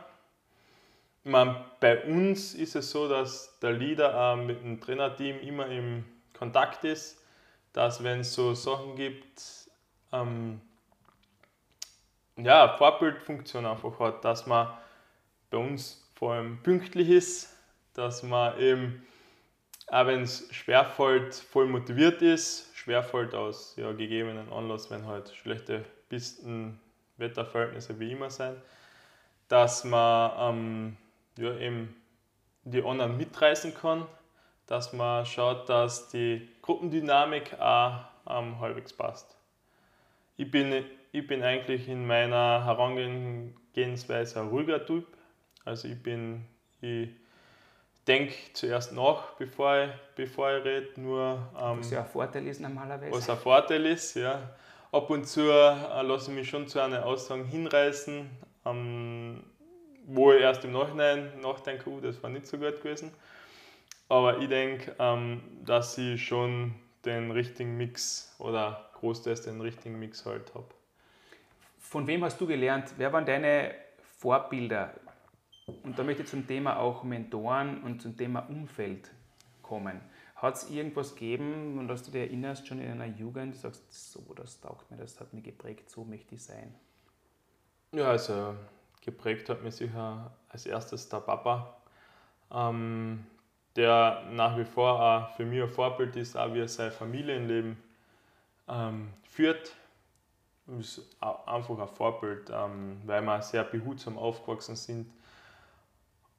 ich 1.25 1.31
meine, 1.31 1.55
bei 1.79 2.03
uns 2.03 2.53
ist 2.53 2.75
es 2.75 2.91
so, 2.91 3.07
dass 3.07 3.57
der 3.61 3.71
Leader 3.71 4.35
mit 4.35 4.61
dem 4.61 4.81
Trainerteam 4.81 5.39
immer 5.39 5.67
im 5.67 6.03
Kontakt 6.37 6.83
ist, 6.83 7.23
dass 7.73 8.03
wenn 8.03 8.21
es 8.21 8.33
so 8.33 8.53
Sachen 8.53 8.95
gibt, 8.95 9.41
ähm, 10.11 10.61
ja, 12.37 12.75
Vorbildfunktion 12.77 13.65
einfach 13.65 13.99
hat, 13.99 14.23
dass 14.25 14.47
man 14.47 14.67
bei 15.49 15.57
uns 15.57 16.03
vor 16.15 16.33
allem 16.33 16.61
pünktlich 16.63 17.09
ist, 17.09 17.57
dass 17.93 18.23
man 18.23 18.59
eben, 18.59 19.05
auch 19.87 20.07
wenn 20.07 20.21
es 20.21 20.47
schwerfällt, 20.53 21.35
voll 21.35 21.67
motiviert 21.67 22.21
ist, 22.21 22.75
schwerfällt 22.75 23.35
aus 23.35 23.75
ja, 23.77 23.91
gegebenen 23.91 24.51
Anlass, 24.51 24.89
wenn 24.89 25.05
halt 25.05 25.29
schlechte 25.35 25.85
Pisten, 26.09 26.79
Wetterverhältnisse 27.17 27.99
wie 27.99 28.11
immer 28.11 28.29
sein, 28.29 28.59
dass 29.47 29.83
man 29.83 30.31
ähm, 30.39 30.97
ja, 31.37 31.55
eben 31.57 31.95
die 32.63 32.83
anderen 32.83 33.17
mitreißen 33.17 33.73
kann, 33.75 34.07
dass 34.67 34.93
man 34.93 35.25
schaut, 35.25 35.67
dass 35.69 36.09
die 36.09 36.49
Gruppendynamik 36.61 37.59
auch 37.59 38.05
ähm, 38.29 38.59
halbwegs 38.59 38.93
passt. 38.93 39.35
Ich 40.37 40.49
bin, 40.49 40.85
ich 41.11 41.27
bin 41.27 41.43
eigentlich 41.43 41.87
in 41.87 42.07
meiner 42.07 42.65
Herangehensweise 42.65 44.41
ein 44.41 44.47
ruhiger 44.47 44.85
Typ. 44.85 45.05
Also 45.65 45.87
ich 45.87 46.01
bin, 46.01 46.45
ich 46.81 47.09
denke 48.07 48.33
zuerst 48.53 48.93
nach, 48.93 49.33
bevor 49.33 49.83
ich, 49.83 49.89
bevor 50.15 50.57
ich 50.57 50.65
rede. 50.65 50.99
Nur, 50.99 51.49
ähm, 51.59 51.79
was 51.79 51.91
ja 51.91 51.99
ein 52.01 52.07
Vorteil 52.07 52.47
ist 52.47 52.61
normalerweise. 52.61 53.11
Was 53.11 53.29
ein 53.29 53.37
Vorteil 53.37 53.85
ist, 53.85 54.15
ja. 54.15 54.41
Ab 54.91 55.09
und 55.09 55.25
zu 55.25 55.41
äh, 55.41 56.01
lasse 56.03 56.31
ich 56.31 56.37
mich 56.37 56.49
schon 56.49 56.67
zu 56.67 56.79
einer 56.79 57.05
Aussage 57.05 57.43
hinreißen, 57.45 58.29
ähm, 58.65 59.43
wo 60.05 60.31
ich 60.31 60.41
erst 60.41 60.63
im 60.65 60.73
Nachhinein 60.73 61.39
nachdenke, 61.41 61.89
uh, 61.89 61.99
das 61.99 62.21
war 62.21 62.29
nicht 62.29 62.45
so 62.45 62.57
gut 62.57 62.81
gewesen. 62.81 63.11
Aber 64.09 64.39
ich 64.39 64.49
denke, 64.49 64.95
ähm, 64.99 65.41
dass 65.65 65.97
ich 65.97 66.25
schon 66.25 66.75
den 67.05 67.31
richtigen 67.31 67.77
Mix 67.77 68.35
oder 68.39 68.89
großteils 68.99 69.41
den 69.41 69.59
richtigen 69.61 69.99
Mix 69.99 70.25
halt 70.25 70.53
habe. 70.53 70.67
Von 71.79 72.07
wem 72.07 72.23
hast 72.23 72.39
du 72.39 72.47
gelernt? 72.47 72.93
Wer 72.97 73.11
waren 73.11 73.25
deine 73.25 73.75
Vorbilder? 74.17 74.93
Und 75.83 75.97
da 75.97 76.03
möchte 76.03 76.23
ich 76.23 76.29
zum 76.29 76.47
Thema 76.47 76.77
auch 76.77 77.03
Mentoren 77.03 77.81
und 77.83 78.01
zum 78.01 78.17
Thema 78.17 78.39
Umfeld 78.49 79.11
kommen. 79.61 80.01
Hat 80.35 80.55
es 80.55 80.69
irgendwas 80.69 81.15
gegeben, 81.15 81.77
und 81.79 81.87
dass 81.87 82.03
du 82.03 82.11
dir 82.11 82.21
erinnerst, 82.21 82.67
schon 82.67 82.79
in 82.79 82.87
deiner 82.87 83.05
Jugend, 83.05 83.53
du 83.53 83.59
sagst, 83.59 84.11
so, 84.11 84.21
das 84.35 84.59
taugt 84.59 84.91
mir, 84.91 84.97
das 84.97 85.19
hat 85.19 85.33
mich 85.33 85.43
geprägt, 85.43 85.89
so 85.89 86.03
möchte 86.03 86.35
ich 86.35 86.43
sein? 86.43 86.73
Ja, 87.93 88.09
also 88.09 88.55
geprägt 89.01 89.47
hat 89.49 89.63
mich 89.63 89.75
sicher 89.75 90.31
als 90.49 90.65
erstes 90.65 91.07
der 91.07 91.19
Papa. 91.19 91.77
Ähm, 92.51 93.25
der 93.75 94.23
nach 94.31 94.57
wie 94.57 94.65
vor 94.65 95.01
auch 95.01 95.35
für 95.35 95.45
mich 95.45 95.61
ein 95.61 95.69
Vorbild 95.69 96.15
ist, 96.15 96.37
auch 96.37 96.53
wie 96.53 96.59
er 96.59 96.67
sein 96.67 96.91
Familienleben 96.91 97.77
ähm, 98.67 99.13
führt. 99.23 99.73
Ist 100.79 101.01
einfach 101.19 101.79
ein 101.79 101.87
Vorbild, 101.87 102.49
ähm, 102.51 103.01
weil 103.05 103.21
wir 103.21 103.41
sehr 103.41 103.63
behutsam 103.63 104.17
aufgewachsen 104.17 104.75
sind. 104.75 105.11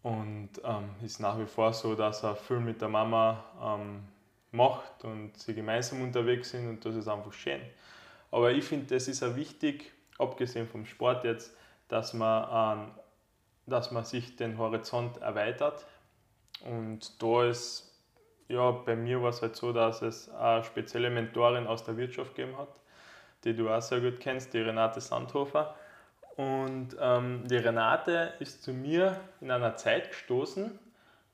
Und 0.03 0.51
ähm, 0.65 0.91
ist 1.03 1.21
nach 1.21 1.39
wie 1.39 1.47
vor 1.47 1.73
so, 1.73 1.95
dass 1.95 2.23
er 2.23 2.37
viel 2.37 2.61
mit 2.61 2.81
der 2.81 2.89
Mama 2.89 3.43
ähm, 3.63 4.05
macht 4.53 5.03
und 5.03 5.37
sie 5.37 5.55
gemeinsam 5.55 6.03
unterwegs 6.03 6.51
sind 6.51 6.69
und 6.69 6.85
das 6.85 6.95
ist 6.95 7.09
einfach 7.09 7.33
schön. 7.33 7.61
Aber 8.31 8.53
ich 8.53 8.65
finde, 8.65 8.95
das 8.95 9.09
ist 9.09 9.23
auch 9.23 9.35
wichtig, 9.35 9.93
abgesehen 10.19 10.69
vom 10.69 10.85
Sport 10.85 11.25
jetzt, 11.25 11.57
dass 11.89 12.13
man, 12.15 12.93
dass 13.67 13.91
man 13.91 14.05
sich 14.05 14.37
den 14.37 14.59
Horizont 14.59 15.19
erweitert 15.19 15.85
und 16.65 17.23
da 17.23 17.45
ist, 17.45 17.93
ja, 18.49 18.71
bei 18.71 18.97
mir 18.97 19.23
war 19.23 19.31
es 19.31 19.43
halt 19.43 19.55
so, 19.55 19.73
dass 19.73 20.03
es 20.03 20.31
eine 20.31 20.65
spezielle 20.65 21.11
Mentorin 21.11 21.67
aus 21.67 21.85
der 21.85 21.97
Wirtschaft 21.97 22.35
gegeben 22.35 22.57
hat, 22.57 22.81
die 23.45 23.55
du 23.55 23.69
auch 23.69 23.83
sehr 23.83 24.01
gut 24.01 24.19
kennst, 24.21 24.55
die 24.55 24.61
Renate 24.61 25.01
Sandhofer. 25.01 25.75
Und 26.37 26.97
ähm, 27.01 27.47
die 27.47 27.57
Renate 27.57 28.33
ist 28.41 28.63
zu 28.63 28.73
mir 28.73 29.21
in 29.41 29.51
einer 29.51 29.77
Zeit 29.77 30.11
gestoßen, 30.11 30.79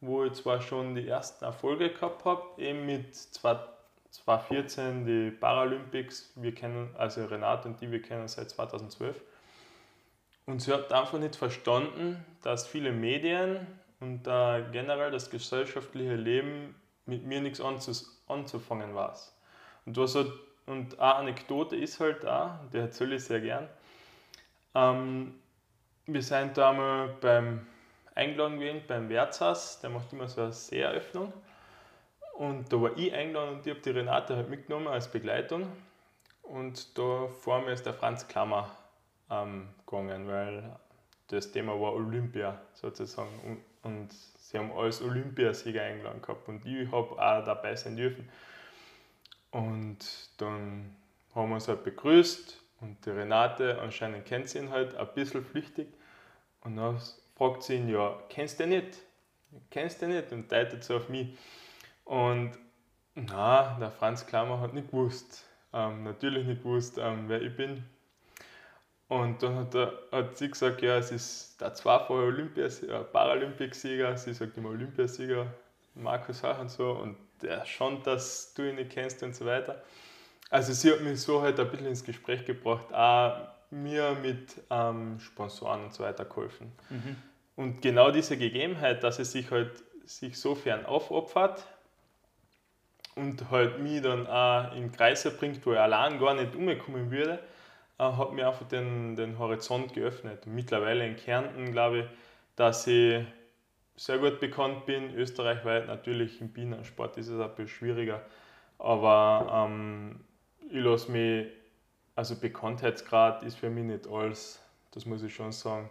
wo 0.01 0.25
ich 0.25 0.33
zwar 0.33 0.61
schon 0.61 0.95
die 0.95 1.07
ersten 1.07 1.45
Erfolge 1.45 1.91
gehabt 1.91 2.25
habe, 2.25 2.43
eben 2.59 2.85
mit 2.87 3.15
2014 3.15 5.07
die 5.07 5.31
Paralympics. 5.31 6.33
Wir 6.37 6.55
kennen, 6.55 6.95
also 6.99 7.25
Renate 7.25 7.69
und 7.69 7.81
die, 7.81 7.91
wir 7.91 8.03
kennen 8.03 8.27
seit 8.29 8.51
2012. 8.51 9.23
Und 10.47 10.61
sie 10.61 10.73
hat 10.73 10.93
einfach 10.93 11.19
nicht 11.19 11.37
verstanden, 11.37 12.25
dass 12.43 12.67
viele 12.67 12.91
Medien 12.93 13.67
und 14.01 14.27
äh, 14.27 14.65
generell 14.73 15.11
das 15.11 15.31
gesellschaftliche 15.31 16.17
Leben 16.17 16.75
mit 17.07 17.25
mir 17.25 17.41
nichts 17.41 17.61
anzufangen 17.61 18.95
war. 18.95 19.17
Und, 19.87 19.97
was 19.97 20.15
halt, 20.15 20.33
und 20.67 20.99
eine 20.99 21.15
Anekdote 21.15 21.77
ist 21.77 22.01
halt 22.01 22.27
auch, 22.27 22.53
die 22.73 22.79
erzähle 22.79 23.17
ich 23.17 23.25
sehr 23.25 23.41
gern. 23.41 23.69
Ähm, 24.75 25.35
wir 26.07 26.23
sind 26.23 26.57
da 26.57 26.73
mal 26.73 27.09
beim 27.21 27.67
eingeladen 28.15 28.59
gewesen, 28.59 28.83
beim 28.87 29.09
Wirtshaus, 29.09 29.81
der 29.81 29.91
macht 29.91 30.13
immer 30.13 30.29
so 30.29 30.43
eine 30.43 30.53
Seeröffnung. 30.53 31.33
Und 32.35 32.73
da 32.73 32.81
war 32.81 32.97
ich 32.97 33.13
eingeladen 33.13 33.57
und 33.57 33.67
ich 33.67 33.71
habe 33.71 33.81
die 33.81 33.91
Renate 33.91 34.37
halt 34.37 34.49
mitgenommen 34.49 34.89
als 34.89 35.11
Begleitung. 35.11 35.67
Und 36.43 36.99
da 36.99 37.29
vor 37.29 37.61
mir 37.61 37.73
ist 37.73 37.87
der 37.87 37.95
Franz 37.95 38.27
Klammer 38.27 38.71
ähm, 39.31 39.69
gegangen, 39.87 40.27
weil 40.27 40.77
das 41.29 41.53
Thema 41.53 41.81
war 41.81 41.93
Olympia 41.93 42.59
sozusagen. 42.75 43.63
Und 43.83 44.13
sie 44.13 44.59
haben 44.59 44.73
als 44.73 45.01
Olympiasieger 45.03 45.83
eingeladen 45.83 46.23
gehabt 46.23 46.49
und 46.49 46.65
ich 46.67 46.87
habe 46.91 47.13
auch 47.13 47.45
dabei 47.45 47.77
sein 47.77 47.97
dürfen. 47.97 48.29
Und 49.51 50.31
dann 50.39 50.97
haben 51.35 51.49
wir 51.49 51.55
uns 51.55 51.69
halt 51.69 51.85
begrüßt 51.85 52.61
und 52.81 53.05
die 53.05 53.11
Renate, 53.11 53.81
anscheinend 53.81 54.25
kennt 54.27 54.49
sie 54.49 54.59
ihn 54.59 54.71
halt 54.71 54.95
ein 54.95 55.09
bisschen 55.15 55.45
flüchtig. 55.45 55.89
Und 56.63 56.77
dann 56.77 57.01
fragt 57.37 57.63
sie 57.63 57.77
ihn, 57.77 57.89
ja, 57.89 58.19
kennst 58.29 58.61
du 58.61 58.67
nicht? 58.67 58.99
Kennst 59.71 60.03
du 60.03 60.09
nicht? 60.09 60.33
Und 60.33 60.51
deutet 60.51 60.85
so 60.85 60.97
auf 60.97 61.09
mich. 61.09 61.37
Und 62.05 62.53
na, 63.15 63.79
der 63.79 63.91
Franz 63.91 64.27
Klammer 64.27 64.61
hat 64.61 64.73
nicht 64.75 64.91
gewusst, 64.91 65.45
ähm, 65.73 66.05
natürlich 66.05 66.47
nicht 66.47 66.63
gewusst, 66.63 66.99
ähm, 66.99 67.29
wer 67.29 67.43
ich 67.43 67.57
bin. 67.57 67.85
Und 69.11 69.43
dann 69.43 69.57
hat, 69.57 69.75
er, 69.75 69.93
hat 70.13 70.39
sie 70.39 70.49
gesagt, 70.49 70.83
ja, 70.83 70.97
es 70.97 71.11
ist 71.11 71.61
der 71.61 71.75
zweifache 71.75 72.13
Olympias 72.13 72.81
äh, 72.85 73.01
Paralympicsieger, 73.01 74.17
sie 74.17 74.33
sagt 74.33 74.57
immer 74.57 74.69
Olympiasieger, 74.69 75.49
Markus 75.97 76.45
Hach 76.45 76.61
und 76.61 76.71
so, 76.71 76.93
und 76.93 77.17
der 77.43 77.67
schon, 77.67 78.05
dass 78.05 78.55
du 78.55 78.63
ihn 78.69 78.77
nicht 78.77 78.91
kennst 78.91 79.21
und 79.25 79.35
so 79.35 79.45
weiter. 79.45 79.83
Also 80.49 80.73
sie 80.73 80.93
hat 80.93 81.01
mich 81.01 81.21
so 81.21 81.43
halt 81.43 81.59
ein 81.59 81.69
bisschen 81.69 81.87
ins 81.89 82.05
Gespräch 82.05 82.45
gebracht, 82.45 82.95
auch 82.95 83.49
mir 83.73 84.17
mit 84.23 84.55
ähm, 84.71 85.19
Sponsoren 85.19 85.87
und 85.87 85.93
so 85.93 86.05
weiter 86.05 86.25
geholfen. 86.25 86.71
Mhm. 86.89 87.17
Und 87.57 87.83
genau 87.83 88.13
diese 88.13 88.39
Gegebenheit, 88.39 89.03
dass 89.03 89.19
es 89.19 89.33
sich 89.33 89.51
halt 89.51 89.73
sich 90.05 90.39
so 90.39 90.55
fern 90.55 90.87
aufopfert 90.87 91.65
und 93.17 93.51
halt 93.51 93.81
mich 93.81 94.03
dann 94.03 94.29
auch 94.29 94.73
in 94.77 94.93
Kreise 94.93 95.33
bringt, 95.33 95.67
wo 95.67 95.73
ich 95.73 95.81
allein 95.81 96.21
gar 96.21 96.35
nicht 96.35 96.55
umkommen 96.55 97.11
würde, 97.11 97.41
hat 98.01 98.33
mir 98.33 98.49
einfach 98.49 98.67
den, 98.67 99.15
den 99.17 99.39
Horizont 99.39 99.93
geöffnet. 99.93 100.47
Mittlerweile 100.47 101.07
in 101.07 101.17
Kärnten 101.17 101.71
glaube 101.73 102.01
ich, 102.01 102.05
dass 102.57 102.87
ich 102.87 103.25
sehr 103.97 104.19
gut 104.19 104.41
bekannt 104.41 104.87
bin, 104.87 105.15
österreichweit. 105.15 105.87
Natürlich 105.87 106.41
im 106.41 106.49
Bienensport 106.49 107.19
ist 107.19 107.29
es 107.29 107.39
ein 107.39 107.49
bisschen 107.51 107.69
schwieriger, 107.69 108.23
aber 108.79 109.67
ähm, 109.69 110.21
ich 110.71 110.83
lasse 110.83 111.13
mich, 111.13 111.47
also 112.17 112.37
Bekanntheitsgrad 112.37 113.43
ist 113.43 113.59
für 113.59 113.69
mich 113.69 113.85
nicht 113.85 114.09
alles, 114.09 114.63
das 114.93 115.05
muss 115.05 115.23
ich 115.23 115.35
schon 115.35 115.53
sagen. 115.53 115.91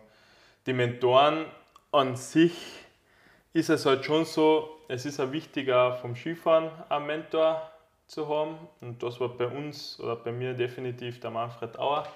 Die 0.66 0.74
Mentoren 0.74 1.45
an 1.91 2.16
sich 2.16 2.86
ist 3.53 3.70
es 3.70 3.86
halt 3.86 4.05
schon 4.05 4.26
so, 4.26 4.80
es 4.88 5.05
ist 5.05 5.20
ein 5.20 5.32
wichtiger 5.32 5.93
vom 5.93 6.16
Skifahren 6.16 6.72
ein 6.89 7.05
Mentor, 7.05 7.72
zu 8.10 8.28
haben. 8.28 8.57
Und 8.82 9.01
das 9.01 9.20
war 9.20 9.30
bei 9.30 9.47
uns 9.47 9.99
oder 9.99 10.16
bei 10.16 10.32
mir 10.32 10.53
definitiv 10.53 11.20
der 11.20 11.32
Manfred 11.32 11.78
Auer. 11.80 12.07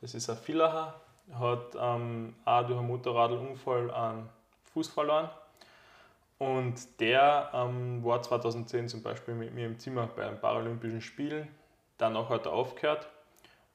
Das 0.00 0.14
ist 0.14 0.28
ein 0.28 0.36
Villacher, 0.36 0.94
hat 1.38 1.76
ähm, 1.80 2.34
auch 2.44 2.66
durch 2.66 2.78
einen 2.78 2.88
Motorradunfall 2.88 3.90
einen 3.90 4.28
Fuß 4.72 4.88
verloren. 4.88 5.30
Und 6.38 7.00
der 7.00 7.50
ähm, 7.52 8.04
war 8.04 8.22
2010 8.22 8.88
zum 8.88 9.02
Beispiel 9.02 9.34
mit 9.34 9.54
mir 9.54 9.66
im 9.66 9.78
Zimmer 9.78 10.08
bei 10.14 10.24
den 10.24 10.40
Paralympischen 10.40 11.00
Spielen. 11.00 11.48
Danach 11.96 12.28
hat 12.28 12.46
er 12.46 12.52
aufgehört 12.52 13.08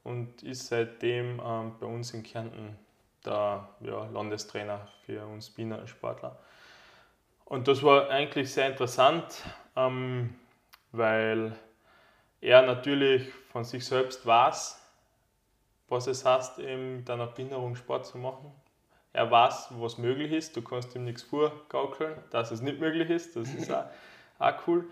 und 0.04 0.44
ist 0.44 0.68
seitdem 0.68 1.42
ähm, 1.46 1.74
bei 1.80 1.86
uns 1.86 2.14
in 2.14 2.24
Kärnten 2.24 2.78
der 3.26 3.68
ja, 3.82 4.06
Landestrainer 4.08 4.88
für 5.06 5.26
uns 5.26 5.58
Wiener 5.58 5.88
Sportler. 5.88 6.38
Und 7.46 7.68
das 7.68 7.84
war 7.84 8.10
eigentlich 8.10 8.52
sehr 8.52 8.68
interessant. 8.68 9.26
Ähm, 9.76 10.36
weil 10.94 11.58
er 12.40 12.62
natürlich 12.62 13.34
von 13.52 13.66
sich 13.66 13.86
selbst 13.86 14.26
weiß, 14.26 14.80
was 15.90 16.08
es 16.08 16.24
heißt, 16.24 16.60
in 16.60 17.04
deiner 17.04 17.28
Behinderung 17.28 17.76
Sport 17.76 18.06
zu 18.06 18.18
machen. 18.18 18.52
Er 19.12 19.30
weiß, 19.30 19.70
was 19.72 19.98
möglich 19.98 20.32
ist. 20.32 20.56
Du 20.56 20.62
kannst 20.62 20.96
ihm 20.96 21.04
nichts 21.04 21.24
vorgaukeln, 21.24 22.16
dass 22.32 22.52
es 22.52 22.62
nicht 22.62 22.80
möglich 22.80 23.10
ist. 23.10 23.36
Das 23.36 23.54
ist 23.54 23.72
auch, 23.74 23.86
auch 24.40 24.68
cool. 24.68 24.86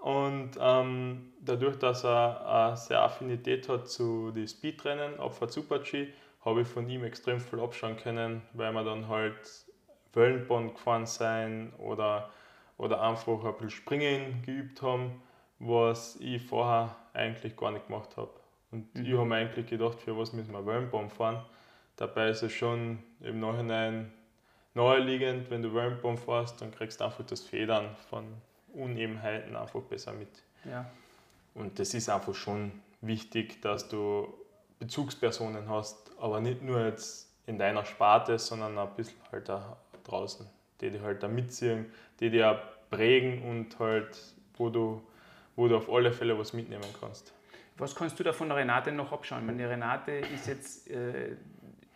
Und 0.00 0.52
ähm, 0.60 1.32
dadurch, 1.40 1.76
dass 1.78 2.04
er 2.04 2.46
eine 2.46 2.76
sehr 2.76 3.02
Affinität 3.02 3.68
hat 3.68 3.88
zu 3.88 4.30
den 4.30 4.46
Speedrennen, 4.46 5.18
Abfahrt 5.18 5.52
Super-G, 5.52 6.08
habe 6.44 6.62
ich 6.62 6.68
von 6.68 6.88
ihm 6.88 7.04
extrem 7.04 7.40
viel 7.40 7.60
abschauen 7.60 7.96
können, 7.96 8.42
weil 8.52 8.72
wir 8.72 8.84
dann 8.84 9.08
halt 9.08 9.66
Wellenbahn 10.12 10.72
gefahren 10.72 11.06
sein 11.06 11.72
oder, 11.78 12.30
oder 12.76 13.02
einfach 13.02 13.44
ein 13.44 13.52
bisschen 13.54 13.70
Springen 13.70 14.42
geübt 14.46 14.82
haben 14.82 15.20
was 15.58 16.16
ich 16.20 16.42
vorher 16.42 16.94
eigentlich 17.12 17.56
gar 17.56 17.70
nicht 17.70 17.86
gemacht 17.86 18.16
habe. 18.16 18.30
Und 18.70 18.94
mhm. 18.94 19.04
ich 19.04 19.12
habe 19.12 19.24
mir 19.24 19.36
eigentlich 19.36 19.66
gedacht, 19.66 20.00
für 20.00 20.16
was 20.16 20.32
müssen 20.32 20.52
wir 20.52 20.64
Wellenbaum 20.64 21.10
fahren. 21.10 21.44
Dabei 21.96 22.28
ist 22.28 22.42
es 22.42 22.52
schon 22.52 22.98
im 23.20 23.40
Nachhinein 23.40 24.12
naheliegend, 24.74 25.50
wenn 25.50 25.62
du 25.62 25.74
Wellenbaum 25.74 26.16
fährst, 26.16 26.60
dann 26.60 26.70
kriegst 26.70 27.00
du 27.00 27.04
einfach 27.04 27.24
das 27.26 27.40
Federn 27.40 27.96
von 28.08 28.24
Unebenheiten 28.72 29.56
einfach 29.56 29.80
besser 29.82 30.12
mit. 30.12 30.28
Ja. 30.64 30.88
Und 31.54 31.78
das 31.78 31.94
ist 31.94 32.08
einfach 32.08 32.34
schon 32.34 32.70
wichtig, 33.00 33.60
dass 33.62 33.88
du 33.88 34.32
Bezugspersonen 34.78 35.68
hast, 35.68 36.12
aber 36.20 36.40
nicht 36.40 36.62
nur 36.62 36.84
jetzt 36.84 37.28
in 37.46 37.58
deiner 37.58 37.84
Sparte, 37.84 38.38
sondern 38.38 38.78
ein 38.78 38.94
bisschen 38.94 39.18
halt 39.32 39.50
auch 39.50 39.76
draußen, 40.04 40.46
die 40.80 40.90
dich 40.90 41.02
halt 41.02 41.22
da 41.22 41.28
mitziehen, 41.28 41.86
die 42.20 42.30
dich 42.30 42.44
auch 42.44 42.58
prägen 42.90 43.42
und 43.42 43.78
halt, 43.78 44.16
wo 44.56 44.68
du 44.68 45.02
wo 45.58 45.66
du 45.66 45.76
auf 45.76 45.90
alle 45.90 46.12
Fälle 46.12 46.38
was 46.38 46.52
mitnehmen 46.52 46.84
kannst. 47.00 47.32
Was 47.78 47.94
kannst 47.96 48.18
du 48.18 48.22
da 48.22 48.32
von 48.32 48.50
Renate 48.52 48.92
noch 48.92 49.12
abschauen? 49.12 49.44
Meine 49.44 49.68
Renate 49.68 50.12
ist 50.12 50.46
jetzt 50.46 50.88
äh, 50.88 51.34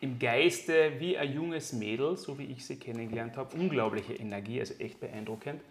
im 0.00 0.18
Geiste 0.18 0.94
wie 0.98 1.16
ein 1.16 1.32
junges 1.32 1.72
Mädel, 1.72 2.16
so 2.16 2.36
wie 2.40 2.46
ich 2.46 2.66
sie 2.66 2.76
kennengelernt 2.76 3.36
habe. 3.36 3.56
Unglaubliche 3.56 4.14
Energie, 4.14 4.58
also 4.58 4.74
echt 4.74 4.98
beeindruckend. 4.98 5.62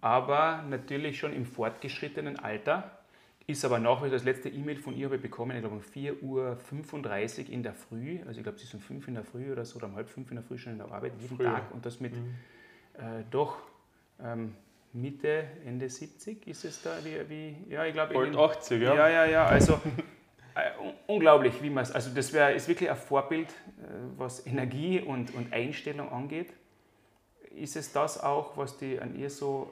Aber 0.00 0.62
natürlich 0.70 1.18
schon 1.18 1.32
im 1.32 1.46
fortgeschrittenen 1.46 2.38
Alter. 2.38 2.92
Ist 3.48 3.64
aber 3.64 3.80
nach 3.80 4.04
wie 4.04 4.10
das 4.10 4.22
letzte 4.22 4.48
E-Mail 4.48 4.76
von 4.76 4.96
ihr 4.96 5.06
habe 5.06 5.16
ich 5.16 5.22
bekommen, 5.22 5.56
ich 5.56 5.62
glaube 5.62 5.76
um 5.76 5.82
4.35 5.82 6.22
Uhr 7.46 7.52
in 7.52 7.62
der 7.64 7.74
Früh. 7.74 8.20
Also 8.26 8.38
ich 8.38 8.44
glaube, 8.44 8.58
sie 8.58 8.64
ist 8.64 8.74
um 8.74 8.80
5 8.80 9.08
in 9.08 9.14
der 9.14 9.24
Früh 9.24 9.50
oder 9.50 9.64
so, 9.64 9.78
oder 9.78 9.86
um 9.86 9.96
halb 9.96 10.08
5 10.08 10.30
in 10.30 10.36
der 10.36 10.44
Früh 10.44 10.58
schon 10.58 10.72
in 10.72 10.78
der 10.78 10.92
Arbeit, 10.92 11.12
jeden 11.20 11.36
Früher. 11.36 11.46
Tag. 11.46 11.72
Und 11.72 11.84
das 11.86 11.98
mit 11.98 12.14
mhm. 12.14 12.34
äh, 12.94 13.24
doch 13.30 13.58
ähm, 14.22 14.54
Mitte, 14.96 15.44
Ende 15.66 15.88
70 15.88 16.46
ist 16.46 16.64
es 16.64 16.82
da, 16.82 16.96
wie, 17.04 17.28
wie 17.28 17.72
ja, 17.72 17.84
ich 17.84 17.92
glaube. 17.92 18.14
Bald 18.14 18.34
80, 18.34 18.82
ja. 18.82 18.94
Ja, 18.94 19.08
ja, 19.08 19.24
ja, 19.26 19.46
also 19.46 19.74
äh, 20.54 20.70
unglaublich, 21.06 21.62
wie 21.62 21.68
man 21.68 21.82
es, 21.82 21.92
also 21.92 22.10
das 22.14 22.32
wär, 22.32 22.54
ist 22.54 22.66
wirklich 22.66 22.88
ein 22.88 22.96
Vorbild, 22.96 23.50
äh, 23.50 23.52
was 24.16 24.46
Energie 24.46 25.00
und, 25.00 25.34
und 25.34 25.52
Einstellung 25.52 26.10
angeht. 26.10 26.52
Ist 27.54 27.76
es 27.76 27.92
das 27.92 28.22
auch, 28.22 28.56
was 28.56 28.78
die 28.78 28.98
an 28.98 29.14
ihr 29.18 29.28
so 29.28 29.70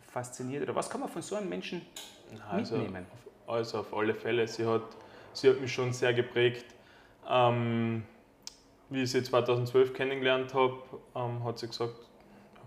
fasziniert? 0.00 0.64
Oder 0.64 0.74
was 0.74 0.90
kann 0.90 1.00
man 1.00 1.08
von 1.08 1.22
so 1.22 1.36
einem 1.36 1.48
Menschen 1.48 1.82
also, 2.50 2.76
mitnehmen? 2.76 3.06
Also 3.46 3.78
auf 3.80 3.94
alle 3.94 4.14
Fälle, 4.14 4.48
sie 4.48 4.66
hat, 4.66 4.82
sie 5.32 5.48
hat 5.48 5.60
mich 5.60 5.72
schon 5.72 5.92
sehr 5.92 6.12
geprägt. 6.12 6.66
Ähm, 7.28 8.02
wie 8.88 9.02
ich 9.02 9.12
sie 9.12 9.22
2012 9.22 9.94
kennengelernt 9.94 10.54
habe, 10.54 10.78
ähm, 11.14 11.44
hat 11.44 11.58
sie 11.58 11.68
gesagt, 11.68 11.94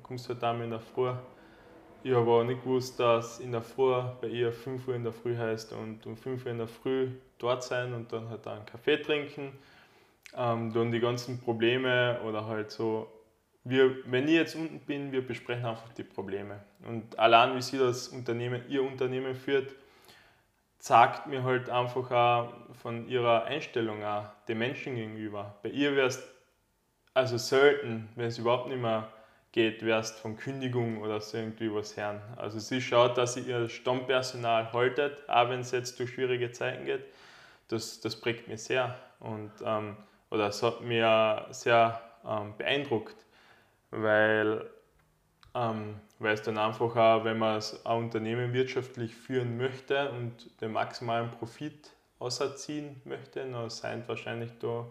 kommst 0.03 0.25
du 0.25 0.29
halt 0.29 0.43
da 0.43 0.53
in 0.53 0.69
der 0.69 0.79
Früh 0.79 1.11
ich 2.03 2.13
habe 2.13 2.29
auch 2.31 2.43
nicht 2.43 2.63
gewusst, 2.63 2.99
dass 2.99 3.39
in 3.39 3.51
der 3.51 3.61
Früh 3.61 3.93
bei 4.21 4.27
ihr 4.27 4.51
5 4.51 4.87
Uhr 4.87 4.95
in 4.95 5.03
der 5.03 5.13
Früh 5.13 5.35
heißt 5.35 5.73
und 5.73 6.05
um 6.05 6.15
5 6.15 6.45
Uhr 6.45 6.51
in 6.51 6.57
der 6.57 6.67
Früh 6.67 7.09
dort 7.37 7.63
sein 7.63 7.93
und 7.93 8.11
dann 8.13 8.29
halt 8.29 8.47
einen 8.47 8.65
Kaffee 8.65 8.97
trinken. 8.97 9.51
Ähm, 10.35 10.71
dann 10.73 10.91
die 10.91 10.99
ganzen 10.99 11.39
Probleme 11.41 12.19
oder 12.21 12.45
halt 12.45 12.71
so. 12.71 13.11
Wir, 13.63 13.97
wenn 14.05 14.27
ich 14.27 14.35
jetzt 14.35 14.55
unten 14.55 14.79
bin, 14.79 15.11
wir 15.11 15.25
besprechen 15.25 15.65
einfach 15.65 15.89
die 15.93 16.03
Probleme. 16.03 16.59
Und 16.87 17.19
allein 17.19 17.55
wie 17.55 17.61
sie 17.61 17.77
das 17.77 18.07
Unternehmen, 18.07 18.63
ihr 18.69 18.83
Unternehmen 18.83 19.35
führt, 19.35 19.75
zeigt 20.79 21.27
mir 21.27 21.43
halt 21.43 21.69
einfach 21.69 22.09
auch 22.11 22.53
von 22.81 23.07
ihrer 23.09 23.43
Einstellung 23.43 24.03
auch 24.03 24.25
den 24.47 24.59
Menschen 24.59 24.95
gegenüber. 24.95 25.55
Bei 25.61 25.69
ihr 25.69 25.95
wäre 25.95 26.07
es 26.07 26.23
also 27.13 27.37
selten, 27.37 28.07
wenn 28.15 28.27
es 28.27 28.37
überhaupt 28.37 28.69
nicht 28.69 28.81
mehr 28.81 29.11
geht, 29.51 29.83
wärst 29.83 30.19
von 30.19 30.37
Kündigung 30.37 31.01
oder 31.01 31.19
so 31.21 31.37
irgendwie 31.37 31.73
was 31.73 31.97
hören. 31.97 32.21
Also 32.35 32.59
sie 32.59 32.81
schaut, 32.81 33.17
dass 33.17 33.33
sie 33.33 33.41
ihr 33.41 33.67
Stammpersonal 33.67 34.71
haltet, 34.73 35.27
auch 35.27 35.49
wenn 35.49 35.61
es 35.61 35.71
jetzt 35.71 35.99
durch 35.99 36.11
schwierige 36.11 36.51
Zeiten 36.51 36.85
geht. 36.85 37.03
Das, 37.67 37.99
das 37.99 38.15
prägt 38.15 38.47
mich 38.47 38.63
sehr. 38.63 38.95
Und 39.19 39.51
ähm, 39.63 39.97
oder 40.29 40.47
es 40.47 40.61
hat 40.61 40.81
mich 40.81 41.03
sehr 41.51 42.01
ähm, 42.25 42.53
beeindruckt, 42.57 43.15
weil, 43.91 44.69
ähm, 45.55 45.95
weil 46.19 46.33
es 46.33 46.41
dann 46.43 46.57
einfach 46.57 46.95
auch, 46.95 47.23
wenn 47.23 47.39
man 47.39 47.61
ein 47.83 47.97
Unternehmen 47.97 48.53
wirtschaftlich 48.53 49.15
führen 49.15 49.57
möchte 49.57 50.11
und 50.11 50.61
den 50.61 50.71
maximalen 50.71 51.31
Profit 51.31 51.91
ausziehen 52.19 53.01
möchte, 53.05 53.49
dann 53.49 53.69
sind 53.69 54.07
wahrscheinlich 54.07 54.51
da 54.59 54.85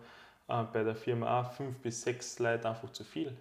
äh, 0.49 0.65
bei 0.73 0.83
der 0.83 0.97
Firma 0.97 1.41
auch 1.41 1.53
fünf 1.53 1.79
bis 1.79 2.03
sechs 2.03 2.39
Leute 2.39 2.69
einfach 2.69 2.91
zu 2.91 3.05
viel. 3.05 3.37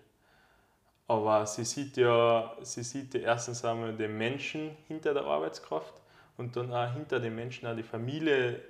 Aber 1.07 1.45
sie 1.45 1.63
sieht 1.63 1.95
ja, 1.97 2.53
sie 2.61 2.83
sieht 2.83 3.13
ja 3.13 3.21
erstens 3.21 3.63
einmal 3.63 3.95
den 3.95 4.17
Menschen 4.17 4.71
hinter 4.87 5.13
der 5.13 5.23
Arbeitskraft 5.23 5.93
und 6.37 6.55
dann 6.55 6.73
auch 6.73 6.93
hinter 6.93 7.19
den 7.19 7.35
Menschen 7.35 7.67
auch 7.67 7.75
die 7.75 7.83
Familie, 7.83 8.61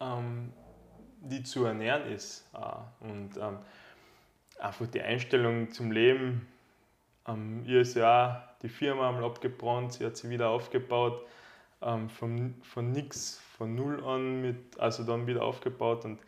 ähm, 0.00 0.52
die 1.20 1.42
zu 1.42 1.64
ernähren 1.64 2.06
ist. 2.12 2.46
Und 3.00 3.36
ähm, 3.40 3.58
einfach 4.58 4.86
die 4.86 5.00
Einstellung 5.00 5.70
zum 5.70 5.92
Leben. 5.92 6.46
Ähm, 7.26 7.64
ihr 7.66 7.80
ist 7.80 7.96
ja 7.96 8.26
auch 8.26 8.60
die 8.60 8.68
Firma 8.68 9.08
einmal 9.08 9.24
abgebrannt, 9.24 9.94
sie 9.94 10.06
hat 10.06 10.16
sie 10.16 10.30
wieder 10.30 10.50
aufgebaut, 10.50 11.24
ähm, 11.80 12.08
von, 12.08 12.54
von 12.62 12.92
nichts, 12.92 13.40
von 13.56 13.74
null 13.74 14.04
an, 14.04 14.42
mit, 14.42 14.78
also 14.78 15.04
dann 15.04 15.26
wieder 15.26 15.42
aufgebaut 15.42 16.04
und 16.04 16.20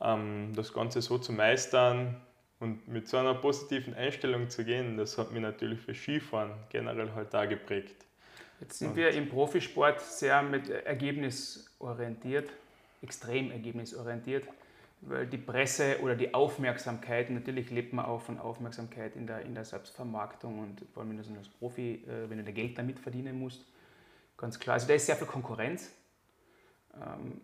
ähm, 0.00 0.52
das 0.54 0.72
Ganze 0.72 1.02
so 1.02 1.18
zu 1.18 1.32
meistern 1.32 2.20
und 2.60 2.88
mit 2.88 3.08
so 3.08 3.18
einer 3.18 3.34
positiven 3.34 3.94
Einstellung 3.94 4.48
zu 4.48 4.64
gehen, 4.64 4.96
das 4.96 5.18
hat 5.18 5.32
mich 5.32 5.42
natürlich 5.42 5.80
für 5.80 5.94
Skifahren 5.94 6.52
generell 6.70 7.12
halt 7.14 7.32
da 7.34 7.44
geprägt. 7.44 8.06
Jetzt 8.60 8.78
sind 8.78 8.90
und 8.90 8.96
wir 8.96 9.10
im 9.10 9.28
Profisport 9.28 10.00
sehr 10.00 10.42
mit 10.42 10.70
Ergebnis 10.70 11.70
orientiert, 11.78 12.48
extrem 13.02 13.50
ergebnisorientiert, 13.50 14.44
weil 15.02 15.26
die 15.26 15.36
Presse 15.36 15.98
oder 16.00 16.14
die 16.14 16.32
Aufmerksamkeit, 16.32 17.28
natürlich 17.28 17.70
lebt 17.70 17.92
man 17.92 18.06
auch 18.06 18.22
von 18.22 18.38
Aufmerksamkeit 18.38 19.14
in 19.14 19.26
der, 19.26 19.42
in 19.42 19.54
der 19.54 19.64
Selbstvermarktung 19.64 20.58
und 20.58 20.82
vor 20.94 21.02
allem 21.02 21.18
wenn 21.18 21.34
du 21.34 21.38
als 21.38 21.48
Profi, 21.48 22.04
äh, 22.06 22.30
wenn 22.30 22.38
du 22.38 22.44
da 22.44 22.50
Geld 22.50 22.78
damit 22.78 22.98
verdienen 22.98 23.38
musst, 23.38 23.66
ganz 24.38 24.58
klar. 24.58 24.74
Also 24.74 24.88
da 24.88 24.94
ist 24.94 25.04
sehr 25.04 25.16
viel 25.16 25.26
Konkurrenz 25.26 25.92
ähm, 26.94 27.42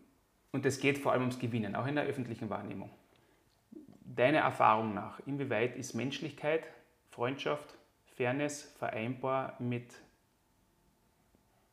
und 0.50 0.64
es 0.64 0.80
geht 0.80 0.96
vor 0.96 1.12
allem 1.12 1.22
ums 1.22 1.38
Gewinnen, 1.38 1.76
auch 1.76 1.86
in 1.86 1.96
der 1.96 2.04
öffentlichen 2.04 2.48
Wahrnehmung. 2.48 2.88
Deiner 4.14 4.40
Erfahrung 4.40 4.94
nach, 4.94 5.20
inwieweit 5.26 5.76
ist 5.76 5.94
Menschlichkeit, 5.94 6.64
Freundschaft, 7.10 7.74
Fairness 8.16 8.62
vereinbar 8.78 9.56
mit 9.58 9.94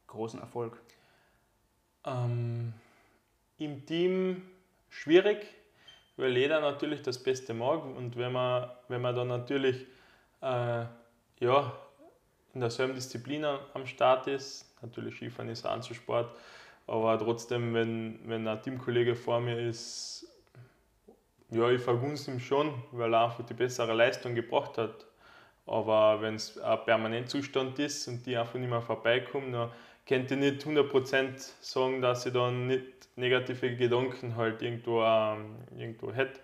großem 0.08 0.40
Erfolg? 0.40 0.82
Ähm, 2.06 2.74
Im 3.58 3.86
Team 3.86 4.44
schwierig, 4.90 5.46
weil 6.16 6.38
jeder 6.38 6.62
natürlich 6.62 7.02
das 7.02 7.22
Beste 7.22 7.54
mag 7.54 7.84
und 7.84 8.16
wenn 8.16 8.32
man, 8.32 8.70
wenn 8.88 9.02
man 9.02 9.16
dann 9.16 9.28
natürlich 9.28 9.86
äh, 10.42 10.86
ja, 11.40 11.74
in 12.54 12.62
derselben 12.62 12.96
Disziplin 12.96 13.44
am 13.46 13.86
Start 13.86 14.28
ist, 14.28 14.66
natürlich 14.82 15.16
Skifahren 15.16 15.50
ist 15.50 15.66
ein 15.66 15.74
Anzusport, 15.74 16.34
aber 16.88 17.20
trotzdem, 17.20 17.74
wenn, 17.74 18.20
wenn 18.26 18.48
ein 18.48 18.62
Teamkollege 18.62 19.16
vor 19.16 19.42
mir 19.42 19.60
ist, 19.60 20.26
ja, 21.52 21.70
ich 21.70 21.82
vergunst 21.82 22.28
ihm 22.28 22.40
schon, 22.40 22.74
weil 22.92 23.14
er 23.14 23.26
einfach 23.26 23.46
die 23.46 23.54
bessere 23.54 23.94
Leistung 23.94 24.36
gebracht 24.36 24.78
hat. 24.78 25.06
Aber 25.66 26.22
wenn 26.22 26.36
es 26.36 26.58
ein 26.60 26.84
Permanentzustand 26.86 27.78
ist 27.80 28.08
und 28.08 28.26
die 28.26 28.38
einfach 28.38 28.56
nicht 28.56 28.70
mehr 28.70 28.82
vorbeikommen, 28.82 29.54
dann 29.54 29.72
könnte 30.08 30.36
ich 30.36 30.40
nicht 30.40 30.66
100% 30.66 31.52
sagen, 31.62 32.02
dass 32.02 32.26
ich 32.26 32.34
dann 32.34 32.68
nicht 32.68 33.10
negative 33.16 33.76
Gedanken 33.76 34.36
halt 34.36 34.62
irgendwo, 34.62 35.04
ähm, 35.04 35.58
irgendwo 35.78 36.12
hätte. 36.12 36.40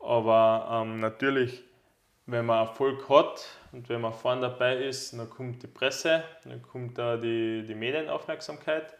Aber 0.00 0.68
ähm, 0.70 1.00
natürlich, 1.00 1.62
wenn 2.26 2.46
man 2.46 2.66
Erfolg 2.66 3.08
hat 3.08 3.46
und 3.72 3.88
wenn 3.88 4.02
man 4.02 4.12
vorne 4.12 4.42
dabei 4.42 4.76
ist, 4.76 5.12
dann 5.14 5.30
kommt 5.30 5.62
die 5.62 5.66
Presse, 5.66 6.24
dann 6.44 6.62
kommt 6.62 6.98
da 6.98 7.16
die, 7.16 7.64
die 7.66 7.74
Medienaufmerksamkeit, 7.74 8.94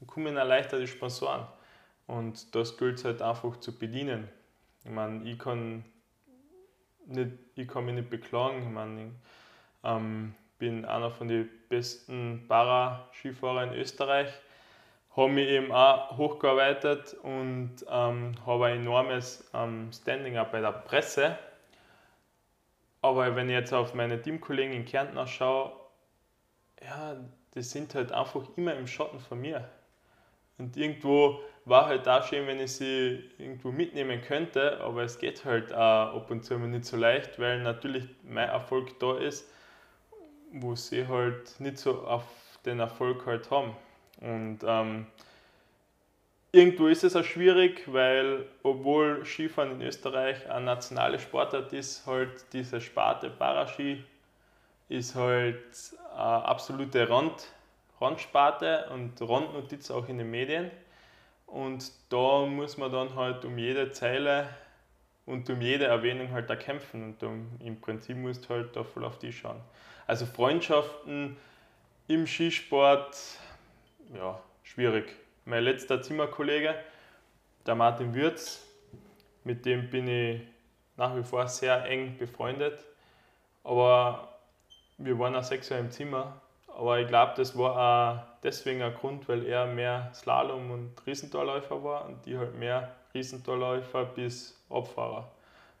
dann 0.00 0.06
kommen 0.06 0.34
dann 0.34 0.48
leichter 0.48 0.78
die 0.78 0.86
Sponsoren. 0.86 1.46
Und 2.06 2.54
das 2.54 2.76
gilt 2.76 2.98
es 2.98 3.04
halt 3.04 3.22
einfach 3.22 3.58
zu 3.60 3.78
bedienen. 3.78 4.28
Ich 4.84 4.90
meine, 4.90 5.28
ich 5.28 5.38
kann, 5.38 5.84
nicht, 7.06 7.30
ich 7.54 7.66
kann 7.66 7.86
mich 7.86 7.94
nicht 7.94 8.10
beklagen. 8.10 8.62
Ich 8.62 8.68
meine, 8.68 9.02
ich 9.02 9.10
ähm, 9.82 10.34
bin 10.58 10.84
einer 10.84 11.10
von 11.10 11.28
den 11.28 11.48
besten 11.68 12.44
Para-Skifahrer 12.48 13.64
in 13.64 13.72
Österreich, 13.74 14.28
habe 15.16 15.28
mich 15.28 15.48
eben 15.48 15.72
auch 15.72 16.16
hochgearbeitet 16.16 17.14
und 17.22 17.76
ähm, 17.88 18.34
habe 18.44 18.66
ein 18.66 18.80
enormes 18.80 19.48
ähm, 19.54 19.90
Standing 19.92 20.36
auch 20.36 20.48
bei 20.48 20.60
der 20.60 20.72
Presse. 20.72 21.38
Aber 23.00 23.36
wenn 23.36 23.48
ich 23.48 23.54
jetzt 23.54 23.72
auf 23.72 23.94
meine 23.94 24.20
Teamkollegen 24.20 24.74
in 24.74 24.84
Kärnten 24.84 25.26
schaue, 25.26 25.72
ja, 26.82 27.16
die 27.54 27.62
sind 27.62 27.94
halt 27.94 28.12
einfach 28.12 28.42
immer 28.56 28.74
im 28.74 28.86
Schatten 28.86 29.20
von 29.20 29.40
mir. 29.40 29.68
Und 30.58 30.76
irgendwo 30.76 31.40
war 31.64 31.86
halt 31.86 32.06
auch 32.08 32.24
schön, 32.24 32.46
wenn 32.46 32.60
ich 32.60 32.72
sie 32.72 33.30
irgendwo 33.38 33.72
mitnehmen 33.72 34.20
könnte, 34.20 34.80
aber 34.80 35.02
es 35.02 35.18
geht 35.18 35.44
halt 35.44 35.72
auch 35.72 36.16
ab 36.16 36.30
und 36.30 36.44
zu 36.44 36.54
immer 36.54 36.66
nicht 36.66 36.84
so 36.84 36.96
leicht, 36.96 37.38
weil 37.38 37.60
natürlich 37.62 38.04
mein 38.22 38.48
Erfolg 38.48 38.98
da 38.98 39.16
ist, 39.18 39.50
wo 40.52 40.74
sie 40.74 41.06
halt 41.08 41.58
nicht 41.60 41.78
so 41.78 42.02
auf 42.02 42.24
den 42.64 42.80
Erfolg 42.80 43.24
halt 43.26 43.50
haben. 43.50 43.74
Und 44.20 44.58
ähm, 44.64 45.06
irgendwo 46.52 46.86
ist 46.86 47.02
es 47.02 47.16
auch 47.16 47.24
schwierig, 47.24 47.92
weil 47.92 48.46
obwohl 48.62 49.24
Skifahren 49.24 49.72
in 49.72 49.82
Österreich 49.82 50.48
eine 50.50 50.66
nationale 50.66 51.18
Sportart 51.18 51.72
ist, 51.72 52.06
halt 52.06 52.44
diese 52.52 52.80
Sparte 52.80 53.30
Paraski 53.30 54.04
ist 54.88 55.14
halt 55.14 55.64
eine 56.12 56.44
absolute 56.44 57.08
Rand, 57.08 57.48
Randsparte 58.00 58.90
und 58.92 59.20
Randnotiz 59.20 59.90
auch 59.90 60.08
in 60.08 60.18
den 60.18 60.30
Medien. 60.30 60.70
Und 61.54 61.92
da 62.08 62.46
muss 62.46 62.78
man 62.78 62.90
dann 62.90 63.14
halt 63.14 63.44
um 63.44 63.56
jede 63.58 63.92
Zeile 63.92 64.48
und 65.24 65.48
um 65.48 65.60
jede 65.60 65.84
Erwähnung 65.84 66.32
halt 66.32 66.50
da 66.50 66.56
kämpfen. 66.56 67.04
Und 67.04 67.22
um, 67.22 67.48
im 67.60 67.80
Prinzip 67.80 68.16
musst 68.16 68.46
du 68.46 68.54
halt 68.54 68.74
da 68.74 68.82
voll 68.82 69.04
auf 69.04 69.20
die 69.20 69.32
schauen. 69.32 69.60
Also 70.08 70.26
Freundschaften 70.26 71.36
im 72.08 72.26
Skisport, 72.26 73.16
ja, 74.16 74.36
schwierig. 74.64 75.14
Mein 75.44 75.62
letzter 75.62 76.02
Zimmerkollege, 76.02 76.74
der 77.64 77.76
Martin 77.76 78.12
Würz, 78.16 78.66
mit 79.44 79.64
dem 79.64 79.88
bin 79.90 80.08
ich 80.08 80.40
nach 80.96 81.14
wie 81.14 81.22
vor 81.22 81.46
sehr 81.46 81.84
eng 81.84 82.18
befreundet. 82.18 82.84
Aber 83.62 84.40
wir 84.98 85.16
waren 85.20 85.36
auch 85.36 85.44
sechs 85.44 85.68
Jahre 85.68 85.84
im 85.84 85.92
Zimmer 85.92 86.40
aber 86.76 87.00
ich 87.00 87.06
glaube, 87.06 87.34
das 87.36 87.56
war 87.56 87.76
auch 87.76 88.42
deswegen 88.42 88.82
ein 88.82 88.94
Grund, 88.94 89.28
weil 89.28 89.46
er 89.46 89.66
mehr 89.66 90.10
Slalom- 90.12 90.70
und 90.70 91.06
Riesentorläufer 91.06 91.82
war 91.84 92.06
und 92.06 92.26
die 92.26 92.36
halt 92.36 92.58
mehr 92.58 92.94
Riesentorläufer 93.14 94.04
bis 94.04 94.60
Abfahrer. 94.68 95.30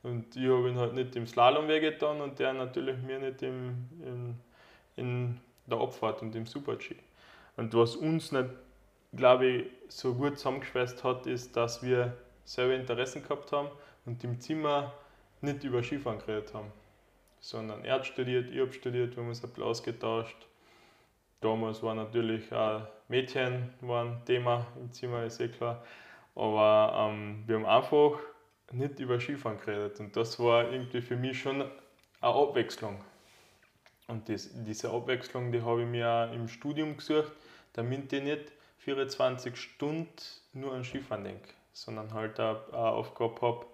Und 0.02 0.36
ich 0.36 0.48
habe 0.48 0.68
ihn 0.68 0.78
halt 0.78 0.94
nicht 0.94 1.16
im 1.16 1.26
Slalom 1.26 1.66
wehgetan 1.66 2.20
und 2.20 2.38
der 2.38 2.52
natürlich 2.52 2.96
mir 2.98 3.18
nicht 3.18 3.42
im, 3.42 3.88
in, 4.02 4.40
in 4.96 5.40
der 5.66 5.78
Abfahrt 5.78 6.22
und 6.22 6.34
im 6.36 6.46
Super-G. 6.46 6.94
Und 7.56 7.74
was 7.74 7.96
uns 7.96 8.30
nicht, 8.30 8.50
glaube 9.14 9.46
ich, 9.46 9.66
so 9.88 10.14
gut 10.14 10.38
zusammengeschweißt 10.38 11.02
hat, 11.02 11.26
ist, 11.26 11.56
dass 11.56 11.82
wir 11.82 12.16
selber 12.44 12.74
Interessen 12.74 13.22
gehabt 13.22 13.50
haben 13.50 13.68
und 14.04 14.22
im 14.22 14.38
Zimmer 14.40 14.92
nicht 15.40 15.64
über 15.64 15.82
Skifahren 15.82 16.18
geredet 16.18 16.54
haben. 16.54 16.70
Sondern 17.40 17.84
er 17.84 17.94
hat 17.94 18.06
studiert, 18.06 18.50
ich 18.50 18.60
habe 18.60 18.72
studiert, 18.72 19.16
wir 19.16 19.22
haben 19.22 19.28
uns 19.28 19.42
ein 19.42 19.50
bisschen 19.50 19.64
ausgetauscht 19.64 20.46
Damals 21.44 21.82
war 21.82 21.94
natürlich 21.94 22.50
auch 22.54 22.86
Mädchen 23.08 23.74
waren 23.82 24.24
Thema 24.24 24.66
im 24.80 24.90
Zimmer, 24.90 25.24
ist 25.24 25.40
eh 25.40 25.48
klar. 25.48 25.84
Aber 26.34 27.10
ähm, 27.12 27.44
wir 27.46 27.56
haben 27.56 27.66
einfach 27.66 28.18
nicht 28.72 28.98
über 28.98 29.20
Skifahren 29.20 29.58
geredet 29.60 30.00
und 30.00 30.16
das 30.16 30.40
war 30.40 30.72
irgendwie 30.72 31.02
für 31.02 31.16
mich 31.16 31.38
schon 31.38 31.60
eine 31.60 31.70
Abwechslung. 32.22 32.98
Und 34.08 34.26
das, 34.30 34.48
diese 34.54 34.90
Abwechslung, 34.90 35.52
die 35.52 35.60
habe 35.60 35.82
ich 35.82 35.86
mir 35.86 36.08
auch 36.08 36.34
im 36.34 36.48
Studium 36.48 36.96
gesucht, 36.96 37.32
damit 37.74 38.10
ich 38.14 38.22
nicht 38.22 38.52
24 38.78 39.54
Stunden 39.54 40.14
nur 40.54 40.72
an 40.72 40.82
Skifahren 40.82 41.24
denke, 41.24 41.50
sondern 41.74 42.14
halt 42.14 42.40
eine 42.40 42.58
Aufgabe 42.72 43.38
habe, 43.42 43.66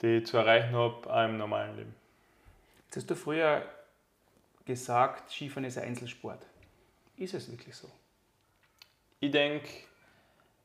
die 0.00 0.16
ich 0.16 0.26
zu 0.26 0.36
erreichen 0.36 0.74
habe, 0.74 1.08
auch 1.08 1.24
im 1.24 1.38
normalen 1.38 1.76
Leben. 1.76 1.94
Jetzt 2.86 2.96
hast 2.96 3.10
du 3.10 3.14
früher 3.14 3.62
gesagt, 4.64 5.30
Skifahren 5.30 5.64
ist 5.64 5.78
ein 5.78 5.84
Einzelsport. 5.84 6.44
Ist 7.16 7.34
es 7.34 7.50
wirklich 7.50 7.74
so? 7.74 7.90
Ich 9.20 9.30
denke, 9.30 9.68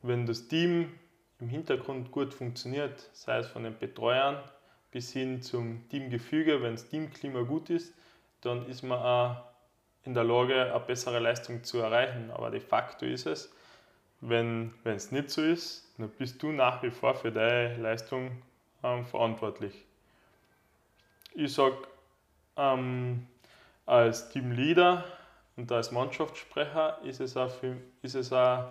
wenn 0.02 0.26
das 0.26 0.48
Team 0.48 0.92
im 1.40 1.48
Hintergrund 1.48 2.10
gut 2.10 2.34
funktioniert, 2.34 3.08
sei 3.12 3.38
es 3.38 3.48
von 3.48 3.64
den 3.64 3.78
Betreuern 3.78 4.42
bis 4.90 5.12
hin 5.12 5.42
zum 5.42 5.88
Teamgefüge, 5.88 6.62
wenn 6.62 6.72
das 6.72 6.88
Teamklima 6.88 7.42
gut 7.42 7.70
ist, 7.70 7.94
dann 8.40 8.66
ist 8.66 8.82
man 8.82 8.98
auch 8.98 9.44
in 10.04 10.14
der 10.14 10.24
Lage, 10.24 10.72
eine 10.72 10.80
bessere 10.80 11.18
Leistung 11.18 11.62
zu 11.62 11.78
erreichen. 11.78 12.30
Aber 12.30 12.50
de 12.50 12.60
facto 12.60 13.04
ist 13.04 13.26
es, 13.26 13.52
wenn 14.20 14.72
es 14.84 15.12
nicht 15.12 15.30
so 15.30 15.42
ist, 15.42 15.92
dann 15.98 16.08
bist 16.10 16.42
du 16.42 16.50
nach 16.50 16.82
wie 16.82 16.90
vor 16.90 17.14
für 17.14 17.30
deine 17.30 17.76
Leistung 17.76 18.42
ähm, 18.82 19.04
verantwortlich. 19.04 19.84
Ich 21.34 21.52
sage, 21.52 21.76
ähm, 22.56 23.26
als 23.86 24.28
Teamleader 24.30 25.04
und 25.58 25.72
als 25.72 25.90
Mannschaftssprecher 25.90 27.00
ist 27.02 27.18
es 27.18 27.36
auch, 27.36 27.50
für, 27.50 27.76
ist 28.02 28.14
es 28.14 28.32
auch 28.32 28.68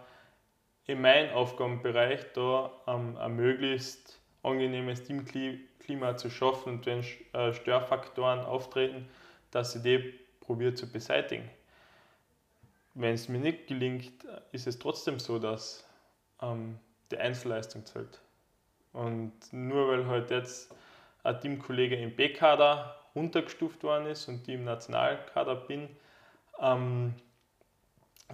in 0.85 1.01
meinem 1.01 1.35
Aufgabenbereich 1.35 2.31
da 2.33 2.71
ähm, 2.87 3.17
ein 3.17 3.35
möglichst 3.35 4.21
angenehmes 4.41 5.03
Teamklima 5.03 6.15
zu 6.15 6.29
schaffen 6.29 6.75
und 6.75 6.85
wenn 6.85 7.03
äh, 7.33 7.53
Störfaktoren 7.53 8.39
auftreten, 8.39 9.05
dass 9.51 9.75
ich 9.75 9.81
die 9.81 10.13
probiere 10.39 10.75
zu 10.75 10.89
beseitigen. 10.89 11.49
Wenn 12.93 13.15
es 13.15 13.27
mir 13.27 13.39
nicht 13.39 13.67
gelingt, 13.67 14.25
ist 14.53 14.65
es 14.65 14.79
trotzdem 14.79 15.19
so, 15.19 15.39
dass 15.39 15.85
ähm, 16.41 16.79
die 17.11 17.17
Einzelleistung 17.17 17.85
zählt. 17.85 18.21
Und 18.93 19.33
nur 19.51 19.89
weil 19.89 20.07
halt 20.07 20.31
jetzt 20.31 20.73
ein 21.23 21.37
Teamkollege 21.41 21.97
im 21.97 22.15
B-Kader 22.15 22.95
runtergestuft 23.13 23.83
worden 23.83 24.05
ist 24.05 24.29
und 24.29 24.47
ich 24.47 24.55
im 24.55 24.63
Nationalkader 24.63 25.55
bin, 25.55 25.89
ähm, 26.61 27.13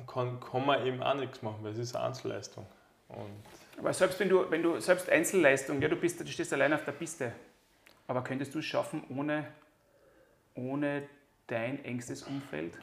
kann, 0.07 0.39
kann 0.39 0.65
man 0.65 0.85
eben 0.85 1.03
auch 1.03 1.13
nichts 1.15 1.41
machen, 1.41 1.59
weil 1.61 1.71
es 1.71 1.77
ist 1.77 1.95
eine 1.95 2.05
Einzelleistung. 2.05 2.65
Und 3.09 3.43
aber 3.77 3.93
selbst 3.93 4.19
wenn 4.19 4.29
du, 4.29 4.49
wenn 4.49 4.61
du 4.61 4.79
selbst 4.79 5.09
Einzelleistung, 5.09 5.81
ja, 5.81 5.87
du, 5.87 5.95
bist, 5.95 6.19
du 6.19 6.27
stehst 6.27 6.53
allein 6.53 6.73
auf 6.73 6.85
der 6.85 6.91
Piste, 6.91 7.33
aber 8.07 8.23
könntest 8.23 8.53
du 8.53 8.59
es 8.59 8.65
schaffen 8.65 9.03
ohne, 9.09 9.47
ohne 10.55 11.03
dein 11.47 11.83
engstes 11.83 12.23
Umfeld? 12.23 12.73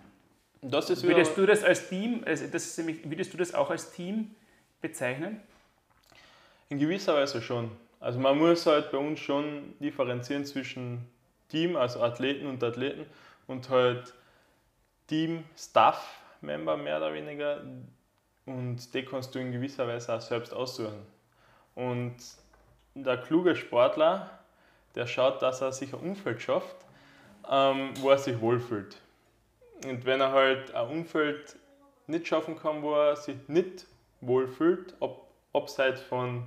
Würdest 0.62 1.36
du 1.36 1.46
das 1.46 1.64
als 1.64 1.88
Team, 1.88 2.22
also 2.26 2.46
das 2.46 2.66
ist 2.66 2.78
nämlich, 2.78 3.08
würdest 3.08 3.32
du 3.32 3.38
das 3.38 3.54
auch 3.54 3.70
als 3.70 3.92
Team 3.92 4.34
bezeichnen? 4.80 5.40
In 6.68 6.78
gewisser 6.78 7.14
Weise 7.14 7.40
schon. 7.40 7.70
Also 7.98 8.18
man 8.18 8.38
muss 8.38 8.66
halt 8.66 8.90
bei 8.90 8.98
uns 8.98 9.20
schon 9.20 9.74
differenzieren 9.80 10.44
zwischen 10.44 11.06
Team, 11.48 11.76
also 11.76 12.02
Athleten 12.02 12.46
und 12.46 12.62
Athleten 12.62 13.06
und 13.46 13.68
halt 13.70 14.14
Team-Staff-Member 15.10 16.76
mehr 16.76 16.98
oder 16.98 17.12
weniger 17.12 17.62
und 18.46 18.94
die 18.94 19.04
kannst 19.04 19.34
du 19.34 19.40
in 19.40 19.50
gewisser 19.50 19.86
Weise 19.88 20.14
auch 20.14 20.20
selbst 20.20 20.54
aussuchen. 20.54 21.04
Und 21.74 22.16
der 22.94 23.18
kluge 23.18 23.56
Sportler, 23.56 24.30
der 24.94 25.06
schaut, 25.06 25.42
dass 25.42 25.60
er 25.60 25.72
sich 25.72 25.92
ein 25.92 26.00
Umfeld 26.00 26.40
schafft, 26.40 26.76
ähm, 27.50 27.90
wo 28.00 28.10
er 28.10 28.18
sich 28.18 28.40
wohlfühlt. 28.40 28.96
Und 29.84 30.04
wenn 30.04 30.20
er 30.20 30.32
halt 30.32 30.74
ein 30.74 30.88
Umfeld 30.88 31.56
nicht 32.06 32.28
schaffen 32.28 32.56
kann, 32.56 32.82
wo 32.82 32.94
er 32.94 33.16
sich 33.16 33.36
nicht 33.48 33.86
wohlfühlt, 34.20 34.94
ob, 35.00 35.28
abseits 35.52 36.00
von 36.02 36.46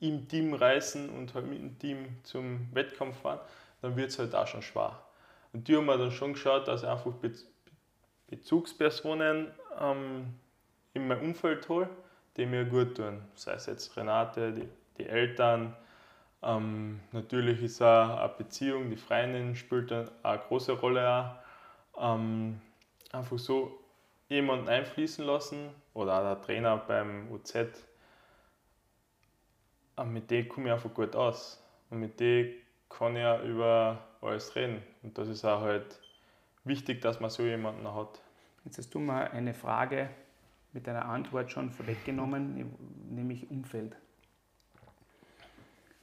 im 0.00 0.28
Team 0.28 0.52
reisen 0.52 1.08
und 1.08 1.34
halt 1.34 1.46
mit 1.46 1.58
dem 1.58 1.78
Team 1.78 2.18
zum 2.22 2.68
Wettkampf 2.74 3.20
fahren, 3.20 3.40
dann 3.80 3.96
wird 3.96 4.10
es 4.10 4.18
halt 4.18 4.34
auch 4.34 4.46
schon 4.46 4.60
schwer. 4.60 4.98
Und 5.52 5.66
die 5.66 5.76
haben 5.76 5.86
wir 5.86 5.96
dann 5.96 6.12
schon 6.12 6.34
geschaut, 6.34 6.68
dass 6.68 6.82
ich 6.82 6.88
einfach 6.88 7.12
Bezugspersonen 8.28 9.48
ähm, 9.80 10.34
in 10.94 11.08
mein 11.08 11.20
Umfeld 11.20 11.68
hole, 11.68 11.88
die 12.36 12.46
mir 12.46 12.64
gut 12.64 12.96
tun. 12.96 13.22
Sei 13.34 13.52
es 13.52 13.66
jetzt 13.66 13.96
Renate, 13.96 14.52
die, 14.52 14.68
die 14.98 15.06
Eltern. 15.08 15.74
Ähm, 16.42 17.00
natürlich 17.12 17.62
ist 17.62 17.82
auch 17.82 18.18
eine 18.18 18.34
Beziehung, 18.36 18.90
die 18.90 18.96
Freundin 18.96 19.56
spielt 19.56 19.92
eine 19.92 20.38
große 20.46 20.72
Rolle. 20.72 21.36
Auch. 21.94 22.14
Ähm, 22.14 22.60
einfach 23.12 23.38
so 23.38 23.78
jemanden 24.28 24.68
einfließen 24.68 25.24
lassen 25.24 25.70
oder 25.94 26.18
auch 26.18 26.22
der 26.22 26.42
Trainer 26.42 26.76
beim 26.76 27.30
UZ. 27.32 27.54
Ähm, 29.96 30.12
mit 30.12 30.30
dem 30.30 30.48
komme 30.48 30.66
ich 30.66 30.72
einfach 30.72 30.92
gut 30.92 31.16
aus. 31.16 31.62
Und 31.90 32.00
mit 32.00 32.20
dem 32.20 32.52
kann 32.88 33.16
ich 33.16 33.24
auch 33.24 33.42
über 33.42 33.98
alles 34.20 34.54
reden. 34.54 34.82
Und 35.02 35.16
das 35.16 35.28
ist 35.28 35.44
auch 35.44 35.60
halt 35.60 35.98
wichtig, 36.68 37.00
dass 37.00 37.20
man 37.20 37.30
so 37.30 37.42
jemanden 37.44 37.92
hat. 37.94 38.20
Jetzt 38.64 38.78
hast 38.78 38.94
du 38.94 38.98
mal 38.98 39.28
eine 39.28 39.54
Frage 39.54 40.10
mit 40.72 40.86
deiner 40.86 41.06
Antwort 41.06 41.50
schon 41.50 41.70
vorweggenommen, 41.70 42.72
nämlich 43.10 43.50
Umfeld. 43.50 43.96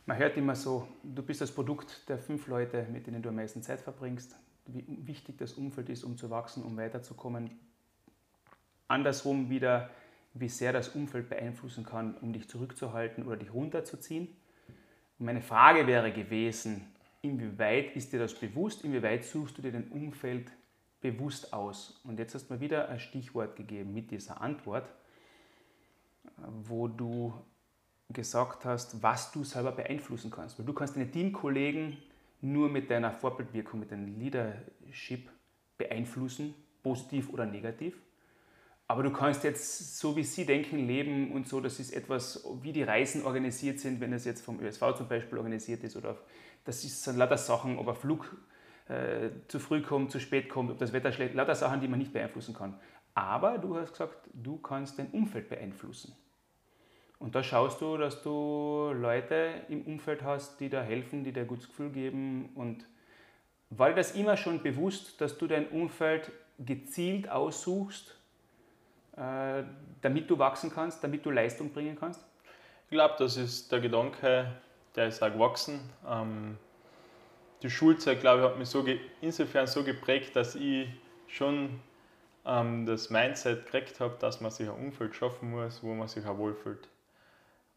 Man 0.07 0.17
hört 0.17 0.37
immer 0.37 0.55
so, 0.55 0.87
du 1.03 1.23
bist 1.23 1.41
das 1.41 1.51
Produkt 1.51 2.07
der 2.09 2.19
fünf 2.19 2.47
Leute, 2.47 2.85
mit 2.91 3.07
denen 3.07 3.21
du 3.21 3.29
am 3.29 3.35
meisten 3.35 3.63
Zeit 3.63 3.81
verbringst, 3.81 4.35
wie 4.67 4.83
wichtig 5.07 5.37
das 5.37 5.53
Umfeld 5.53 5.89
ist, 5.89 6.03
um 6.03 6.17
zu 6.17 6.29
wachsen, 6.29 6.63
um 6.63 6.77
weiterzukommen. 6.77 7.51
Andersrum 8.87 9.49
wieder, 9.49 9.89
wie 10.33 10.49
sehr 10.49 10.73
das 10.73 10.89
Umfeld 10.89 11.29
beeinflussen 11.29 11.85
kann, 11.85 12.15
um 12.17 12.33
dich 12.33 12.47
zurückzuhalten 12.49 13.25
oder 13.25 13.37
dich 13.37 13.53
runterzuziehen. 13.53 14.27
Und 15.17 15.25
meine 15.25 15.41
Frage 15.41 15.87
wäre 15.87 16.11
gewesen, 16.11 16.85
inwieweit 17.25 17.95
ist 17.95 18.13
dir 18.13 18.19
das 18.19 18.33
bewusst, 18.33 18.83
inwieweit 18.83 19.23
suchst 19.23 19.57
du 19.57 19.61
dir 19.61 19.71
dein 19.71 19.89
Umfeld 19.89 20.51
bewusst 21.01 21.53
aus. 21.53 21.99
Und 22.03 22.19
jetzt 22.19 22.33
hast 22.35 22.47
du 22.47 22.53
mir 22.53 22.61
wieder 22.61 22.89
ein 22.89 22.99
Stichwort 22.99 23.55
gegeben 23.55 23.93
mit 23.93 24.11
dieser 24.11 24.41
Antwort, 24.41 24.87
wo 26.47 26.87
du 26.87 27.33
gesagt 28.09 28.65
hast, 28.65 29.01
was 29.01 29.31
du 29.31 29.43
selber 29.43 29.71
beeinflussen 29.71 30.31
kannst. 30.31 30.57
Weil 30.59 30.65
du 30.65 30.73
kannst 30.73 30.95
deine 30.95 31.09
Teamkollegen 31.09 31.97
nur 32.41 32.69
mit 32.69 32.89
deiner 32.89 33.11
Vorbildwirkung, 33.11 33.79
mit 33.79 33.91
deinem 33.91 34.19
Leadership 34.19 35.29
beeinflussen, 35.77 36.53
positiv 36.83 37.29
oder 37.29 37.45
negativ. 37.45 37.97
Aber 38.87 39.01
du 39.01 39.11
kannst 39.11 39.43
jetzt 39.43 39.97
so 39.97 40.15
wie 40.15 40.23
sie 40.23 40.45
denken, 40.45 40.85
leben 40.85 41.31
und 41.31 41.47
so, 41.47 41.59
das 41.59 41.79
ist 41.79 41.91
etwas, 41.91 42.47
wie 42.61 42.71
die 42.71 42.83
Reisen 42.83 43.23
organisiert 43.23 43.79
sind, 43.79 43.99
wenn 43.99 44.13
es 44.13 44.25
jetzt 44.25 44.41
vom 44.41 44.59
ÖSV 44.59 44.95
zum 44.95 45.07
Beispiel 45.07 45.39
organisiert 45.39 45.83
ist 45.83 45.95
oder 45.95 46.17
das 46.65 46.83
ist 46.83 47.03
sind 47.03 47.17
lauter 47.17 47.37
Sachen, 47.37 47.77
ob 47.77 47.87
ein 47.87 47.95
Flug 47.95 48.35
äh, 48.89 49.29
zu 49.47 49.59
früh 49.59 49.81
kommt, 49.81 50.11
zu 50.11 50.19
spät 50.19 50.49
kommt, 50.49 50.71
ob 50.71 50.77
das 50.77 50.93
Wetter 50.93 51.11
schlecht, 51.11 51.33
lauter 51.33 51.55
Sachen, 51.55 51.79
die 51.79 51.87
man 51.87 51.99
nicht 51.99 52.13
beeinflussen 52.13 52.53
kann. 52.53 52.79
Aber 53.13 53.57
du 53.57 53.77
hast 53.77 53.91
gesagt, 53.91 54.29
du 54.33 54.57
kannst 54.57 54.99
dein 54.99 55.07
Umfeld 55.11 55.47
beeinflussen. 55.47 56.15
Und 57.17 57.33
da 57.33 57.43
schaust 57.43 57.79
du, 57.81 57.97
dass 57.97 58.21
du 58.21 58.91
Leute 58.93 59.53
im 59.69 59.83
Umfeld 59.83 60.21
hast, 60.21 60.59
die 60.59 60.69
dir 60.69 60.81
helfen, 60.81 61.23
die 61.23 61.31
dir 61.31 61.41
ein 61.41 61.47
gutes 61.47 61.67
Gefühl 61.67 61.89
geben. 61.89 62.49
Und 62.55 62.85
war 63.69 63.89
dir 63.89 63.95
das 63.95 64.15
immer 64.15 64.35
schon 64.35 64.61
bewusst, 64.61 65.21
dass 65.21 65.37
du 65.37 65.47
dein 65.47 65.69
Umfeld 65.69 66.31
gezielt 66.59 67.29
aussuchst, 67.29 68.17
äh, 69.15 69.63
damit 70.01 70.29
du 70.29 70.37
wachsen 70.37 70.71
kannst, 70.71 71.03
damit 71.03 71.25
du 71.25 71.31
Leistung 71.31 71.71
bringen 71.71 71.95
kannst? 71.97 72.21
Ich 72.87 72.91
glaube, 72.91 73.15
das 73.17 73.37
ist 73.37 73.71
der 73.71 73.79
Gedanke, 73.79 74.51
der 74.95 75.07
ist 75.07 75.21
auch 75.21 75.31
gewachsen. 75.31 75.79
Ähm, 76.07 76.57
die 77.61 77.69
Schulzeit, 77.69 78.21
glaube 78.21 78.41
ich, 78.41 78.47
hat 78.47 78.57
mich 78.57 78.69
so 78.69 78.85
insofern 79.21 79.67
so 79.67 79.83
geprägt, 79.83 80.35
dass 80.35 80.55
ich 80.55 80.87
schon 81.27 81.79
ähm, 82.45 82.85
das 82.85 83.09
Mindset 83.09 83.65
gekriegt 83.65 83.99
habe, 83.99 84.15
dass 84.19 84.41
man 84.41 84.51
sich 84.51 84.69
ein 84.69 84.75
Umfeld 84.75 85.15
schaffen 85.15 85.51
muss, 85.51 85.83
wo 85.83 85.93
man 85.93 86.07
sich 86.07 86.25
auch 86.25 86.37
wohlfühlt. 86.37 86.87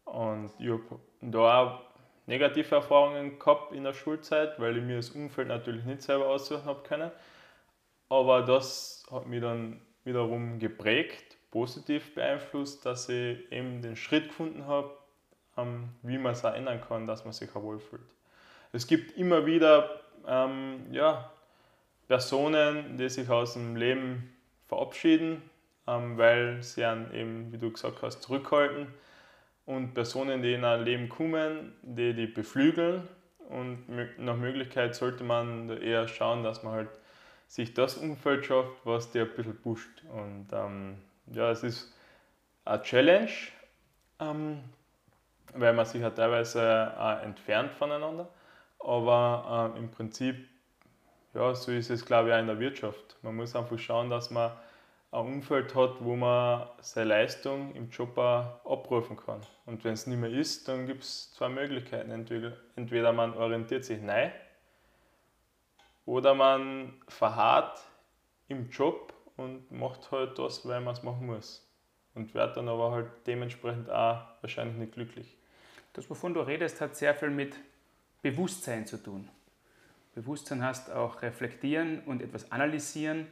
Und 0.05 0.51
ich 0.59 0.69
habe 0.69 0.99
da 1.21 1.61
auch 1.61 1.81
negative 2.25 2.75
Erfahrungen 2.75 3.39
gehabt 3.39 3.73
in 3.73 3.83
der 3.83 3.93
Schulzeit, 3.93 4.59
weil 4.59 4.77
ich 4.77 4.83
mir 4.83 4.97
das 4.97 5.09
Umfeld 5.09 5.47
natürlich 5.47 5.83
nicht 5.85 6.01
selber 6.01 6.27
aussuchen 6.27 6.65
habe 6.65 6.83
können. 6.83 7.11
Aber 8.09 8.41
das 8.41 9.03
hat 9.11 9.27
mich 9.27 9.41
dann 9.41 9.81
wiederum 10.03 10.59
geprägt, 10.59 11.37
positiv 11.51 12.13
beeinflusst, 12.15 12.85
dass 12.85 13.09
ich 13.09 13.51
eben 13.51 13.81
den 13.81 13.95
Schritt 13.95 14.29
gefunden 14.29 14.65
habe, 14.65 14.91
wie 16.03 16.17
man 16.17 16.33
es 16.33 16.43
ändern 16.43 16.81
kann, 16.87 17.07
dass 17.07 17.23
man 17.23 17.33
sich 17.33 17.49
auch 17.55 17.63
wohlfühlt 17.63 18.01
es 18.71 18.87
gibt 18.87 19.17
immer 19.17 19.45
wieder 19.45 20.01
ähm, 20.27 20.85
ja, 20.91 21.31
Personen, 22.07 22.97
die 22.97 23.09
sich 23.09 23.29
aus 23.29 23.53
dem 23.53 23.75
Leben 23.75 24.35
verabschieden, 24.67 25.41
ähm, 25.87 26.17
weil 26.17 26.61
sie 26.61 26.85
einen 26.85 27.13
eben, 27.13 27.51
wie 27.51 27.57
du 27.57 27.71
gesagt 27.71 28.01
hast, 28.01 28.21
zurückhalten. 28.21 28.87
Und 29.65 29.93
Personen, 29.93 30.41
die 30.41 30.53
in 30.53 30.63
ein 30.63 30.83
Leben 30.83 31.09
kommen, 31.09 31.73
die 31.83 32.13
die 32.13 32.27
beflügeln. 32.27 33.07
Und 33.49 33.85
nach 34.19 34.35
Möglichkeit 34.35 34.95
sollte 34.95 35.23
man 35.23 35.69
eher 35.81 36.07
schauen, 36.07 36.43
dass 36.43 36.63
man 36.63 36.73
halt 36.73 36.89
sich 37.47 37.73
das 37.73 37.97
Umfeld 37.97 38.45
schafft, 38.45 38.73
was 38.83 39.11
dir 39.11 39.23
ein 39.23 39.35
bisschen 39.35 39.59
pusht. 39.59 40.03
Und 40.11 40.47
ähm, 40.51 40.97
ja, 41.33 41.49
es 41.49 41.63
ist 41.63 41.95
eine 42.65 42.81
Challenge, 42.83 43.31
ähm, 44.19 44.59
weil 45.53 45.73
man 45.73 45.85
sich 45.85 46.01
ja 46.01 46.09
teilweise 46.09 46.93
auch 46.97 47.21
entfernt 47.23 47.73
voneinander. 47.73 48.27
Aber 48.79 49.73
äh, 49.75 49.79
im 49.79 49.91
Prinzip, 49.91 50.47
ja, 51.33 51.53
so 51.53 51.71
ist 51.71 51.89
es 51.89 52.05
glaube 52.05 52.29
ich 52.29 52.35
auch 52.35 52.39
in 52.39 52.47
der 52.47 52.59
Wirtschaft. 52.59 53.17
Man 53.21 53.35
muss 53.35 53.55
einfach 53.55 53.77
schauen, 53.77 54.09
dass 54.09 54.31
man 54.31 54.51
ein 55.11 55.25
Umfeld 55.25 55.73
hat, 55.75 56.03
wo 56.03 56.15
man 56.15 56.67
seine 56.81 57.09
Leistung 57.09 57.73
im 57.75 57.89
Job 57.89 58.17
auch 58.17 58.63
abrufen 58.65 59.17
kann. 59.17 59.41
Und 59.65 59.83
wenn 59.83 59.93
es 59.93 60.05
nicht 60.05 60.19
mehr 60.19 60.29
ist, 60.29 60.67
dann 60.67 60.85
gibt 60.85 61.03
es 61.03 61.33
zwei 61.33 61.49
Möglichkeiten. 61.49 62.11
Entweder, 62.11 62.53
entweder 62.75 63.11
man 63.11 63.33
orientiert 63.35 63.85
sich 63.85 64.01
neu 64.01 64.29
oder 66.05 66.35
man 66.35 66.93
verharrt 67.07 67.79
im 68.47 68.69
Job 68.69 69.13
und 69.35 69.71
macht 69.71 70.11
halt 70.11 70.37
das, 70.37 70.67
weil 70.67 70.81
man 70.81 70.93
es 70.93 71.03
machen 71.03 71.25
muss. 71.25 71.65
Und 72.13 72.33
wird 72.33 72.57
dann 72.57 72.67
aber 72.67 72.91
halt 72.91 73.07
dementsprechend 73.27 73.89
auch 73.89 74.21
wahrscheinlich 74.41 74.77
nicht 74.77 74.93
glücklich. 74.93 75.38
Das, 75.99 76.09
wovon 76.09 76.33
du 76.33 76.39
redest, 76.39 76.79
hat 76.79 76.95
sehr 76.95 77.13
viel 77.13 77.29
mit 77.29 77.57
Bewusstsein 78.21 78.85
zu 78.87 78.95
tun. 78.95 79.27
Bewusstsein 80.15 80.63
heißt 80.63 80.91
auch 80.91 81.21
reflektieren 81.21 81.99
und 82.05 82.21
etwas 82.21 82.53
analysieren. 82.53 83.27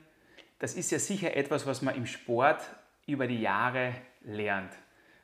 Das 0.59 0.73
ist 0.73 0.91
ja 0.91 0.99
sicher 0.99 1.33
etwas, 1.33 1.65
was 1.65 1.81
man 1.81 1.95
im 1.95 2.05
Sport 2.05 2.61
über 3.05 3.25
die 3.25 3.39
Jahre 3.39 3.93
lernt. 4.25 4.73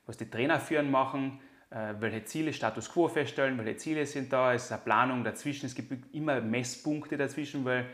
Was 0.05 0.15
die 0.15 0.29
Trainer 0.29 0.57
führen 0.61 0.89
machen, 0.89 1.41
äh, 1.69 1.95
welche 1.99 2.23
Ziele, 2.23 2.53
Status 2.53 2.89
quo 2.89 3.09
feststellen, 3.09 3.57
welche 3.57 3.75
Ziele 3.75 4.05
sind 4.05 4.31
da, 4.31 4.53
es 4.53 4.63
ist 4.63 4.71
eine 4.71 4.79
Planung 4.79 5.25
dazwischen, 5.25 5.65
es 5.65 5.75
gibt 5.75 6.15
immer 6.15 6.39
Messpunkte 6.39 7.17
dazwischen, 7.17 7.65
weil 7.65 7.87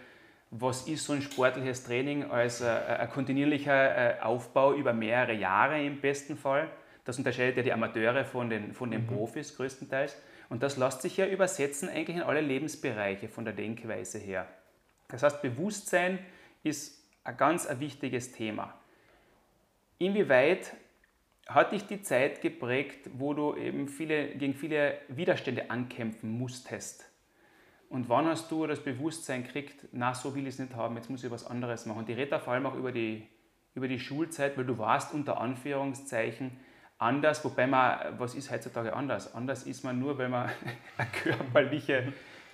was 0.52 0.88
ist 0.88 1.06
so 1.06 1.14
ein 1.14 1.24
sportliches 1.24 1.84
Training 1.84 2.30
als 2.30 2.62
äh, 2.62 2.68
ein 2.68 3.10
kontinuierlicher 3.10 4.20
äh, 4.20 4.22
Aufbau 4.22 4.76
über 4.76 4.94
mehrere 4.94 5.34
Jahre 5.34 5.84
im 5.84 6.00
besten 6.00 6.38
Fall. 6.38 6.70
Das 7.06 7.18
unterscheidet 7.18 7.58
ja 7.58 7.64
die 7.64 7.74
Amateure 7.74 8.26
von 8.26 8.50
den, 8.50 8.74
von 8.74 8.92
den 8.92 9.04
mhm. 9.04 9.08
Profis 9.08 9.56
größtenteils. 9.56 10.18
Und 10.50 10.64
das 10.64 10.78
lässt 10.78 11.02
sich 11.02 11.18
ja 11.18 11.28
übersetzen 11.28 11.90
eigentlich 11.90 12.18
in 12.18 12.24
alle 12.24 12.42
Lebensbereiche 12.42 13.30
von 13.30 13.46
der 13.46 13.54
Denkweise 13.54 14.18
her. 14.18 14.48
Das 15.08 15.24
heißt, 15.24 15.42
Bewusstsein 15.42 16.20
ist 16.64 17.04
ein 17.24 17.38
ganz 17.38 17.66
ein 17.66 17.80
wichtiges 17.80 18.32
Thema. 18.32 18.74
Inwieweit 19.98 20.76
hat 21.48 21.72
dich 21.72 21.86
die 21.88 22.02
Zeit 22.02 22.42
geprägt, 22.42 23.10
wo 23.14 23.34
du 23.34 23.56
eben 23.56 23.88
viele, 23.88 24.30
gegen 24.36 24.54
viele 24.54 25.00
Widerstände 25.08 25.72
ankämpfen 25.72 26.30
musstest? 26.30 27.06
Und 27.90 28.08
wann 28.08 28.28
hast 28.28 28.52
du 28.52 28.68
das 28.68 28.84
Bewusstsein 28.84 29.44
gekriegt, 29.44 29.88
na, 29.92 30.14
so 30.14 30.36
will 30.36 30.44
ich 30.44 30.54
es 30.54 30.60
nicht 30.60 30.76
haben, 30.76 30.96
jetzt 30.96 31.10
muss 31.10 31.24
ich 31.24 31.32
was 31.32 31.46
anderes 31.46 31.88
machen? 31.88 32.00
Und 32.00 32.08
die 32.08 32.14
rede 32.14 32.40
vor 32.40 32.54
allem 32.54 32.68
auch 32.68 32.76
über 32.76 32.92
die, 32.92 33.28
über 33.74 33.88
die 33.88 34.00
Schulzeit, 34.00 34.58
weil 34.58 34.66
du 34.66 34.78
warst 34.78 35.12
unter 35.14 35.42
Anführungszeichen 35.42 36.52
anders, 37.00 37.44
wobei 37.44 37.66
man, 37.66 38.20
was 38.20 38.36
ist 38.36 38.52
heutzutage 38.52 38.94
anders? 38.94 39.34
Anders 39.34 39.64
ist 39.64 39.84
man 39.84 39.98
nur, 39.98 40.18
wenn 40.18 40.32
man 40.32 40.50
eine 40.98 41.10
körperliche 41.10 42.14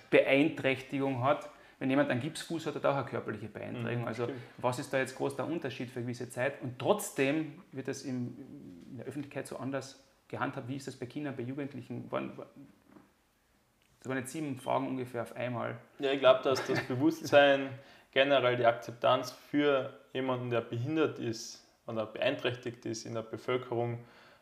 Beeinträchtigung 0.09 1.23
hat. 1.23 1.49
Wenn 1.77 1.89
jemand 1.89 2.09
einen 2.09 2.21
Gipsfuß 2.21 2.67
hat, 2.67 2.75
hat 2.75 2.85
er 2.85 2.91
auch 2.91 2.95
eine 2.95 3.05
körperliche 3.05 3.49
Beeinträchtigung. 3.49 4.03
Mhm, 4.03 4.07
also 4.07 4.23
stimmt. 4.23 4.39
was 4.59 4.79
ist 4.79 4.93
da 4.93 4.99
jetzt 4.99 5.17
groß 5.17 5.35
der 5.35 5.45
Unterschied 5.45 5.89
für 5.89 5.97
eine 5.97 6.05
gewisse 6.05 6.29
Zeit? 6.29 6.61
Und 6.61 6.79
trotzdem 6.79 7.61
wird 7.73 7.89
das 7.89 8.03
in 8.03 8.95
der 8.97 9.05
Öffentlichkeit 9.05 9.45
so 9.45 9.57
anders 9.57 10.01
gehandhabt. 10.29 10.69
Wie 10.69 10.77
ist 10.77 10.87
das 10.87 10.95
bei 10.95 11.05
Kindern, 11.05 11.35
bei 11.35 11.43
Jugendlichen? 11.43 12.09
Das 12.09 14.07
waren 14.07 14.17
jetzt 14.17 14.31
sieben 14.31 14.57
Fragen 14.57 14.87
ungefähr 14.87 15.23
auf 15.23 15.35
einmal. 15.35 15.77
Ja, 15.99 16.11
ich 16.11 16.19
glaube, 16.19 16.43
dass 16.43 16.65
das 16.65 16.79
Bewusstsein, 16.83 17.69
generell 18.11 18.55
die 18.55 18.65
Akzeptanz 18.65 19.31
für 19.31 19.99
jemanden, 20.13 20.49
der 20.49 20.61
behindert 20.61 21.19
ist 21.19 21.67
oder 21.87 22.05
beeinträchtigt 22.05 22.85
ist 22.85 23.05
in 23.05 23.15
der 23.15 23.23
Bevölkerung, 23.23 23.99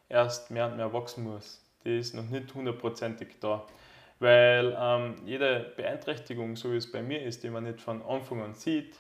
erst 0.10 0.52
mehr 0.52 0.68
und 0.68 0.78
mehr 0.78 0.94
wachsen 0.94 1.24
muss. 1.24 1.62
Die 1.84 1.98
ist 1.98 2.14
noch 2.14 2.30
nicht 2.30 2.54
hundertprozentig 2.54 3.40
da. 3.40 3.66
Weil 4.20 4.76
ähm, 4.80 5.16
jede 5.26 5.74
Beeinträchtigung, 5.76 6.56
so 6.56 6.72
wie 6.72 6.78
es 6.78 6.92
bei 6.92 7.02
mir 7.02 7.22
ist, 7.24 7.44
die 7.44 7.50
man 7.50 7.64
nicht 7.64 7.82
von 7.82 8.02
Anfang 8.04 8.42
an 8.42 8.54
sieht, 8.54 8.96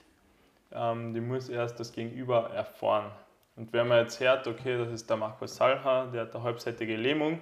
ähm, 0.71 1.13
die 1.13 1.21
muss 1.21 1.49
erst 1.49 1.79
das 1.79 1.91
Gegenüber 1.93 2.49
erfahren. 2.49 3.11
Und 3.55 3.71
wenn 3.71 3.87
man 3.87 3.99
jetzt 3.99 4.19
hört, 4.19 4.47
okay, 4.47 4.77
das 4.77 4.91
ist 4.91 5.09
der 5.09 5.17
Markus 5.17 5.55
Salha, 5.55 6.07
der 6.07 6.21
hat 6.21 6.35
eine 6.35 6.43
halbseitige 6.43 6.95
Lähmung, 6.95 7.41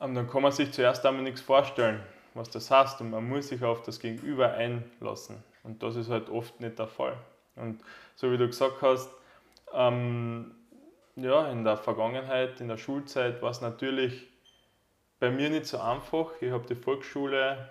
ähm, 0.00 0.14
dann 0.14 0.28
kann 0.28 0.42
man 0.42 0.52
sich 0.52 0.72
zuerst 0.72 1.06
einmal 1.06 1.22
nichts 1.22 1.40
vorstellen, 1.40 2.00
was 2.34 2.50
das 2.50 2.70
heißt 2.70 3.00
und 3.00 3.10
man 3.10 3.28
muss 3.28 3.48
sich 3.48 3.62
auf 3.62 3.82
das 3.82 4.00
Gegenüber 4.00 4.52
einlassen. 4.52 5.42
Und 5.62 5.82
das 5.82 5.96
ist 5.96 6.10
halt 6.10 6.28
oft 6.28 6.60
nicht 6.60 6.78
der 6.78 6.88
Fall. 6.88 7.16
Und 7.54 7.80
so 8.16 8.30
wie 8.32 8.38
du 8.38 8.46
gesagt 8.46 8.82
hast, 8.82 9.10
ähm, 9.72 10.54
ja, 11.22 11.50
in 11.50 11.64
der 11.64 11.76
Vergangenheit, 11.76 12.60
in 12.60 12.68
der 12.68 12.76
Schulzeit 12.76 13.42
war 13.42 13.50
es 13.50 13.60
natürlich 13.60 14.28
bei 15.18 15.30
mir 15.30 15.50
nicht 15.50 15.66
so 15.66 15.78
einfach. 15.78 16.32
Ich 16.40 16.50
habe 16.50 16.66
die 16.66 16.74
Volksschule 16.74 17.68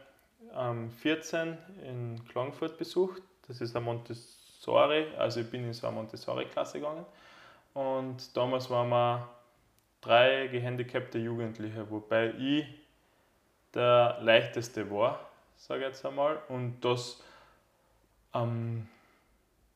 ähm, 0.55 0.91
14 0.91 1.57
in 1.83 2.23
Klagenfurt 2.27 2.77
besucht. 2.77 3.21
Das 3.47 3.61
ist 3.61 3.75
eine 3.75 3.85
Montessori, 3.85 5.07
also 5.17 5.39
ich 5.39 5.49
bin 5.49 5.65
in 5.65 5.73
so 5.73 5.87
eine 5.87 5.95
Montessori-Klasse 5.95 6.79
gegangen. 6.79 7.05
Und 7.73 8.35
damals 8.37 8.69
waren 8.69 8.89
wir 8.89 9.29
drei 10.01 10.47
gehandicapte 10.47 11.17
Jugendliche, 11.17 11.89
wobei 11.89 12.33
ich 12.37 12.65
der 13.73 14.17
leichteste 14.21 14.89
war, 14.91 15.19
sage 15.57 15.81
ich 15.81 15.87
jetzt 15.87 16.05
einmal. 16.05 16.39
Und 16.49 16.79
das, 16.81 17.21
ähm, 18.33 18.87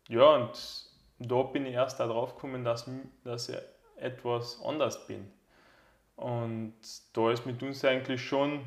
ja, 0.08 0.36
und 0.36 0.93
da 1.28 1.44
bin 1.44 1.66
ich 1.66 1.74
erst 1.74 2.00
darauf 2.00 2.36
gekommen, 2.36 2.64
dass, 2.64 2.90
dass 3.24 3.50
ich 3.50 3.58
etwas 3.98 4.62
anders 4.64 5.08
bin. 5.08 5.32
Und 6.16 6.74
da 7.14 7.32
ist 7.32 7.46
mit 7.46 7.62
uns 7.64 7.84
eigentlich 7.84 8.24
schon 8.24 8.62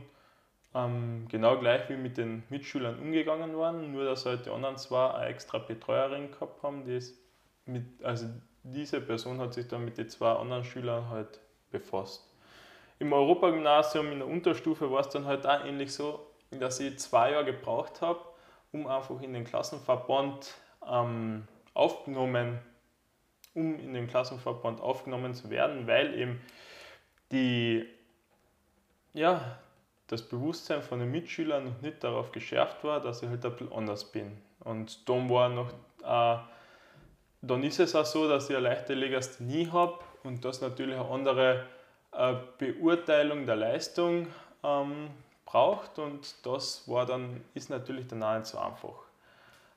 ähm, 0.75 1.27
genau 1.29 1.59
gleich 1.59 1.89
wie 1.89 1.97
mit 1.97 2.19
den 2.19 2.43
Mitschülern 2.51 2.99
umgegangen 2.99 3.55
worden, 3.55 3.93
nur 3.93 4.05
dass 4.05 4.27
halt 4.27 4.47
die 4.47 4.51
anderen 4.51 4.77
zwei 4.77 5.11
eine 5.11 5.27
extra 5.27 5.59
Betreuerin 5.59 6.31
gehabt 6.31 6.63
haben, 6.63 6.85
die 6.85 7.01
mit, 7.67 7.85
also 8.05 8.27
diese 8.63 9.01
Person 9.01 9.39
hat 9.41 9.55
sich 9.55 9.69
dann 9.69 9.85
mit 9.85 9.97
den 9.99 10.09
zwei 10.09 10.33
anderen 10.33 10.65
Schülern 10.65 11.09
halt 11.09 11.41
befasst. 11.71 12.29
Im 12.99 13.13
Europagymnasium 13.13 14.11
in 14.13 14.19
der 14.19 14.29
Unterstufe 14.29 14.91
war 14.91 15.01
es 15.01 15.09
dann 15.09 15.27
halt 15.27 15.47
auch 15.47 15.65
ähnlich 15.65 15.93
so, 15.93 16.27
dass 16.51 16.81
ich 16.81 16.99
zwei 16.99 17.33
Jahre 17.33 17.45
gebraucht 17.45 18.01
habe, 18.01 18.21
um 18.73 18.87
einfach 18.87 19.21
in 19.21 19.35
den 19.35 19.45
Klassenverband 19.45 20.55
ähm, 20.89 21.47
aufgenommen, 21.77 22.59
um 23.55 23.79
in 23.79 23.95
den 23.95 24.07
Klassenverband 24.07 24.81
aufgenommen 24.81 25.35
zu 25.35 25.51
werden, 25.51 25.87
weil 25.87 26.15
eben 26.15 26.41
die, 27.33 27.87
ja, 29.15 29.59
das 30.07 30.23
Bewusstsein 30.23 30.83
von 30.83 31.01
den 31.01 31.11
Mitschülern 31.11 31.65
noch 31.65 31.81
nicht 31.81 32.05
darauf 32.05 32.33
geschärft 32.33 32.85
war, 32.85 33.01
dass 33.01 33.23
ich 33.23 33.29
halt 33.29 33.45
ein 33.45 33.53
bisschen 33.53 33.73
anders 33.73 34.05
bin. 34.13 34.37
Und 34.61 35.09
dann 35.09 35.29
war 35.29 35.49
noch, 35.49 35.73
äh, 36.03 36.39
dann 37.43 37.63
ist 37.63 37.81
es 37.81 37.95
auch 37.95 38.05
so, 38.05 38.29
dass 38.29 38.49
ich 38.49 38.57
eine 38.57 38.69
leichte 38.69 38.95
Legasthenie 38.95 39.69
habe 39.71 39.99
und 40.23 40.45
das 40.45 40.61
natürlich 40.61 40.97
eine 40.97 41.09
andere 41.09 41.67
äh, 42.13 42.35
Beurteilung 42.59 43.47
der 43.47 43.57
Leistung 43.57 44.29
ähm, 44.63 45.11
braucht 45.45 45.99
und 45.99 46.35
das 46.45 46.89
war 46.89 47.07
dann, 47.07 47.43
ist 47.55 47.71
natürlich 47.71 48.07
dann 48.09 48.23
auch 48.23 48.37
nicht 48.37 48.47
so 48.47 48.59
einfach 48.59 48.95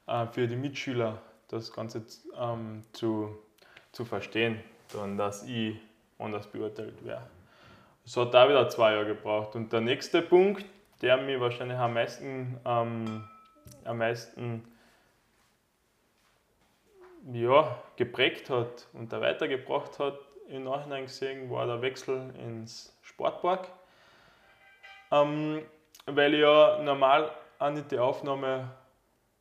äh, 0.08 0.28
für 0.28 0.48
die 0.48 0.56
Mitschüler 0.56 1.22
das 1.50 1.74
Ganze 1.74 2.06
ähm, 2.40 2.84
zu, 2.94 3.38
zu 3.92 4.06
verstehen, 4.06 4.64
dann, 4.94 5.18
dass 5.18 5.44
ich 5.44 5.76
anders 6.18 6.48
beurteilt 6.48 7.04
werde. 7.04 7.28
Es 8.06 8.16
hat 8.16 8.34
da 8.34 8.48
wieder 8.48 8.70
zwei 8.70 8.94
Jahre 8.94 9.08
gebraucht. 9.08 9.56
Und 9.56 9.74
der 9.74 9.82
nächste 9.82 10.22
Punkt, 10.22 10.66
der 11.02 11.18
mich 11.18 11.40
wahrscheinlich 11.40 11.78
am 11.78 11.94
meisten, 11.94 12.60
ähm, 12.66 13.28
am 13.84 13.98
meisten 13.98 14.64
ja, 17.32 17.78
geprägt 17.98 18.50
hat 18.50 18.88
und 18.94 19.12
da 19.12 19.22
weitergebracht 19.22 20.00
hat, 20.00 20.18
im 20.48 20.64
Nachhinein 20.64 21.04
gesehen, 21.04 21.52
war 21.52 21.68
der 21.68 21.82
Wechsel 21.82 22.34
ins 22.40 22.98
Sportpark. 23.04 23.68
Ähm, 25.12 25.62
weil 26.06 26.34
ich 26.34 26.42
ja 26.42 26.80
normal 26.82 27.32
auch 27.60 27.70
nicht 27.70 27.92
die 27.92 28.00
Aufnahme 28.00 28.72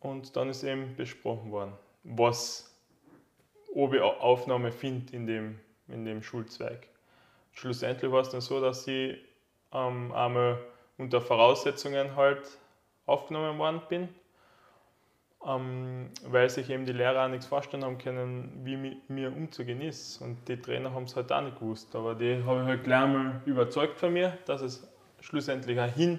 und 0.00 0.36
dann 0.36 0.50
ist 0.50 0.64
eben 0.64 0.96
besprochen 0.96 1.52
worden, 1.52 1.72
was 2.04 2.70
ob 3.74 3.94
ich 3.94 4.00
Aufnahme 4.00 4.72
finde 4.72 5.14
in 5.14 5.26
dem, 5.26 5.60
in 5.88 6.04
dem 6.04 6.22
Schulzweig. 6.22 6.88
Schlussendlich 7.52 8.10
war 8.10 8.22
es 8.22 8.30
dann 8.30 8.40
so, 8.40 8.60
dass 8.60 8.86
ich 8.86 9.18
ähm, 9.72 10.12
einmal 10.12 10.58
unter 10.98 11.20
Voraussetzungen 11.20 12.16
halt 12.16 12.42
aufgenommen 13.06 13.58
worden 13.58 13.82
bin, 13.88 14.08
ähm, 15.46 16.10
weil 16.26 16.50
sich 16.50 16.68
eben 16.68 16.84
die 16.84 16.92
Lehrer 16.92 17.24
auch 17.24 17.28
nichts 17.28 17.46
vorstellen 17.46 17.84
haben 17.84 17.98
können, 17.98 18.60
wie 18.62 18.76
mit 18.76 19.08
mir 19.08 19.34
umzugehen 19.34 19.80
ist. 19.80 20.20
Und 20.20 20.46
die 20.48 20.60
Trainer 20.60 20.92
haben 20.92 21.04
es 21.04 21.16
halt 21.16 21.32
auch 21.32 21.40
nicht 21.40 21.58
gewusst. 21.58 21.94
Aber 21.94 22.14
die 22.14 22.42
habe 22.44 22.60
ich 22.60 22.66
halt 22.66 22.84
gleich 22.84 23.08
mal 23.08 23.40
überzeugt 23.46 23.98
von 23.98 24.12
mir, 24.12 24.36
dass 24.44 24.60
es 24.60 24.86
schlussendlich 25.20 25.80
auch 25.80 25.92
hin, 25.92 26.18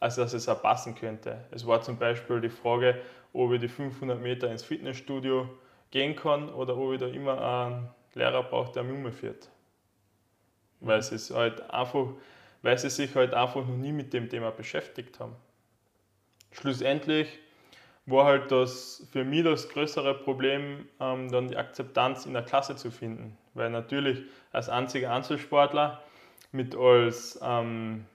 also 0.00 0.22
dass 0.22 0.32
es 0.32 0.48
auch 0.48 0.60
passen 0.60 0.94
könnte. 0.94 1.44
Es 1.52 1.66
war 1.66 1.80
zum 1.82 1.96
Beispiel 1.96 2.40
die 2.40 2.48
Frage, 2.48 3.00
ob 3.32 3.52
ich 3.52 3.60
die 3.60 3.68
500 3.68 4.20
Meter 4.20 4.50
ins 4.50 4.64
Fitnessstudio 4.64 5.48
gehen 5.90 6.16
kann 6.16 6.48
oder 6.48 6.76
ob 6.76 6.92
ich 6.92 7.00
da 7.00 7.06
immer 7.06 7.40
einen 7.40 7.88
Lehrer 8.14 8.42
brauche, 8.42 8.72
der 8.72 8.82
mich 8.82 8.96
umführt. 8.96 9.48
Weil, 10.80 11.02
sie 11.02 11.34
halt 11.34 11.70
einfach, 11.70 12.08
weil 12.62 12.78
sie 12.78 12.90
sich 12.90 13.14
halt 13.14 13.32
einfach 13.32 13.64
noch 13.66 13.76
nie 13.76 13.92
mit 13.92 14.12
dem 14.12 14.28
Thema 14.28 14.50
beschäftigt 14.50 15.20
haben. 15.20 15.36
Schlussendlich 16.50 17.38
war 18.06 18.24
halt 18.24 18.52
das 18.52 19.06
für 19.10 19.24
mich 19.24 19.44
das 19.44 19.68
größere 19.68 20.14
Problem, 20.14 20.88
ähm, 21.00 21.30
dann 21.30 21.48
die 21.48 21.56
Akzeptanz 21.56 22.24
in 22.24 22.32
der 22.32 22.42
Klasse 22.42 22.76
zu 22.76 22.90
finden. 22.90 23.36
Weil 23.54 23.70
natürlich 23.70 24.22
als 24.52 24.68
einziger 24.68 25.12
Einzelsportler 25.12 26.02
mit 26.52 26.76
als, 26.76 27.38
ähm, 27.42 28.06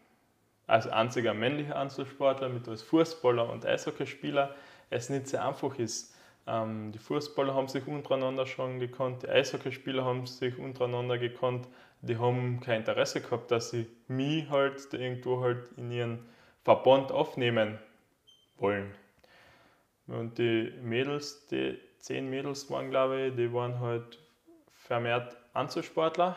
als 0.66 0.88
einziger 0.88 1.34
männlicher 1.34 1.76
Einzelsportler, 1.78 2.48
mit 2.50 2.68
als 2.70 2.82
Fußballer 2.82 3.50
und 3.50 3.66
Eishockeyspieler 3.66 4.56
es 4.89 5.10
nicht 5.10 5.28
sehr 5.28 5.46
einfach 5.46 5.78
ist. 5.78 6.16
Ähm, 6.48 6.92
die 6.94 7.00
Fußballer 7.00 7.54
haben 7.54 7.68
sich 7.68 7.86
untereinander 7.86 8.46
schon 8.46 8.80
gekannt, 8.80 9.24
die 9.24 9.30
Eishockeyspieler 9.30 10.06
haben 10.06 10.26
sich 10.26 10.58
untereinander 10.58 11.18
gekannt, 11.18 11.68
die 12.02 12.18
haben 12.18 12.62
kein 12.62 12.80
Interesse 12.80 13.22
gehabt, 13.22 13.52
dass 13.52 13.70
sie 13.70 13.88
mich 14.08 14.50
halt 14.50 14.94
irgendwo 14.94 15.42
halt 15.42 15.70
in 15.78 15.92
ihren 15.92 16.26
Verband 16.64 17.12
aufnehmen 17.12 17.78
wollen. 18.58 18.92
Und 20.12 20.38
die 20.38 20.74
Mädels, 20.82 21.47
die 21.47 21.80
zehn 21.99 22.30
Mädels 22.30 22.70
waren, 22.70 22.89
glaube 22.89 23.28
ich, 23.28 23.36
die 23.36 23.53
waren 23.53 23.80
halt 23.80 24.20
vermehrt 24.74 25.38
Anzusportler. 25.53 26.36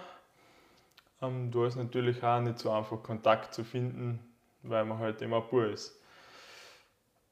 Ähm, 1.20 1.50
da 1.50 1.66
ist 1.66 1.76
natürlich 1.76 2.22
auch 2.22 2.40
nicht 2.40 2.58
so 2.60 2.70
einfach 2.70 3.02
Kontakt 3.02 3.52
zu 3.52 3.64
finden, 3.64 4.20
weil 4.62 4.84
man 4.84 4.98
halt 4.98 5.22
immer 5.22 5.40
pur 5.40 5.66
ist. 5.66 6.00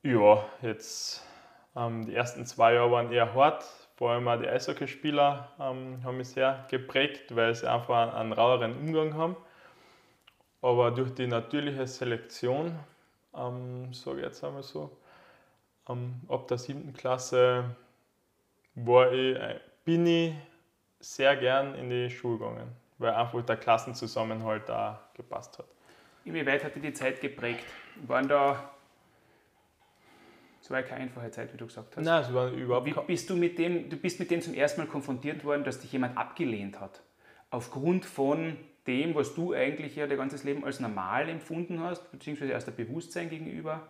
Ja, 0.03 0.45
jetzt 0.63 1.25
ähm, 1.77 2.07
die 2.07 2.15
ersten 2.15 2.45
zwei 2.45 2.75
Jahre 2.75 2.91
waren 2.91 3.13
eher 3.13 3.35
hart, 3.35 3.65
vor 3.95 4.11
allem 4.11 4.27
auch 4.27 4.41
die 4.41 4.49
Eishockeyspieler 4.49 5.49
ähm, 5.61 6.03
haben 6.03 6.17
mich 6.17 6.31
sehr 6.31 6.67
geprägt, 6.69 7.37
weil 7.37 7.55
sie 7.55 7.71
einfach 7.71 8.15
einen, 8.15 8.33
raueren 8.33 8.77
Umgang 8.77 9.15
haben. 9.15 9.37
Aber 10.61 10.91
durch 10.91 11.15
die 11.15 11.29
natürliche 11.29 11.87
Selektion, 11.87 12.77
ähm, 13.33 13.95
sage 13.95 14.19
ich 14.19 14.25
jetzt 14.25 14.43
einmal 14.43 14.65
so, 14.65 14.91
ähm, 15.89 16.21
ab 16.29 16.49
der 16.49 16.59
siebten 16.59 16.93
Klasse 16.93 17.77
war 18.75 19.13
ich, 19.13 19.37
äh, 19.37 19.61
bin 19.85 20.07
ich 20.07 20.35
sehr 21.01 21.37
gern 21.37 21.75
in 21.75 21.91
die 21.91 22.11
Schule 22.11 22.39
gegangen, 22.39 22.69
weil 22.99 23.13
einfach 23.13 23.43
der 23.45 23.57
Klassenzusammenhalt 23.57 24.69
da 24.69 25.09
gepasst 25.15 25.59
hat. 25.59 25.67
Inwieweit 26.25 26.63
hat 26.63 26.77
dir 26.77 26.81
die 26.81 26.93
Zeit 26.93 27.21
geprägt? 27.21 27.65
Waren 28.07 28.29
da 28.29 28.73
es 30.63 30.71
war 30.71 30.79
ja 30.79 30.87
keine 30.87 31.03
einfache 31.03 31.29
Zeit, 31.33 31.53
wie 31.53 31.57
du 31.57 31.67
gesagt 31.67 31.97
hast. 31.97 32.05
Nein, 32.05 32.23
es 32.23 32.33
war 32.33 32.49
überhaupt 32.51 32.87
wie 32.87 32.95
bist 33.07 33.29
du 33.29 33.35
mit 33.35 33.59
dem, 33.59 33.91
Du 33.91 33.97
bist 33.97 34.21
mit 34.21 34.31
dem 34.31 34.41
zum 34.41 34.55
ersten 34.55 34.81
Mal 34.81 34.87
konfrontiert 34.87 35.45
worden, 35.45 35.65
dass 35.65 35.81
dich 35.81 35.93
jemand 35.93 36.17
abgelehnt 36.17 36.79
hat. 36.79 37.03
Aufgrund 37.51 38.05
von 38.05 38.57
dem, 38.87 39.17
was 39.17 39.35
du 39.35 39.55
eigentlich 39.55 39.97
ja 39.97 40.07
dein 40.07 40.19
ganzes 40.19 40.45
Leben 40.45 40.65
als 40.65 40.79
normal 40.79 41.29
empfunden 41.29 41.81
hast, 41.81 42.13
beziehungsweise 42.13 42.57
aus 42.57 42.65
der 42.65 42.73
Bewusstsein 42.73 43.29
gegenüber 43.29 43.89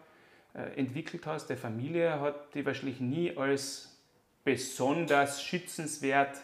entwickelt 0.55 1.27
hast. 1.27 1.49
Der 1.49 1.57
Familie 1.57 2.21
hat 2.21 2.55
die 2.55 2.65
wahrscheinlich 2.67 3.01
nie 3.01 3.37
als 3.37 4.01
besonders 4.45 5.43
schützenswert 5.43 6.39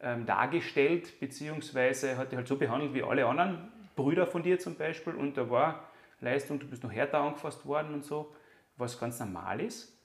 ähm, 0.00 0.26
dargestellt, 0.26 1.20
beziehungsweise 1.20 2.16
hat 2.16 2.32
die 2.32 2.36
halt 2.36 2.48
so 2.48 2.56
behandelt 2.56 2.94
wie 2.94 3.02
alle 3.02 3.26
anderen 3.26 3.70
Brüder 3.94 4.26
von 4.26 4.42
dir 4.42 4.58
zum 4.58 4.76
Beispiel 4.76 5.14
und 5.14 5.36
da 5.36 5.48
war 5.50 5.88
Leistung, 6.20 6.58
du 6.58 6.66
bist 6.66 6.82
noch 6.82 6.92
härter 6.92 7.18
angefasst 7.18 7.66
worden 7.66 7.94
und 7.94 8.04
so, 8.04 8.34
was 8.76 8.98
ganz 8.98 9.18
normal 9.20 9.60
ist. 9.60 9.96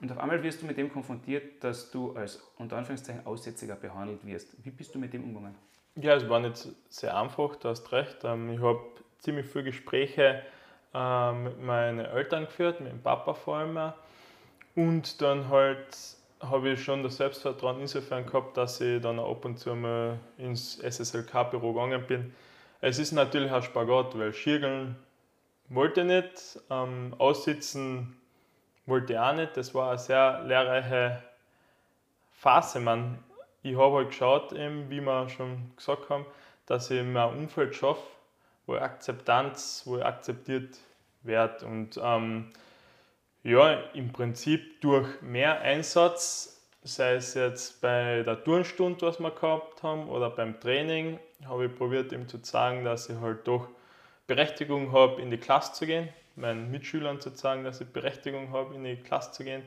Und 0.00 0.10
auf 0.10 0.18
einmal 0.18 0.42
wirst 0.42 0.62
du 0.62 0.66
mit 0.66 0.76
dem 0.76 0.92
konfrontiert, 0.92 1.62
dass 1.62 1.90
du 1.90 2.16
als 2.16 2.42
unter 2.58 2.76
Anführungszeichen 2.76 3.26
Aussätziger 3.26 3.76
behandelt 3.76 4.26
wirst. 4.26 4.56
Wie 4.64 4.70
bist 4.70 4.94
du 4.94 4.98
mit 4.98 5.12
dem 5.12 5.24
umgegangen? 5.24 5.56
Ja, 5.96 6.16
es 6.16 6.28
war 6.28 6.40
nicht 6.40 6.68
sehr 6.88 7.16
einfach, 7.16 7.56
du 7.56 7.68
hast 7.68 7.92
recht. 7.92 8.24
Ähm, 8.24 8.50
ich 8.50 8.60
habe 8.60 8.80
ziemlich 9.18 9.46
viele 9.46 9.64
Gespräche 9.64 10.42
ähm, 10.94 11.44
mit 11.44 11.62
meinen 11.62 12.00
Eltern 12.00 12.46
geführt, 12.46 12.80
mit 12.80 12.92
dem 12.92 13.02
Papa 13.02 13.34
vor 13.34 13.56
allem. 13.56 13.92
Und 14.76 15.20
dann 15.20 15.48
halt 15.48 15.86
habe 16.40 16.70
ich 16.70 16.84
schon 16.84 17.02
das 17.02 17.16
Selbstvertrauen 17.16 17.80
insofern 17.80 18.26
gehabt, 18.26 18.56
dass 18.56 18.80
ich 18.80 19.00
dann 19.00 19.18
ab 19.18 19.44
und 19.44 19.58
zu 19.58 19.74
mal 19.74 20.18
ins 20.38 20.78
SSLK-Büro 20.78 21.72
gegangen 21.72 22.06
bin. 22.06 22.34
Es 22.80 22.98
ist 22.98 23.12
natürlich 23.12 23.50
ein 23.50 23.62
Spagat, 23.62 24.18
weil 24.18 24.32
Schirgeln 24.32 24.96
wollte 25.68 26.02
ich 26.02 26.06
nicht, 26.06 26.60
ähm, 26.70 27.14
aussitzen 27.18 28.16
wollte 28.86 29.14
ich 29.14 29.18
auch 29.18 29.34
nicht. 29.34 29.56
Das 29.56 29.74
war 29.74 29.90
eine 29.90 29.98
sehr 29.98 30.42
lehrreiche 30.44 31.22
Phase. 32.32 32.80
Man, 32.80 33.18
ich 33.62 33.76
habe 33.76 33.96
halt 33.96 34.08
geschaut, 34.08 34.52
eben, 34.52 34.90
wie 34.90 35.00
wir 35.00 35.28
schon 35.28 35.72
gesagt 35.76 36.10
haben, 36.10 36.26
dass 36.66 36.90
ich 36.90 37.02
mir 37.02 37.22
ein 37.22 37.38
Umfeld 37.38 37.74
schaffe, 37.74 38.02
wo 38.66 38.74
Akzeptanz, 38.74 39.82
wo 39.84 40.00
akzeptiert 40.00 40.78
werde. 41.22 41.66
Und 41.66 41.98
ähm, 42.02 42.52
ja, 43.42 43.72
im 43.92 44.12
Prinzip 44.12 44.80
durch 44.80 45.20
mehr 45.20 45.60
Einsatz, 45.60 46.62
sei 46.82 47.14
es 47.14 47.34
jetzt 47.34 47.80
bei 47.80 48.22
der 48.22 48.42
Turnstunde, 48.42 49.06
was 49.06 49.18
wir 49.20 49.30
gehabt 49.30 49.82
haben, 49.82 50.08
oder 50.08 50.30
beim 50.30 50.60
Training, 50.60 51.18
habe 51.46 51.66
ich 51.66 51.74
probiert, 51.74 52.12
ihm 52.12 52.28
zu 52.28 52.40
zeigen, 52.40 52.84
dass 52.84 53.08
ich 53.08 53.18
halt 53.18 53.46
doch 53.46 53.68
Berechtigung 54.26 54.92
habe, 54.92 55.20
in 55.20 55.30
die 55.30 55.38
Klasse 55.38 55.72
zu 55.72 55.86
gehen, 55.86 56.08
meinen 56.36 56.70
Mitschülern 56.70 57.20
zu 57.20 57.30
sagen, 57.30 57.64
dass 57.64 57.80
ich 57.80 57.88
Berechtigung 57.88 58.50
habe, 58.50 58.74
in 58.74 58.84
die 58.84 58.96
Klasse 58.96 59.32
zu 59.32 59.44
gehen, 59.44 59.62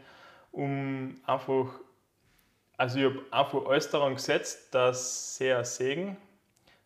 um 0.51 1.19
einfach, 1.25 1.67
also 2.77 2.97
ich 2.97 3.05
habe 3.05 3.23
einfach 3.31 3.65
alles 3.67 3.89
daran 3.89 4.15
gesetzt, 4.15 4.73
dass 4.73 5.37
sie 5.37 5.53
sehen, 5.63 6.17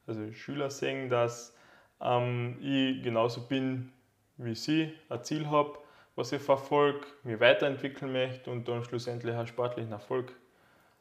also 0.08 0.32
Schüler 0.34 0.70
sehen, 0.70 1.10
dass 1.10 1.56
ähm, 2.02 2.58
ich 2.62 3.04
genauso 3.04 3.42
bin 3.42 3.92
wie 4.38 4.56
sie, 4.56 4.94
ein 5.10 5.24
Ziel 5.24 5.50
habe, 5.50 5.78
was 6.16 6.32
ich 6.32 6.42
verfolge, 6.42 7.06
mich 7.24 7.40
weiterentwickeln 7.40 8.12
möchte 8.12 8.50
und 8.52 8.68
dann 8.68 8.84
schlussendlich 8.84 9.36
einen 9.36 9.48
sportlichen 9.48 9.92
Erfolg. 9.92 10.34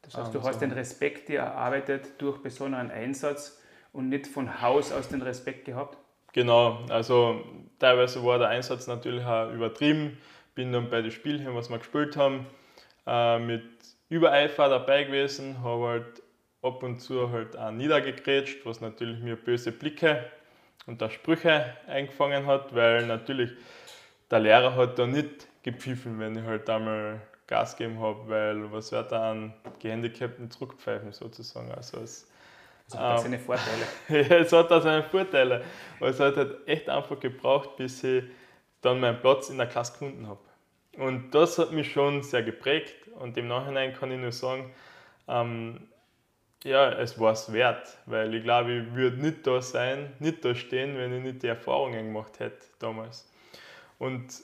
Das 0.03 0.15
heißt, 0.15 0.35
du 0.35 0.39
ähm, 0.39 0.45
hast 0.45 0.61
den 0.61 0.73
Respekt 0.73 1.29
dir 1.29 1.41
erarbeitet 1.41 2.21
durch 2.21 2.39
besonderen 2.39 2.91
Einsatz 2.91 3.61
und 3.93 4.09
nicht 4.09 4.27
von 4.27 4.63
Haus 4.63 4.93
aus 4.93 5.09
den 5.09 5.23
Respekt 5.23 5.65
gehabt? 5.65 5.99
Genau, 6.33 6.85
also 6.89 7.41
teilweise 7.79 8.25
war 8.25 8.39
der 8.39 8.49
Einsatz 8.49 8.87
natürlich 8.87 9.25
auch 9.25 9.51
übertrieben. 9.53 10.19
Bin 10.55 10.73
dann 10.73 10.91
bei 10.91 11.03
den 11.03 11.11
Spielen, 11.11 11.55
was 11.55 11.71
wir 11.71 11.79
gespielt 11.79 12.17
haben, 12.17 12.47
äh, 13.07 13.39
mit 13.39 13.65
Übereifer 14.09 14.69
dabei 14.69 15.05
gewesen, 15.05 15.63
habe 15.63 15.87
halt 15.87 16.23
ab 16.63 16.83
und 16.83 17.01
zu 17.01 17.31
halt 17.31 17.57
auch 17.57 17.71
niedergegrätscht, 17.71 18.65
was 18.65 18.81
natürlich 18.81 19.21
mir 19.21 19.37
böse 19.37 19.73
Blicke 19.73 20.25
und 20.87 21.03
auch 21.03 21.11
Sprüche 21.11 21.77
eingefangen 21.87 22.47
hat, 22.47 22.75
weil 22.75 23.07
natürlich 23.07 23.51
der 24.31 24.41
Lehrer 24.41 24.75
hat 24.77 24.99
da 24.99 25.07
nicht 25.07 25.49
gepfiffen, 25.63 26.19
wenn 26.19 26.37
ich 26.37 26.45
halt 26.45 26.69
einmal 26.71 27.21
Gas 27.47 27.77
gegeben 27.77 28.01
habe, 28.01 28.29
weil 28.29 28.73
was 28.73 28.93
wird 28.93 29.11
da 29.13 29.33
an 29.33 29.55
Gehandicapten 29.81 30.51
zurückpfeifen 30.51 31.13
sozusagen. 31.13 31.73
Also 31.73 31.99
es 31.99 32.31
es 32.91 32.99
hat 32.99 33.19
ähm, 33.19 33.23
seine 33.23 33.39
Vorteile. 33.39 33.85
ja, 34.29 34.37
es 34.39 34.53
hat 34.53 34.73
auch 34.73 34.83
seine 34.83 35.05
Vorteile. 35.05 35.63
Aber 35.99 36.09
es 36.09 36.19
hat 36.19 36.37
halt 36.37 36.67
echt 36.67 36.89
einfach 36.89 37.19
gebraucht, 37.21 37.77
bis 37.77 38.03
ich 38.03 38.25
dann 38.81 39.01
meinen 39.01 39.21
Platz 39.21 39.49
in 39.49 39.59
der 39.59 39.67
Klasse 39.67 39.93
gefunden 39.93 40.27
habe. 40.27 40.41
Und 40.97 41.31
das 41.35 41.59
hat 41.59 41.73
mich 41.73 41.93
schon 41.93 42.23
sehr 42.23 42.43
geprägt. 42.43 42.95
Und 43.19 43.37
im 43.37 43.47
Nachhinein 43.47 43.95
kann 43.95 44.11
ich 44.11 44.19
nur 44.19 44.33
sagen, 44.33 44.73
ähm, 45.29 45.89
ja, 46.65 46.91
es 46.93 47.19
war 47.19 47.33
es 47.33 47.53
wert, 47.53 47.97
weil 48.07 48.35
ich 48.35 48.43
glaube, 48.43 48.73
ich 48.73 48.95
würde 48.95 49.17
nicht 49.17 49.47
da 49.47 49.63
sein, 49.63 50.13
nicht 50.19 50.45
da 50.45 50.55
stehen, 50.55 50.97
wenn 50.97 51.13
ich 51.17 51.23
nicht 51.23 51.43
die 51.43 51.49
Erfahrungen 51.49 52.07
gemacht 52.07 52.39
hätte 52.39 52.67
damals. 52.79 53.31
Und 53.99 54.43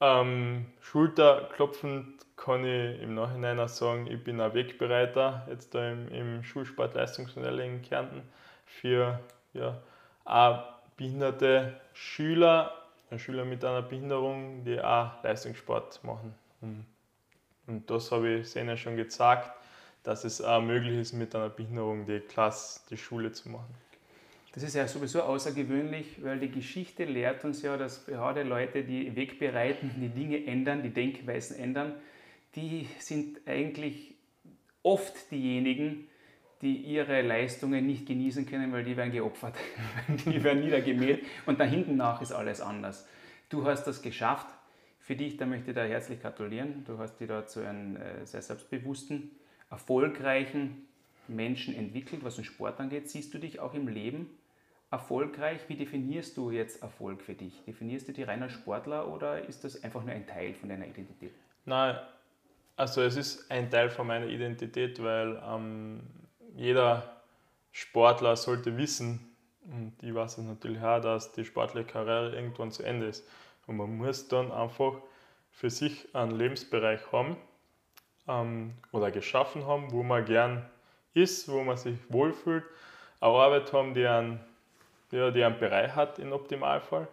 ähm, 0.00 0.66
schulterklopfend 0.80 2.20
kann 2.36 2.64
ich 2.64 3.02
im 3.02 3.14
Nachhinein 3.14 3.60
auch 3.60 3.68
sagen, 3.68 4.06
ich 4.06 4.22
bin 4.24 4.40
ein 4.40 4.54
Wegbereiter 4.54 5.46
jetzt 5.50 5.74
da 5.74 5.90
im, 5.90 6.08
im 6.08 6.42
Schulsportleistungsmodell 6.42 7.60
in 7.60 7.82
Kärnten 7.82 8.22
für 8.64 9.20
ja, 9.52 9.78
auch 10.24 10.62
behinderte 10.96 11.78
Schüler, 11.92 12.72
Schüler 13.16 13.44
mit 13.44 13.64
einer 13.64 13.82
Behinderung, 13.82 14.64
die 14.64 14.80
auch 14.80 15.22
Leistungssport 15.22 16.02
machen. 16.04 16.34
Und 17.66 17.90
das 17.90 18.10
habe 18.10 18.28
ich 18.28 18.56
ihnen 18.56 18.78
schon 18.78 18.96
gezeigt, 18.96 19.50
dass 20.02 20.24
es 20.24 20.40
auch 20.40 20.62
möglich 20.62 20.98
ist, 20.98 21.12
mit 21.12 21.34
einer 21.34 21.48
Behinderung 21.48 22.06
die 22.06 22.20
Klasse, 22.20 22.80
die 22.90 22.96
Schule 22.96 23.32
zu 23.32 23.48
machen. 23.48 23.74
Das 24.52 24.64
ist 24.64 24.74
ja 24.74 24.88
sowieso 24.88 25.22
außergewöhnlich, 25.22 26.24
weil 26.24 26.40
die 26.40 26.50
Geschichte 26.50 27.04
lehrt 27.04 27.44
uns 27.44 27.62
ja, 27.62 27.76
dass 27.76 28.06
gerade 28.06 28.42
Leute, 28.42 28.82
die 28.82 29.14
Weg 29.14 29.38
bereiten, 29.38 29.92
die 29.96 30.08
Dinge 30.08 30.44
ändern, 30.44 30.82
die 30.82 30.90
Denkweisen 30.90 31.56
ändern, 31.56 31.94
die 32.56 32.88
sind 32.98 33.46
eigentlich 33.46 34.14
oft 34.82 35.30
diejenigen, 35.30 36.08
die 36.62 36.76
ihre 36.76 37.22
Leistungen 37.22 37.86
nicht 37.86 38.06
genießen 38.06 38.44
können, 38.44 38.72
weil 38.72 38.84
die 38.84 38.96
werden 38.96 39.12
geopfert, 39.12 39.54
die 40.26 40.42
werden 40.42 40.60
niedergemäht 40.60 41.24
und 41.46 41.60
da 41.60 41.64
hinten 41.64 41.96
nach 41.96 42.20
ist 42.20 42.32
alles 42.32 42.60
anders. 42.60 43.06
Du 43.48 43.64
hast 43.64 43.84
das 43.84 44.02
geschafft. 44.02 44.46
Für 45.00 45.16
dich, 45.16 45.36
da 45.36 45.46
möchte 45.46 45.70
ich 45.70 45.74
dir 45.74 45.84
herzlich 45.84 46.20
gratulieren. 46.20 46.84
Du 46.84 46.98
hast 46.98 47.18
dich 47.18 47.26
da 47.26 47.46
zu 47.46 47.60
einem 47.66 47.96
äh, 47.96 48.24
sehr 48.24 48.42
selbstbewussten, 48.42 49.30
erfolgreichen 49.70 50.86
Menschen 51.28 51.74
entwickelt, 51.74 52.24
was 52.24 52.36
den 52.36 52.44
Sport 52.44 52.80
angeht. 52.80 53.08
Siehst 53.08 53.32
du 53.32 53.38
dich 53.38 53.60
auch 53.60 53.74
im 53.74 53.88
Leben 53.88 54.28
erfolgreich? 54.90 55.60
Wie 55.68 55.76
definierst 55.76 56.36
du 56.36 56.50
jetzt 56.50 56.82
Erfolg 56.82 57.22
für 57.22 57.34
dich? 57.34 57.62
Definierst 57.64 58.08
du 58.08 58.12
dich 58.12 58.26
rein 58.26 58.42
als 58.42 58.52
Sportler 58.52 59.08
oder 59.08 59.46
ist 59.48 59.64
das 59.64 59.82
einfach 59.82 60.02
nur 60.02 60.12
ein 60.12 60.26
Teil 60.26 60.54
von 60.54 60.68
deiner 60.68 60.86
Identität? 60.86 61.32
Nein, 61.64 61.96
also 62.76 63.02
es 63.02 63.16
ist 63.16 63.50
ein 63.50 63.70
Teil 63.70 63.90
von 63.90 64.06
meiner 64.06 64.26
Identität, 64.26 65.02
weil 65.02 65.40
ähm, 65.46 66.00
jeder 66.56 67.22
Sportler 67.70 68.36
sollte 68.36 68.76
wissen, 68.76 69.26
und 69.62 69.92
ich 70.02 70.12
weiß 70.12 70.38
es 70.38 70.44
natürlich 70.44 70.82
auch, 70.82 71.00
dass 71.00 71.32
die 71.32 71.44
sportliche 71.44 71.86
Karriere 71.86 72.34
irgendwann 72.34 72.72
zu 72.72 72.82
Ende 72.82 73.06
ist. 73.06 73.28
Und 73.66 73.76
man 73.76 73.96
muss 73.96 74.26
dann 74.26 74.50
einfach 74.50 74.94
für 75.52 75.70
sich 75.70 76.12
einen 76.14 76.32
Lebensbereich 76.32 77.12
haben 77.12 77.36
ähm, 78.30 78.74
oder 78.92 79.10
geschaffen 79.10 79.66
haben, 79.66 79.90
wo 79.92 80.02
man 80.02 80.24
gern 80.24 80.64
ist, 81.14 81.50
wo 81.50 81.62
man 81.62 81.76
sich 81.76 81.96
wohlfühlt, 82.08 82.64
eine 83.20 83.32
Arbeit 83.32 83.72
haben, 83.72 83.94
die 83.94 84.06
einen, 84.06 84.40
ja, 85.10 85.30
die 85.30 85.42
einen 85.42 85.58
Bereich 85.58 85.94
hat 85.94 86.18
im 86.18 86.32
Optimalfall. 86.32 87.08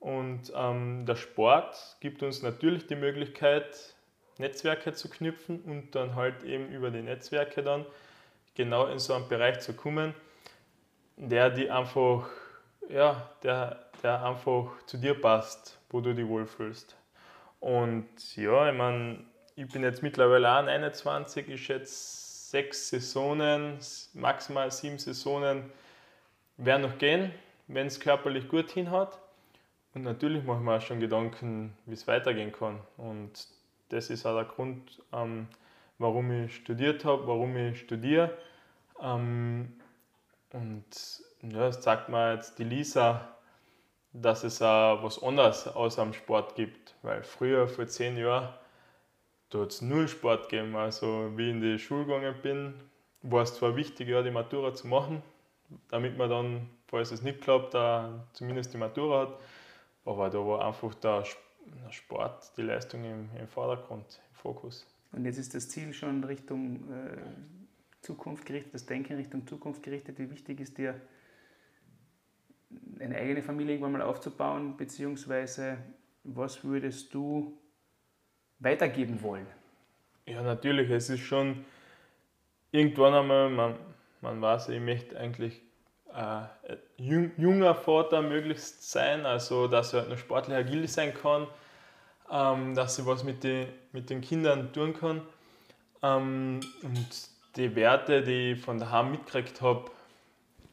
Und 0.00 0.52
ähm, 0.54 1.06
der 1.06 1.16
Sport 1.16 1.96
gibt 2.00 2.22
uns 2.22 2.42
natürlich 2.42 2.86
die 2.86 2.96
Möglichkeit, 2.96 3.94
Netzwerke 4.38 4.92
zu 4.92 5.08
knüpfen 5.08 5.62
und 5.62 5.94
dann 5.94 6.14
halt 6.14 6.42
eben 6.42 6.68
über 6.68 6.90
die 6.90 7.00
Netzwerke 7.00 7.62
dann 7.62 7.86
genau 8.54 8.86
in 8.86 8.98
so 8.98 9.14
einen 9.14 9.28
Bereich 9.28 9.60
zu 9.60 9.74
kommen, 9.74 10.14
der 11.16 11.50
die 11.50 11.70
einfach, 11.70 12.28
ja, 12.90 13.30
der, 13.42 13.86
der 14.02 14.22
einfach 14.22 14.66
zu 14.84 14.98
dir 14.98 15.18
passt, 15.18 15.78
wo 15.88 16.00
du 16.00 16.14
dich 16.14 16.26
wohlfühlst. 16.26 16.94
Und 17.60 18.36
ja, 18.36 18.70
ich 18.70 18.76
meine, 18.76 19.24
ich 19.56 19.66
bin 19.68 19.82
jetzt 19.82 20.02
mittlerweile 20.02 20.52
auch 20.52 20.66
21, 20.66 21.48
ich 21.48 21.64
schätze 21.64 22.26
sechs 22.50 22.90
Saisonen, 22.90 23.78
maximal 24.12 24.70
sieben 24.70 24.98
Saisonen 24.98 25.72
werden 26.58 26.82
noch 26.82 26.98
gehen, 26.98 27.32
wenn 27.66 27.86
es 27.86 27.98
körperlich 27.98 28.48
gut 28.48 28.70
hinhaut. 28.70 29.18
Und 29.94 30.02
natürlich 30.02 30.44
mache 30.44 30.58
ich 30.58 30.64
mir 30.64 30.76
auch 30.76 30.80
schon 30.82 31.00
Gedanken, 31.00 31.74
wie 31.86 31.94
es 31.94 32.06
weitergehen 32.06 32.52
kann. 32.52 32.80
Und 32.98 33.48
das 33.88 34.10
ist 34.10 34.26
auch 34.26 34.34
der 34.34 34.44
Grund, 34.44 35.02
ähm, 35.14 35.48
warum 35.98 36.44
ich 36.44 36.54
studiert 36.56 37.06
habe, 37.06 37.26
warum 37.26 37.56
ich 37.56 37.80
studiere. 37.80 38.36
Ähm, 39.00 39.72
und 40.52 40.84
ja, 41.42 41.58
das 41.58 41.82
sagt 41.82 42.10
mir 42.10 42.34
jetzt 42.34 42.58
die 42.58 42.64
Lisa, 42.64 43.26
dass 44.12 44.44
es 44.44 44.60
auch 44.60 45.02
was 45.02 45.22
anderes 45.22 45.66
außer 45.66 46.02
dem 46.02 46.12
Sport 46.12 46.56
gibt. 46.56 46.94
Weil 47.00 47.22
früher, 47.22 47.66
vor 47.68 47.86
zehn 47.86 48.18
Jahren, 48.18 48.52
da 49.50 49.60
hat 49.60 49.72
es 49.72 49.82
null 49.82 50.08
Sport 50.08 50.48
gegeben. 50.48 50.76
Also 50.76 51.32
wie 51.36 51.44
ich 51.44 51.50
in 51.50 51.60
die 51.60 51.78
Schule 51.78 52.04
gegangen 52.04 52.34
bin, 52.42 52.74
war 53.22 53.42
es 53.42 53.54
zwar 53.54 53.76
wichtig, 53.76 54.08
ja, 54.08 54.22
die 54.22 54.30
Matura 54.30 54.74
zu 54.74 54.86
machen, 54.86 55.22
damit 55.88 56.16
man 56.16 56.30
dann, 56.30 56.70
falls 56.86 57.10
es 57.10 57.22
nicht 57.22 57.40
klappt, 57.40 57.74
da 57.74 58.26
zumindest 58.32 58.72
die 58.72 58.78
Matura 58.78 59.22
hat. 59.22 59.40
Aber 60.04 60.30
da 60.30 60.38
war 60.38 60.64
einfach 60.64 60.94
der 60.94 61.24
Sport, 61.90 62.52
die 62.56 62.62
Leistung 62.62 63.04
im, 63.04 63.28
im 63.38 63.48
Vordergrund, 63.48 64.20
im 64.30 64.36
Fokus. 64.36 64.86
Und 65.12 65.24
jetzt 65.24 65.38
ist 65.38 65.54
das 65.54 65.68
Ziel 65.68 65.92
schon 65.92 66.22
Richtung 66.24 66.76
äh, 66.92 67.16
Zukunft 68.02 68.46
gerichtet, 68.46 68.74
das 68.74 68.86
Denken 68.86 69.16
Richtung 69.16 69.46
Zukunft 69.46 69.82
gerichtet. 69.82 70.18
Wie 70.18 70.30
wichtig 70.30 70.60
ist 70.60 70.78
dir, 70.78 71.00
eine 73.00 73.16
eigene 73.16 73.42
Familie 73.42 73.74
irgendwann 73.74 73.92
mal 73.92 74.02
aufzubauen, 74.02 74.76
beziehungsweise 74.76 75.78
was 76.24 76.64
würdest 76.64 77.14
du 77.14 77.58
weitergeben 78.58 79.22
wollen? 79.22 79.46
Ja, 80.26 80.42
natürlich, 80.42 80.90
es 80.90 81.08
ist 81.08 81.20
schon 81.20 81.64
irgendwann 82.72 83.14
einmal, 83.14 83.50
man, 83.50 83.74
man 84.20 84.40
weiß, 84.40 84.68
ich 84.70 84.80
möchte 84.80 85.18
eigentlich 85.18 85.60
äh, 86.14 86.76
junger 86.98 87.74
Vater 87.74 88.22
möglichst 88.22 88.90
sein, 88.90 89.26
also 89.26 89.68
dass 89.68 89.92
er 89.92 90.00
halt 90.00 90.10
noch 90.10 90.18
sportlich 90.18 90.56
agil 90.56 90.88
sein 90.88 91.14
kann, 91.14 91.46
ähm, 92.30 92.74
dass 92.74 92.98
ich 92.98 93.06
was 93.06 93.22
mit, 93.22 93.44
die, 93.44 93.66
mit 93.92 94.10
den 94.10 94.20
Kindern 94.20 94.72
tun 94.72 94.94
kann. 94.94 95.22
Ähm, 96.02 96.60
und 96.82 97.08
die 97.56 97.74
Werte, 97.76 98.22
die 98.22 98.52
ich 98.52 98.60
von 98.60 98.78
daheim 98.78 99.12
mitgekriegt 99.12 99.60
habe, 99.60 99.90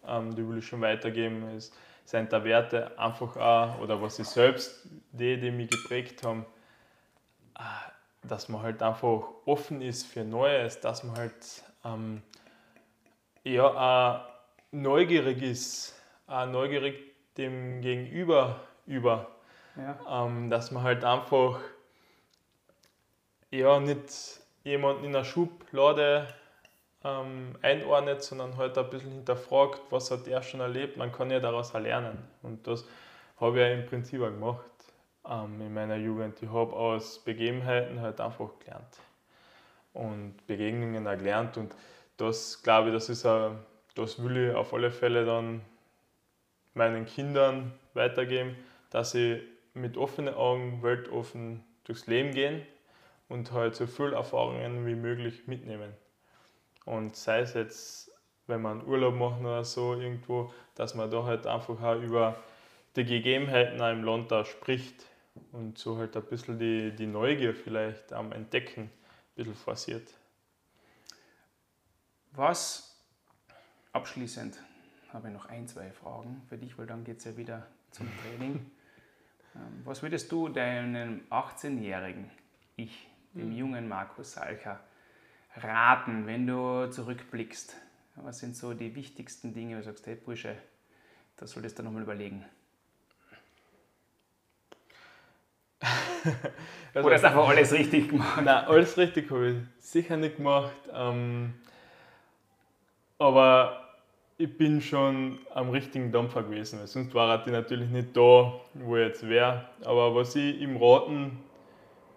ähm, 0.08 0.36
die 0.36 0.48
will 0.48 0.58
ich 0.58 0.68
schon 0.68 0.82
weitergeben. 0.82 1.44
Es 1.56 1.72
sind 2.06 2.34
da 2.34 2.44
Werte 2.44 2.98
einfach 2.98 3.38
auch, 3.38 3.80
oder 3.80 4.02
was 4.02 4.20
ich 4.20 4.28
selbst, 4.28 4.88
die, 5.12 5.40
die 5.40 5.52
mich 5.52 5.70
geprägt 5.70 6.24
haben, 6.24 6.46
dass 8.34 8.50
man 8.50 8.64
halt 8.64 8.82
einfach 8.82 9.26
offen 9.46 9.84
ist 9.84 10.08
für 10.08 10.24
Neues, 10.24 10.80
dass 10.80 11.04
man 11.04 11.16
halt 11.18 11.36
ähm, 11.86 12.24
ja, 13.44 13.68
auch 13.68 14.22
neugierig 14.72 15.44
ist, 15.44 15.94
auch 16.26 16.48
neugierig 16.48 16.96
dem 17.38 17.82
Gegenüber 17.82 18.60
über, 18.88 19.28
ja. 19.76 20.26
ähm, 20.26 20.50
dass 20.50 20.72
man 20.72 20.82
halt 20.82 21.04
einfach 21.04 21.60
ja, 23.52 23.80
nicht 23.80 24.40
jemanden 24.64 25.04
in 25.04 25.16
einer 25.16 25.26
Schublade 25.26 26.28
ähm, 27.04 27.56
einordnet, 27.62 28.24
sondern 28.24 28.58
halt 28.58 28.80
ein 28.80 28.90
bisschen 28.90 29.12
hinterfragt, 29.12 29.80
was 29.92 30.10
hat 30.10 30.28
er 30.28 30.42
schon 30.42 30.60
erlebt. 30.60 30.98
Man 30.98 31.12
kann 31.12 31.30
ja 31.30 31.40
daraus 31.40 31.72
lernen. 31.74 32.18
Und 32.42 32.66
das 32.66 32.84
habe 33.40 33.60
ich 33.60 33.68
ja 33.68 33.74
im 33.76 33.86
Prinzip 33.86 34.24
auch 34.24 34.32
gemacht 34.32 34.73
ähm, 35.30 35.62
in 35.62 35.74
meiner 35.74 35.96
Jugend. 35.96 36.42
Ich 36.42 36.50
habe 36.50 36.74
aus 36.74 37.20
Begebenheiten 37.20 38.02
halt 38.02 38.20
einfach 38.20 38.50
gelernt 38.60 39.00
und 39.94 40.36
Begegnungen 40.48 41.08
auch 41.08 41.18
gelernt. 41.18 41.58
Und 41.58 41.74
das 42.18 42.62
glaube 42.64 42.90
ich, 42.90 42.94
das 42.96 43.10
ist 43.10 43.26
ein, 43.26 43.58
das 43.96 44.22
will 44.24 44.50
ich 44.50 44.56
auf 44.56 44.74
alle 44.74 44.92
Fälle 44.92 45.26
dann 45.26 45.62
meinen 46.74 47.06
Kindern 47.06 47.74
weitergeben, 47.94 48.56
dass 48.90 49.12
sie 49.12 49.42
mit 49.74 49.98
offenen 49.98 50.34
Augen, 50.34 50.82
weltoffen 50.84 51.64
durchs 51.84 52.08
Leben 52.08 52.32
gehen 52.32 52.66
und 53.28 53.52
halt 53.52 53.76
so 53.76 53.88
viele 53.88 54.16
Erfahrungen 54.16 54.86
wie 54.86 54.96
möglich 54.96 55.48
mitnehmen. 55.48 55.94
Und 56.86 57.16
sei 57.16 57.40
es 57.40 57.54
jetzt, 57.54 58.12
wenn 58.48 58.62
man 58.62 58.86
Urlaub 58.86 59.16
machen 59.16 59.46
oder 59.46 59.64
so 59.64 59.94
irgendwo, 59.94 60.54
dass 60.76 60.96
man 60.96 61.10
da 61.10 61.24
halt 61.24 61.48
einfach 61.48 61.82
auch 61.82 62.02
über 62.02 62.36
die 62.96 63.06
Gegebenheiten 63.06 63.82
auch 63.82 63.92
im 63.92 64.04
Land 64.04 64.32
da 64.32 64.46
spricht 64.46 65.06
und 65.52 65.78
so 65.78 65.98
halt 65.98 66.16
ein 66.16 66.24
bisschen 66.24 66.60
die, 66.60 66.96
die 66.96 67.08
Neugier 67.08 67.54
vielleicht 67.54 68.14
am 68.14 68.32
Entdecken 68.32 68.84
ein 68.84 68.92
bisschen 69.36 69.56
forciert. 69.56 70.14
Was 72.32 72.96
abschließend 73.92 74.60
habe 75.12 75.28
ich 75.28 75.34
noch 75.34 75.46
ein, 75.46 75.68
zwei 75.68 75.92
Fragen 75.92 76.42
für 76.50 76.58
dich, 76.58 76.78
weil 76.78 76.88
dann 76.88 77.04
geht 77.04 77.20
es 77.20 77.26
ja 77.26 77.38
wieder 77.38 77.68
zum 77.92 78.08
Training. 78.22 78.70
Ähm, 79.56 79.82
was 79.84 80.02
würdest 80.02 80.32
du 80.32 80.50
deinem 80.50 81.22
18-jährigen 81.30 82.28
Ich, 82.76 83.08
dem 83.36 83.52
hm. 83.52 83.56
jungen 83.56 83.88
Markus 83.88 84.32
Salcher, 84.32 84.80
raten, 85.56 86.26
wenn 86.26 86.48
du 86.48 86.90
zurückblickst? 86.90 87.76
Was 88.16 88.40
sind 88.40 88.56
so 88.56 88.74
die 88.74 88.96
wichtigsten 88.96 89.54
Dinge, 89.54 89.76
wo 89.76 89.80
du 89.82 89.86
sagst, 89.86 90.08
hey 90.08 90.16
Bursche, 90.16 90.58
da 91.38 91.46
solltest 91.46 91.78
du 91.78 91.84
nochmal 91.84 92.02
überlegen? 92.02 92.44
Also, 96.94 97.08
Oder 97.08 97.16
ist 97.16 97.26
einfach 97.26 97.48
alles 97.48 97.72
richtig 97.74 98.10
gemacht? 98.10 98.42
Nein, 98.44 98.66
alles 98.66 98.98
richtig 98.98 99.30
habe 99.32 99.50
ich 99.50 99.86
sicher 99.86 100.18
nicht 100.18 100.38
gemacht. 100.38 100.76
Ähm, 100.94 101.54
aber 103.18 103.84
ich 104.38 104.58
bin 104.58 104.82
schon 104.82 105.40
am 105.54 105.70
richtigen 105.70 106.12
Dampfer 106.12 106.44
gewesen, 106.44 106.80
weil 106.80 106.88
sonst 106.88 107.14
war 107.14 107.46
ich 107.46 107.52
natürlich 107.52 107.90
nicht 107.90 108.16
da, 108.16 108.54
wo 108.74 108.98
ich 108.98 109.08
jetzt 109.08 109.28
wäre. 109.28 109.66
Aber 109.86 110.16
was 110.16 110.36
ich 110.36 110.60
ihm 110.60 110.78
raten 110.78 111.40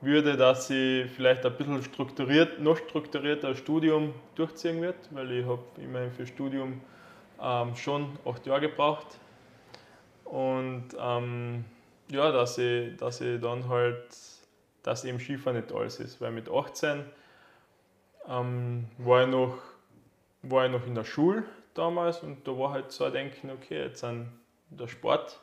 würde, 0.01 0.37
dass 0.37 0.71
ich 0.71 1.11
vielleicht 1.11 1.45
ein 1.45 1.57
bisschen 1.57 1.83
strukturiert, 1.83 2.61
noch 2.61 2.77
strukturierter 2.77 3.55
Studium 3.55 4.15
durchziehen 4.35 4.81
wird, 4.83 4.97
weil 5.11 5.31
ich 5.33 5.47
habe 5.47 5.63
immerhin 5.77 6.13
für 6.13 6.27
Studium 6.27 6.81
ähm, 7.43 7.77
schon 7.77 8.19
acht 8.25 8.47
Jahre 8.47 8.63
gebraucht. 8.63 9.19
Und 10.25 10.89
ähm, 10.99 11.65
ja, 12.09 12.31
dass 12.33 12.59
ich, 12.59 12.97
dass 12.97 13.21
ich 13.21 13.41
dann 13.41 13.69
halt, 13.69 14.07
dass 14.83 15.05
eben 15.05 15.19
Skifahren 15.19 15.61
nicht 15.61 15.73
alles 15.73 16.01
ist, 16.01 16.21
weil 16.21 16.33
mit 16.33 16.49
18 16.49 17.05
ähm, 18.29 18.87
war, 18.99 19.25
ich 19.25 19.29
noch, 19.29 19.59
war 20.43 20.67
ich 20.67 20.73
noch 20.73 20.87
in 20.87 20.95
der 20.95 21.05
Schule 21.05 21.45
damals 21.75 22.21
und 22.21 22.47
da 22.47 22.59
war 22.59 22.73
halt 22.73 22.93
so 22.93 23.05
ein 23.05 23.13
Denken, 23.13 23.51
okay, 23.51 23.83
jetzt 23.83 24.03
an 24.05 24.33
der 24.71 24.89
Sport, 24.89 25.41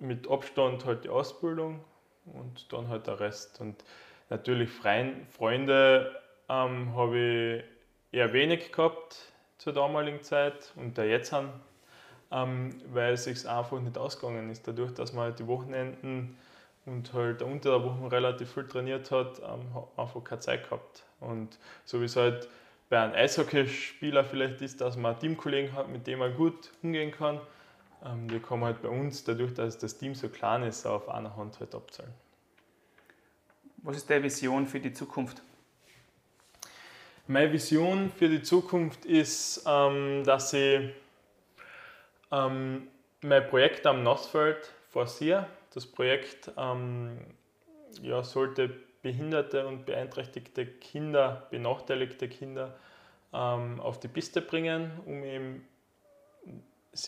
mit 0.00 0.28
Abstand 0.28 0.84
halt 0.84 1.04
die 1.04 1.08
Ausbildung 1.08 1.82
und 2.26 2.72
dann 2.72 2.88
halt 2.88 3.06
der 3.06 3.20
Rest. 3.20 3.60
Und 3.60 3.82
natürlich 4.28 4.70
Freunde 4.70 6.20
ähm, 6.48 6.94
habe 6.94 7.18
ich 8.12 8.16
eher 8.16 8.32
wenig 8.32 8.72
gehabt 8.72 9.32
zur 9.58 9.72
damaligen 9.72 10.22
Zeit 10.22 10.72
und 10.76 10.98
der 10.98 11.08
jetzt 11.08 11.32
haben, 11.32 11.48
ähm, 12.30 12.70
weil 12.92 13.14
es 13.14 13.24
sich 13.24 13.48
einfach 13.48 13.80
nicht 13.80 13.98
ausgegangen 13.98 14.50
ist. 14.50 14.66
Dadurch, 14.66 14.92
dass 14.94 15.12
man 15.12 15.24
halt 15.24 15.38
die 15.38 15.46
Wochenenden 15.46 16.36
und 16.84 17.12
halt 17.12 17.42
unter 17.42 17.78
der 17.78 17.84
Woche 17.84 18.12
relativ 18.12 18.52
viel 18.52 18.66
trainiert 18.66 19.10
hat, 19.10 19.40
ähm, 19.40 19.60
einfach 19.96 20.22
keine 20.22 20.40
Zeit 20.40 20.64
gehabt. 20.64 21.04
Und 21.20 21.58
so 21.84 22.00
wie 22.00 22.04
es 22.04 22.16
halt 22.16 22.48
bei 22.88 23.00
einem 23.00 23.14
Eishockeyspieler 23.14 24.24
vielleicht 24.24 24.60
ist, 24.62 24.80
dass 24.80 24.96
man 24.96 25.12
einen 25.12 25.20
Teamkollegen 25.20 25.72
hat, 25.74 25.88
mit 25.88 26.06
dem 26.06 26.20
man 26.20 26.34
gut 26.36 26.70
umgehen 26.82 27.10
kann, 27.10 27.40
ähm, 28.04 28.28
die 28.28 28.38
kann 28.38 28.60
man 28.60 28.72
halt 28.72 28.82
bei 28.82 28.88
uns, 28.88 29.24
dadurch, 29.24 29.54
dass 29.54 29.78
das 29.78 29.98
Team 29.98 30.14
so 30.14 30.28
klein 30.28 30.62
ist, 30.62 30.86
auf 30.86 31.08
einer 31.08 31.36
Hand 31.36 31.58
halt 31.58 31.74
abzahlen. 31.74 32.12
Was 33.78 33.96
ist 33.96 34.08
deine 34.08 34.24
Vision 34.24 34.66
für 34.66 34.80
die 34.80 34.92
Zukunft? 34.92 35.42
Meine 37.28 37.52
Vision 37.52 38.10
für 38.16 38.28
die 38.28 38.42
Zukunft 38.42 39.04
ist, 39.04 39.64
ähm, 39.66 40.22
dass 40.24 40.52
ich 40.52 40.90
ähm, 42.32 42.88
mein 43.22 43.46
Projekt 43.48 43.86
am 43.86 44.02
Nassfeld 44.02 44.72
forciere. 44.88 45.46
Das 45.74 45.86
Projekt 45.86 46.50
ähm, 46.56 47.18
ja, 48.02 48.22
sollte 48.22 48.70
behinderte 49.02 49.66
und 49.66 49.86
beeinträchtigte 49.86 50.66
Kinder, 50.66 51.46
benachteiligte 51.50 52.28
Kinder 52.28 52.74
ähm, 53.32 53.80
auf 53.80 54.00
die 54.00 54.08
Piste 54.08 54.40
bringen, 54.40 54.90
um 55.04 55.22
eben 55.22 55.68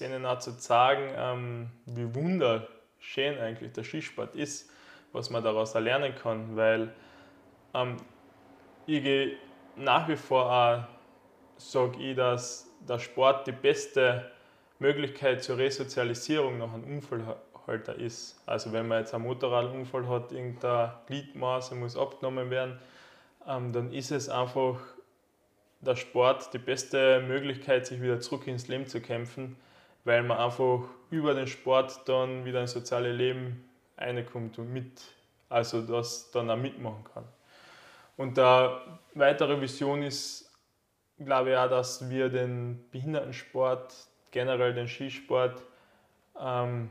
ihnen 0.01 0.27
auch 0.27 0.39
zu 0.39 0.57
zeigen, 0.59 1.12
ähm, 1.16 1.70
wie 1.86 2.15
wunderschön 2.15 3.39
eigentlich 3.39 3.73
der 3.73 3.85
Skisport 3.85 4.35
ist, 4.35 4.70
was 5.12 5.31
man 5.31 5.43
daraus 5.43 5.74
erlernen 5.74 6.15
kann, 6.15 6.57
weil 6.57 6.93
ähm, 7.74 7.97
ich 8.86 9.03
gehe 9.03 9.36
nach 9.77 10.09
wie 10.09 10.16
vor 10.16 10.51
auch, 10.51 10.85
sage 11.57 11.99
ich, 12.01 12.16
dass 12.16 12.70
der 12.86 12.99
Sport 12.99 13.47
die 13.47 13.53
beste 13.53 14.31
Möglichkeit 14.79 15.43
zur 15.43 15.59
Resozialisierung 15.59 16.59
nach 16.59 16.73
einem 16.73 16.85
Unfallhalter 16.85 17.97
ist. 17.97 18.41
Also 18.47 18.73
wenn 18.73 18.89
man 18.89 19.01
jetzt 19.01 19.15
einen 19.15 19.25
Motorradunfall 19.25 20.09
hat, 20.09 20.33
irgendeine 20.33 20.95
Gliedmaße 21.07 21.75
muss 21.75 21.97
abgenommen 21.97 22.51
werden, 22.51 22.79
ähm, 23.47 23.73
dann 23.73 23.93
ist 23.93 24.11
es 24.11 24.29
einfach 24.29 24.79
der 25.81 25.97
Sport 25.97 26.53
die 26.53 26.59
beste 26.59 27.21
Möglichkeit, 27.21 27.87
sich 27.87 28.01
wieder 28.01 28.21
zurück 28.21 28.47
ins 28.47 28.69
Leben 28.69 28.87
zu 28.87 29.01
kämpfen, 29.01 29.57
weil 30.05 30.23
man 30.23 30.39
einfach 30.39 30.81
über 31.11 31.35
den 31.35 31.47
Sport 31.47 32.09
dann 32.09 32.45
wieder 32.45 32.61
ins 32.61 32.73
soziale 32.73 33.13
Leben 33.13 33.69
reinkommt 33.97 34.59
und 34.59 34.73
mit, 34.73 35.03
also 35.49 35.83
das 35.83 36.31
dann 36.31 36.51
auch 36.51 36.57
mitmachen 36.57 37.05
kann. 37.13 37.25
Und 38.17 38.39
eine 38.39 38.81
weitere 39.15 39.61
Vision 39.61 40.03
ist, 40.03 40.51
glaube 41.19 41.51
ich 41.51 41.57
auch, 41.57 41.71
dass 41.71 42.09
wir 42.11 42.29
den 42.29 42.85
Behindertensport, 42.91 43.95
generell 44.39 44.74
den 44.74 44.89
Skisport, 44.89 45.62
ähm, 46.40 46.90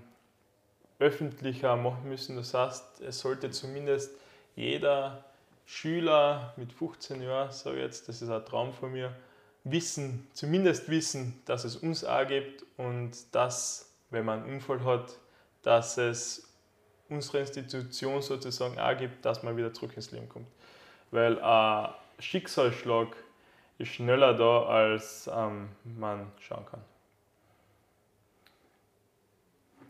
öffentlicher 0.99 1.75
machen 1.75 2.09
müssen. 2.09 2.35
Das 2.35 2.53
heißt, 2.53 3.01
es 3.01 3.19
sollte 3.19 3.51
zumindest 3.51 4.11
jeder 4.55 5.23
Schüler 5.65 6.53
mit 6.57 6.73
15 6.73 7.21
Jahren, 7.21 7.49
ich 7.49 7.65
jetzt, 7.79 8.09
das 8.09 8.21
ist 8.21 8.29
ein 8.29 8.45
Traum 8.45 8.73
von 8.73 8.91
mir, 8.91 9.15
wissen, 9.63 10.27
zumindest 10.33 10.89
wissen, 10.89 11.41
dass 11.45 11.65
es 11.65 11.75
uns 11.75 12.03
auch 12.03 12.27
gibt 12.27 12.65
und 12.77 13.11
dass, 13.33 13.91
wenn 14.09 14.25
man 14.25 14.43
einen 14.43 14.55
Unfall 14.55 14.83
hat, 14.83 15.17
dass 15.61 15.97
es 15.97 16.51
unsere 17.09 17.39
Institution 17.39 18.21
sozusagen 18.21 18.79
auch 18.79 18.97
gibt, 18.97 19.23
dass 19.25 19.43
man 19.43 19.55
wieder 19.55 19.73
zurück 19.73 19.91
ins 19.95 20.11
Leben 20.11 20.27
kommt 20.29 20.47
weil 21.11 21.39
ein 21.39 21.89
Schicksalsschlag 22.19 23.15
ist 23.77 23.89
schneller 23.89 24.33
da, 24.33 24.63
als 24.63 25.29
ähm, 25.33 25.69
man 25.83 26.31
schauen 26.39 26.65
kann. 26.65 26.81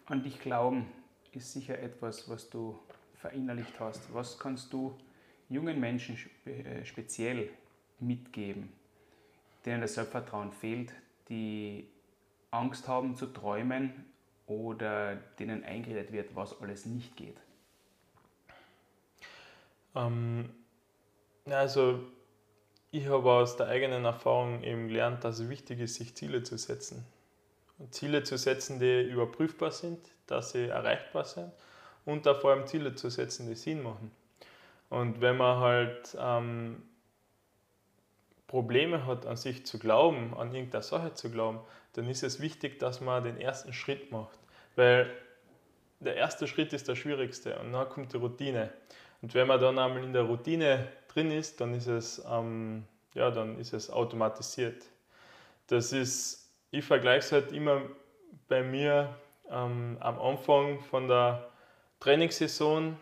An 0.09 0.23
dich 0.23 0.39
glauben 0.39 0.87
ist 1.33 1.51
sicher 1.51 1.77
etwas, 1.79 2.29
was 2.29 2.49
du 2.49 2.79
verinnerlicht 3.15 3.77
hast. 3.79 4.13
Was 4.13 4.39
kannst 4.39 4.71
du 4.71 4.97
jungen 5.49 5.79
Menschen 5.81 6.17
äh, 6.45 6.85
speziell 6.85 7.49
mitgeben, 7.99 8.71
denen 9.65 9.81
das 9.81 9.95
Selbstvertrauen 9.95 10.53
fehlt, 10.53 10.93
die 11.27 11.89
Angst 12.51 12.87
haben 12.87 13.17
zu 13.17 13.27
träumen 13.27 14.05
oder 14.45 15.17
denen 15.39 15.65
eingeredet 15.65 16.13
wird, 16.13 16.33
was 16.35 16.61
alles 16.61 16.85
nicht 16.85 17.17
geht? 17.17 17.37
Ähm, 19.93 20.49
also 21.45 21.99
ich 22.91 23.07
habe 23.07 23.29
aus 23.29 23.57
der 23.57 23.67
eigenen 23.67 24.05
Erfahrung 24.05 24.63
eben 24.63 24.87
gelernt, 24.87 25.25
dass 25.25 25.39
es 25.39 25.49
wichtig 25.49 25.81
ist, 25.81 25.95
sich 25.95 26.15
Ziele 26.15 26.43
zu 26.43 26.57
setzen. 26.57 27.05
Ziele 27.91 28.23
zu 28.23 28.37
setzen, 28.37 28.79
die 28.79 29.03
überprüfbar 29.03 29.71
sind, 29.71 29.99
dass 30.25 30.51
sie 30.51 30.67
erreichbar 30.67 31.25
sind 31.25 31.51
und 32.05 32.25
da 32.25 32.33
vor 32.33 32.51
allem 32.51 32.65
Ziele 32.67 32.95
zu 32.95 33.09
setzen, 33.09 33.47
die 33.47 33.55
Sinn 33.55 33.83
machen. 33.83 34.11
Und 34.89 35.21
wenn 35.21 35.37
man 35.37 35.59
halt 35.59 36.17
ähm, 36.19 36.83
Probleme 38.47 39.05
hat, 39.05 39.25
an 39.25 39.35
sich 39.35 39.65
zu 39.65 39.77
glauben, 39.77 40.33
an 40.37 40.53
irgendeine 40.53 40.83
Sache 40.83 41.13
zu 41.13 41.29
glauben, 41.29 41.59
dann 41.93 42.07
ist 42.09 42.23
es 42.23 42.39
wichtig, 42.39 42.79
dass 42.79 43.01
man 43.01 43.23
den 43.23 43.37
ersten 43.37 43.73
Schritt 43.73 44.11
macht. 44.11 44.39
Weil 44.75 45.11
der 45.99 46.15
erste 46.15 46.47
Schritt 46.47 46.73
ist 46.73 46.87
der 46.87 46.95
schwierigste 46.95 47.59
und 47.59 47.73
dann 47.73 47.89
kommt 47.89 48.13
die 48.13 48.17
Routine. 48.17 48.71
Und 49.21 49.33
wenn 49.33 49.47
man 49.47 49.59
dann 49.59 49.77
einmal 49.79 50.03
in 50.03 50.13
der 50.13 50.23
Routine 50.23 50.87
drin 51.09 51.31
ist, 51.31 51.59
dann 51.59 51.73
ist 51.73 51.87
es, 51.87 52.23
ähm, 52.29 52.85
ja, 53.13 53.31
dann 53.31 53.59
ist 53.59 53.73
es 53.73 53.89
automatisiert. 53.89 54.83
Das 55.67 55.91
ist, 55.91 56.46
ich 56.71 56.85
vergleiche 56.85 57.19
es 57.19 57.31
halt 57.31 57.51
immer 57.51 57.81
bei 58.47 58.63
mir 58.63 59.15
ähm, 59.49 59.97
am 59.99 60.19
Anfang 60.19 60.79
von 60.79 61.07
der 61.07 61.49
Trainingssaison, 61.99 62.97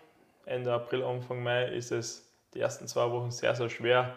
Ende 0.46 0.74
April, 0.74 1.04
Anfang 1.04 1.44
Mai, 1.44 1.66
ist 1.70 1.92
es 1.92 2.32
die 2.54 2.60
ersten 2.60 2.88
zwei 2.88 3.10
Wochen 3.12 3.32
sehr, 3.32 3.56
sehr 3.56 3.70
schwer, 3.70 4.16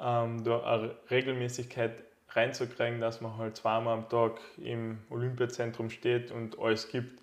ähm, 0.00 0.44
da 0.44 0.62
eine 0.62 0.96
Regelmäßigkeit 1.10 2.04
reinzukriegen, 2.30 3.00
dass 3.00 3.20
man 3.20 3.36
halt 3.38 3.56
zweimal 3.56 3.94
am 3.94 4.08
Tag 4.08 4.40
im 4.58 4.98
Olympiazentrum 5.10 5.90
steht 5.90 6.30
und 6.30 6.58
alles 6.58 6.88
gibt. 6.88 7.22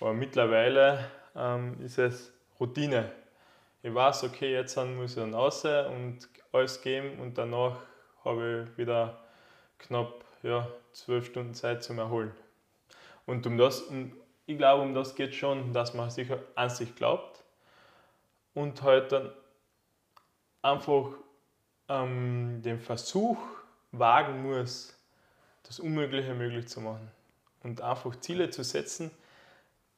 Aber 0.00 0.12
mittlerweile 0.12 1.10
ähm, 1.36 1.76
ist 1.84 1.98
es 1.98 2.32
Routine 2.58 3.12
ich 3.82 3.94
weiß, 3.94 4.24
okay, 4.24 4.52
jetzt 4.52 4.76
muss 4.76 5.12
ich 5.12 5.16
dann 5.16 5.34
raus 5.34 5.64
und 5.64 6.18
alles 6.52 6.80
geben 6.82 7.18
und 7.20 7.38
danach 7.38 7.76
habe 8.24 8.66
ich 8.66 8.78
wieder 8.78 9.20
knapp 9.78 10.24
ja, 10.42 10.68
zwölf 10.98 11.26
Stunden 11.26 11.54
Zeit 11.54 11.82
zum 11.82 11.98
Erholen. 11.98 12.32
Und 13.26 13.46
um 13.46 13.56
das, 13.56 13.84
ich 14.46 14.58
glaube, 14.58 14.82
um 14.82 14.94
das 14.94 15.14
geht 15.14 15.34
schon, 15.34 15.72
dass 15.72 15.94
man 15.94 16.10
sich 16.10 16.28
an 16.54 16.70
sich 16.70 16.94
glaubt 16.94 17.44
und 18.54 18.82
halt 18.82 19.12
dann 19.12 19.30
einfach 20.62 21.10
ähm, 21.88 22.60
den 22.62 22.80
Versuch 22.80 23.38
wagen 23.92 24.42
muss, 24.42 24.98
das 25.62 25.78
Unmögliche 25.78 26.34
möglich 26.34 26.68
zu 26.68 26.80
machen 26.80 27.10
und 27.62 27.80
einfach 27.80 28.16
Ziele 28.20 28.50
zu 28.50 28.64
setzen, 28.64 29.10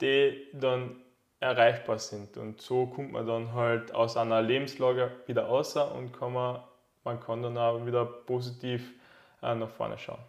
die 0.00 0.48
dann 0.52 0.96
erreichbar 1.38 1.98
sind. 1.98 2.36
Und 2.36 2.60
so 2.60 2.86
kommt 2.86 3.12
man 3.12 3.26
dann 3.26 3.54
halt 3.54 3.94
aus 3.94 4.16
einer 4.16 4.42
Lebenslage 4.42 5.10
wieder 5.26 5.44
raus 5.44 5.76
und 5.76 6.12
kann 6.12 6.32
man, 6.32 6.60
man 7.04 7.20
kann 7.20 7.42
dann 7.42 7.56
auch 7.56 7.84
wieder 7.86 8.04
positiv 8.04 8.92
äh, 9.42 9.54
nach 9.54 9.70
vorne 9.70 9.96
schauen. 9.96 10.20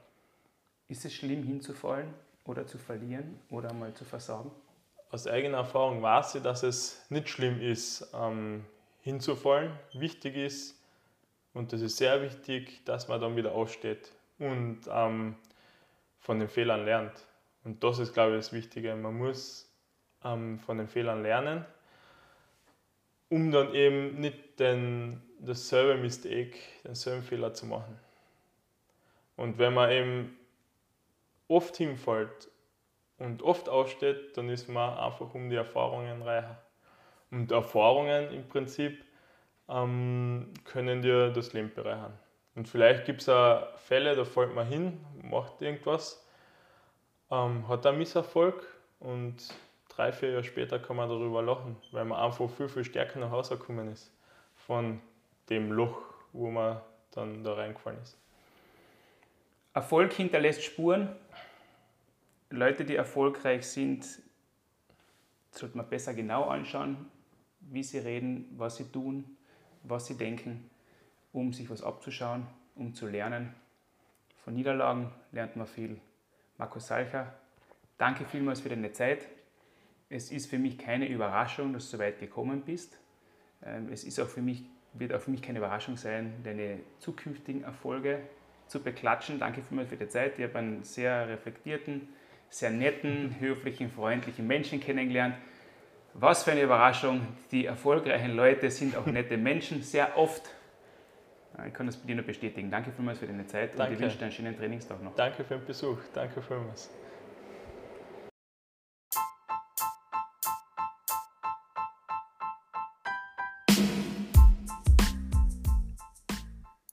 Ist 0.92 1.06
es 1.06 1.14
schlimm 1.14 1.44
hinzufallen 1.44 2.14
oder 2.44 2.68
zu 2.68 2.78
verlieren 2.78 3.40
oder 3.50 3.72
mal 3.72 3.94
zu 3.94 4.04
versagen? 4.04 4.52
Aus 5.10 5.26
eigener 5.26 5.60
Erfahrung 5.60 6.02
weiß 6.02 6.36
ich, 6.36 6.44
dass 6.44 6.64
es 6.64 7.06
nicht 7.10 7.30
schlimm 7.30 7.62
ist, 7.62 8.12
ähm, 8.14 8.66
hinzufallen. 9.00 9.72
Wichtig 9.94 10.36
ist, 10.36 10.78
und 11.54 11.72
das 11.72 11.80
ist 11.80 11.96
sehr 11.96 12.22
wichtig, 12.22 12.84
dass 12.84 13.08
man 13.08 13.22
dann 13.22 13.38
wieder 13.38 13.54
aufsteht 13.54 14.12
und 14.38 14.82
ähm, 14.90 15.38
von 16.20 16.40
den 16.40 16.50
Fehlern 16.50 16.84
lernt. 16.84 17.26
Und 17.64 17.82
das 17.86 18.00
ist, 18.00 18.14
glaube 18.14 18.32
ich, 18.32 18.40
das 18.40 18.52
Wichtige. 18.52 18.94
Man 18.94 19.18
muss 19.18 19.72
ähm, 20.26 20.60
von 20.60 20.78
den 20.78 20.90
Fehlern 20.90 21.24
lernen, 21.24 21.64
um 23.30 23.50
dann 23.50 23.74
eben 23.74 24.20
nicht 24.20 24.60
den, 24.60 25.22
dasselbe 25.40 26.02
Mistake, 26.02 26.58
denselben 26.84 27.24
Fehler 27.24 27.54
zu 27.54 27.66
machen. 27.66 27.98
Und 29.38 29.58
wenn 29.58 29.74
man 29.74 29.90
eben 29.90 30.38
oft 31.52 31.78
hinfällt 31.78 32.50
und 33.18 33.44
oft 33.44 33.70
aufsteht, 33.70 34.36
dann 34.38 34.50
ist 34.50 34.68
man 34.68 34.98
einfach 34.98 35.34
um 35.34 35.50
die 35.50 35.56
Erfahrungen 35.56 36.22
reicher. 36.22 36.62
Und 37.30 37.52
Erfahrungen 37.52 38.32
im 38.32 38.48
Prinzip 38.48 39.04
ähm, 39.70 40.54
können 40.66 41.02
dir 41.02 41.30
das 41.30 41.54
Leben 41.54 41.72
bereichern. 41.74 42.18
Und 42.56 42.68
vielleicht 42.68 43.06
gibt 43.06 43.22
es 43.22 43.30
auch 43.30 43.78
Fälle, 43.78 44.16
da 44.16 44.26
fällt 44.26 44.54
man 44.54 44.68
hin, 44.68 45.06
macht 45.22 45.62
irgendwas, 45.62 46.28
ähm, 47.30 47.68
hat 47.68 47.86
einen 47.86 47.98
Misserfolg 48.00 48.68
und 49.00 49.38
drei, 49.88 50.12
vier 50.12 50.32
Jahre 50.32 50.44
später 50.44 50.80
kann 50.80 50.98
man 50.98 51.08
darüber 51.08 51.42
lachen, 51.42 51.78
weil 51.92 52.06
man 52.06 52.20
einfach 52.20 52.50
viel, 52.50 52.68
viel 52.68 52.84
stärker 52.84 53.20
nach 53.20 53.32
Hause 53.32 53.58
gekommen 53.58 53.92
ist 53.92 54.12
von 54.56 55.02
dem 55.50 55.72
Loch, 55.72 55.98
wo 56.34 56.50
man 56.50 56.82
dann 57.12 57.44
da 57.44 57.54
reingefallen 57.54 58.02
ist. 58.02 58.18
Erfolg 59.74 60.12
hinterlässt 60.12 60.64
Spuren. 60.64 61.08
Leute, 62.50 62.84
die 62.84 62.98
erfolgreich 62.98 63.66
sind, 63.66 64.06
sollte 65.52 65.78
man 65.78 65.88
besser 65.88 66.14
genau 66.14 66.44
anschauen, 66.44 67.10
wie 67.62 67.82
sie 67.82 68.00
reden, 68.00 68.54
was 68.58 68.76
sie 68.76 68.92
tun, 68.92 69.38
was 69.84 70.08
sie 70.08 70.18
denken, 70.18 70.70
um 71.32 71.54
sich 71.54 71.70
was 71.70 71.84
abzuschauen, 71.84 72.46
um 72.76 72.94
zu 72.94 73.08
lernen. 73.08 73.54
Von 74.44 74.56
Niederlagen 74.56 75.10
lernt 75.32 75.56
man 75.56 75.68
viel. 75.68 76.02
Markus 76.58 76.88
Salcher, 76.88 77.34
danke 77.98 78.26
vielmals 78.26 78.60
für 78.60 78.70
deine 78.70 78.92
Zeit. 78.92 79.26
Es 80.10 80.32
ist 80.32 80.50
für 80.50 80.60
mich 80.60 80.78
keine 80.78 81.08
Überraschung, 81.08 81.72
dass 81.72 81.90
du 81.90 81.96
so 81.96 82.04
weit 82.04 82.20
gekommen 82.20 82.64
bist. 82.64 83.00
Ähm, 83.64 83.88
es 83.90 84.04
ist 84.04 84.20
auch 84.20 84.28
für 84.28 84.42
mich, 84.42 84.66
wird 84.92 85.14
auch 85.14 85.22
für 85.22 85.32
mich 85.32 85.42
keine 85.42 85.60
Überraschung 85.60 85.96
sein, 85.96 86.34
deine 86.44 86.82
zukünftigen 87.00 87.64
Erfolge 87.64 88.20
zu 88.72 88.82
beklatschen. 88.82 89.38
Danke 89.38 89.62
vielmals 89.62 89.90
für 89.90 89.98
die 89.98 90.08
Zeit. 90.08 90.40
Ich 90.40 90.44
habe 90.44 90.58
einen 90.58 90.84
sehr 90.84 91.28
reflektierten, 91.28 92.08
sehr 92.50 92.72
netten, 92.72 93.36
höflichen, 93.40 93.92
freundlichen 93.92 94.48
Menschen 94.48 94.80
kennengelernt. 94.80 95.36
Was 96.14 96.44
für 96.44 96.52
eine 96.52 96.62
Überraschung. 96.62 97.28
Die 97.52 97.66
erfolgreichen 97.66 98.36
Leute 98.36 98.72
sind 98.72 98.96
auch 98.96 99.06
nette 99.06 99.38
Menschen, 99.50 99.82
sehr 99.82 100.18
oft. 100.18 100.44
Ich 101.68 101.74
kann 101.74 101.86
das 101.86 101.98
bei 101.98 102.08
dir 102.08 102.16
nur 102.16 102.26
bestätigen. 102.26 102.72
Danke 102.72 102.92
vielmals 102.92 103.20
für 103.20 103.28
deine 103.28 103.46
Zeit 103.46 103.72
Danke. 103.78 103.84
und 103.84 103.94
ich 103.94 104.00
wünsche 104.00 104.18
dir 104.18 104.24
einen 104.24 104.32
schönen 104.32 104.58
Trainingstag 104.58 105.04
noch. 105.04 105.16
Danke 105.16 105.44
für 105.44 105.56
den 105.56 105.66
Besuch. 105.66 105.98
Danke 106.14 106.42
vielmals. 106.42 106.90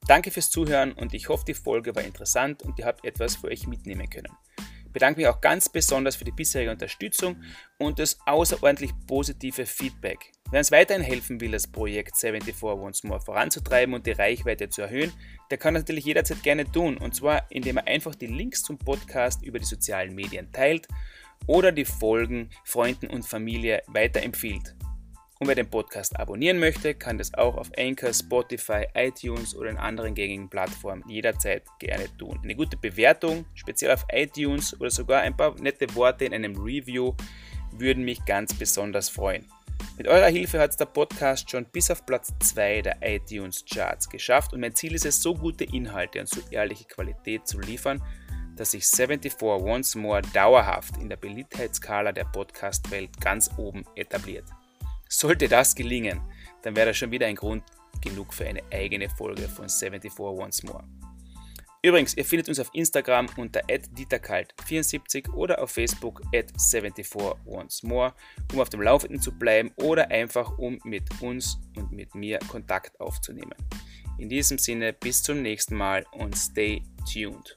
Danke 0.09 0.31
fürs 0.31 0.49
Zuhören 0.49 0.93
und 0.93 1.13
ich 1.13 1.29
hoffe, 1.29 1.45
die 1.47 1.53
Folge 1.53 1.95
war 1.95 2.03
interessant 2.03 2.63
und 2.63 2.79
ihr 2.79 2.87
habt 2.87 3.05
etwas 3.05 3.37
für 3.37 3.49
euch 3.49 3.67
mitnehmen 3.67 4.09
können. 4.09 4.33
Ich 4.87 4.91
bedanke 4.91 5.21
mich 5.21 5.29
auch 5.29 5.43
ganz 5.43 5.69
besonders 5.69 6.17
für 6.17 6.25
die 6.25 6.33
bisherige 6.33 6.71
Unterstützung 6.71 7.37
und 7.79 7.99
das 7.99 8.19
außerordentlich 8.25 8.93
positive 9.07 9.67
Feedback. 9.67 10.33
Wer 10.51 10.61
uns 10.61 10.73
weiterhin 10.73 11.03
helfen 11.03 11.43
will, 11.43 11.51
das 11.51 11.67
Projekt 11.67 12.17
74 12.17 12.63
Once 12.63 13.05
More 13.05 13.21
voranzutreiben 13.21 13.95
und 13.95 14.07
die 14.07 14.13
Reichweite 14.13 14.71
zu 14.71 14.81
erhöhen, 14.81 15.13
der 15.51 15.59
kann 15.59 15.75
das 15.75 15.83
natürlich 15.83 16.07
jederzeit 16.07 16.43
gerne 16.43 16.65
tun. 16.65 16.97
Und 16.97 17.15
zwar, 17.15 17.45
indem 17.51 17.77
er 17.77 17.87
einfach 17.87 18.15
die 18.15 18.29
Links 18.29 18.63
zum 18.63 18.79
Podcast 18.79 19.43
über 19.43 19.59
die 19.59 19.67
sozialen 19.67 20.15
Medien 20.15 20.51
teilt 20.53 20.89
oder 21.47 21.71
die 21.71 21.85
Folgen 21.85 22.49
Freunden 22.65 23.09
und 23.09 23.27
Familie 23.27 23.83
weiterempfiehlt. 23.89 24.75
Und 25.41 25.47
wer 25.47 25.55
den 25.55 25.71
Podcast 25.71 26.19
abonnieren 26.19 26.59
möchte, 26.59 26.95
kann 26.95 27.17
das 27.17 27.33
auch 27.35 27.57
auf 27.57 27.71
Anchor, 27.79 28.13
Spotify, 28.13 28.87
iTunes 28.95 29.55
oder 29.55 29.71
in 29.71 29.77
anderen 29.77 30.15
gängigen 30.15 30.51
Plattformen 30.51 31.05
jederzeit 31.09 31.63
gerne 31.79 32.07
tun. 32.17 32.41
Eine 32.43 32.57
gute 32.57 32.77
Bewertung, 32.77 33.45
speziell 33.55 33.93
auf 33.93 34.05
iTunes 34.13 34.79
oder 34.81 34.91
sogar 34.91 35.21
ein 35.21 35.37
paar 35.37 35.55
nette 35.61 35.95
Worte 35.95 36.25
in 36.25 36.35
einem 36.35 36.57
Review 36.57 37.15
würden 37.71 38.05
mich 38.05 38.25
ganz 38.25 38.53
besonders 38.53 39.09
freuen. 39.09 39.47
Mit 39.97 40.09
eurer 40.09 40.27
Hilfe 40.27 40.59
hat 40.59 40.71
es 40.71 40.77
der 40.77 40.87
Podcast 40.87 41.49
schon 41.49 41.67
bis 41.67 41.89
auf 41.91 42.05
Platz 42.05 42.33
2 42.41 42.83
der 42.83 42.97
iTunes 43.03 43.65
Charts 43.65 44.09
geschafft 44.09 44.53
und 44.53 44.61
mein 44.61 44.75
Ziel 44.75 44.95
ist 44.97 45.07
es, 45.07 45.23
so 45.23 45.35
gute 45.35 45.65
Inhalte 45.65 46.19
und 46.19 46.29
so 46.29 46.41
ehrliche 46.51 46.85
Qualität 46.85 47.47
zu 47.47 47.61
liefern, 47.61 48.03
dass 48.57 48.73
sich 48.73 48.85
74 48.85 49.41
Once 49.41 49.95
More 49.95 50.23
dauerhaft 50.35 50.97
in 50.97 51.09
der 51.09 51.17
Beliebtheitsskala 51.17 52.11
der 52.11 52.25
Podcast-Welt 52.25 53.21
ganz 53.21 53.51
oben 53.57 53.85
etabliert. 53.95 54.45
Sollte 55.09 55.49
das 55.49 55.75
gelingen, 55.75 56.21
dann 56.63 56.77
wäre 56.77 56.89
das 56.89 56.97
schon 56.97 57.11
wieder 57.11 57.27
ein 57.27 57.37
Grund 57.37 57.65
genug 58.01 58.33
für 58.33 58.47
eine 58.47 58.63
eigene 58.73 59.09
Folge 59.09 59.49
von 59.49 59.69
74 59.69 60.19
Once 60.19 60.63
More. 60.63 60.85
Übrigens, 61.81 62.17
ihr 62.17 62.25
findet 62.25 62.49
uns 62.49 62.59
auf 62.59 62.71
Instagram 62.73 63.29
unter 63.37 63.61
dieterkalt74 63.61 65.33
oder 65.33 65.63
auf 65.63 65.71
Facebook 65.71 66.21
at 66.35 66.51
74 66.61 67.15
Once 67.47 67.83
More, 67.85 68.15
um 68.53 68.61
auf 68.61 68.69
dem 68.69 68.83
Laufenden 68.83 69.23
zu 69.23 69.31
bleiben 69.31 69.71
oder 69.77 70.11
einfach 70.11 70.59
um 70.59 70.81
mit 70.85 71.05
uns 71.23 71.61
und 71.77 71.93
mit 71.93 72.15
mir 72.17 72.41
Kontakt 72.49 73.01
aufzunehmen. 73.01 73.55
In 74.19 74.29
diesem 74.29 74.59
Sinne, 74.59 74.93
bis 74.93 75.23
zum 75.23 75.41
nächsten 75.41 75.77
Mal 75.77 76.05
und 76.11 76.37
stay 76.37 76.83
tuned. 77.13 77.57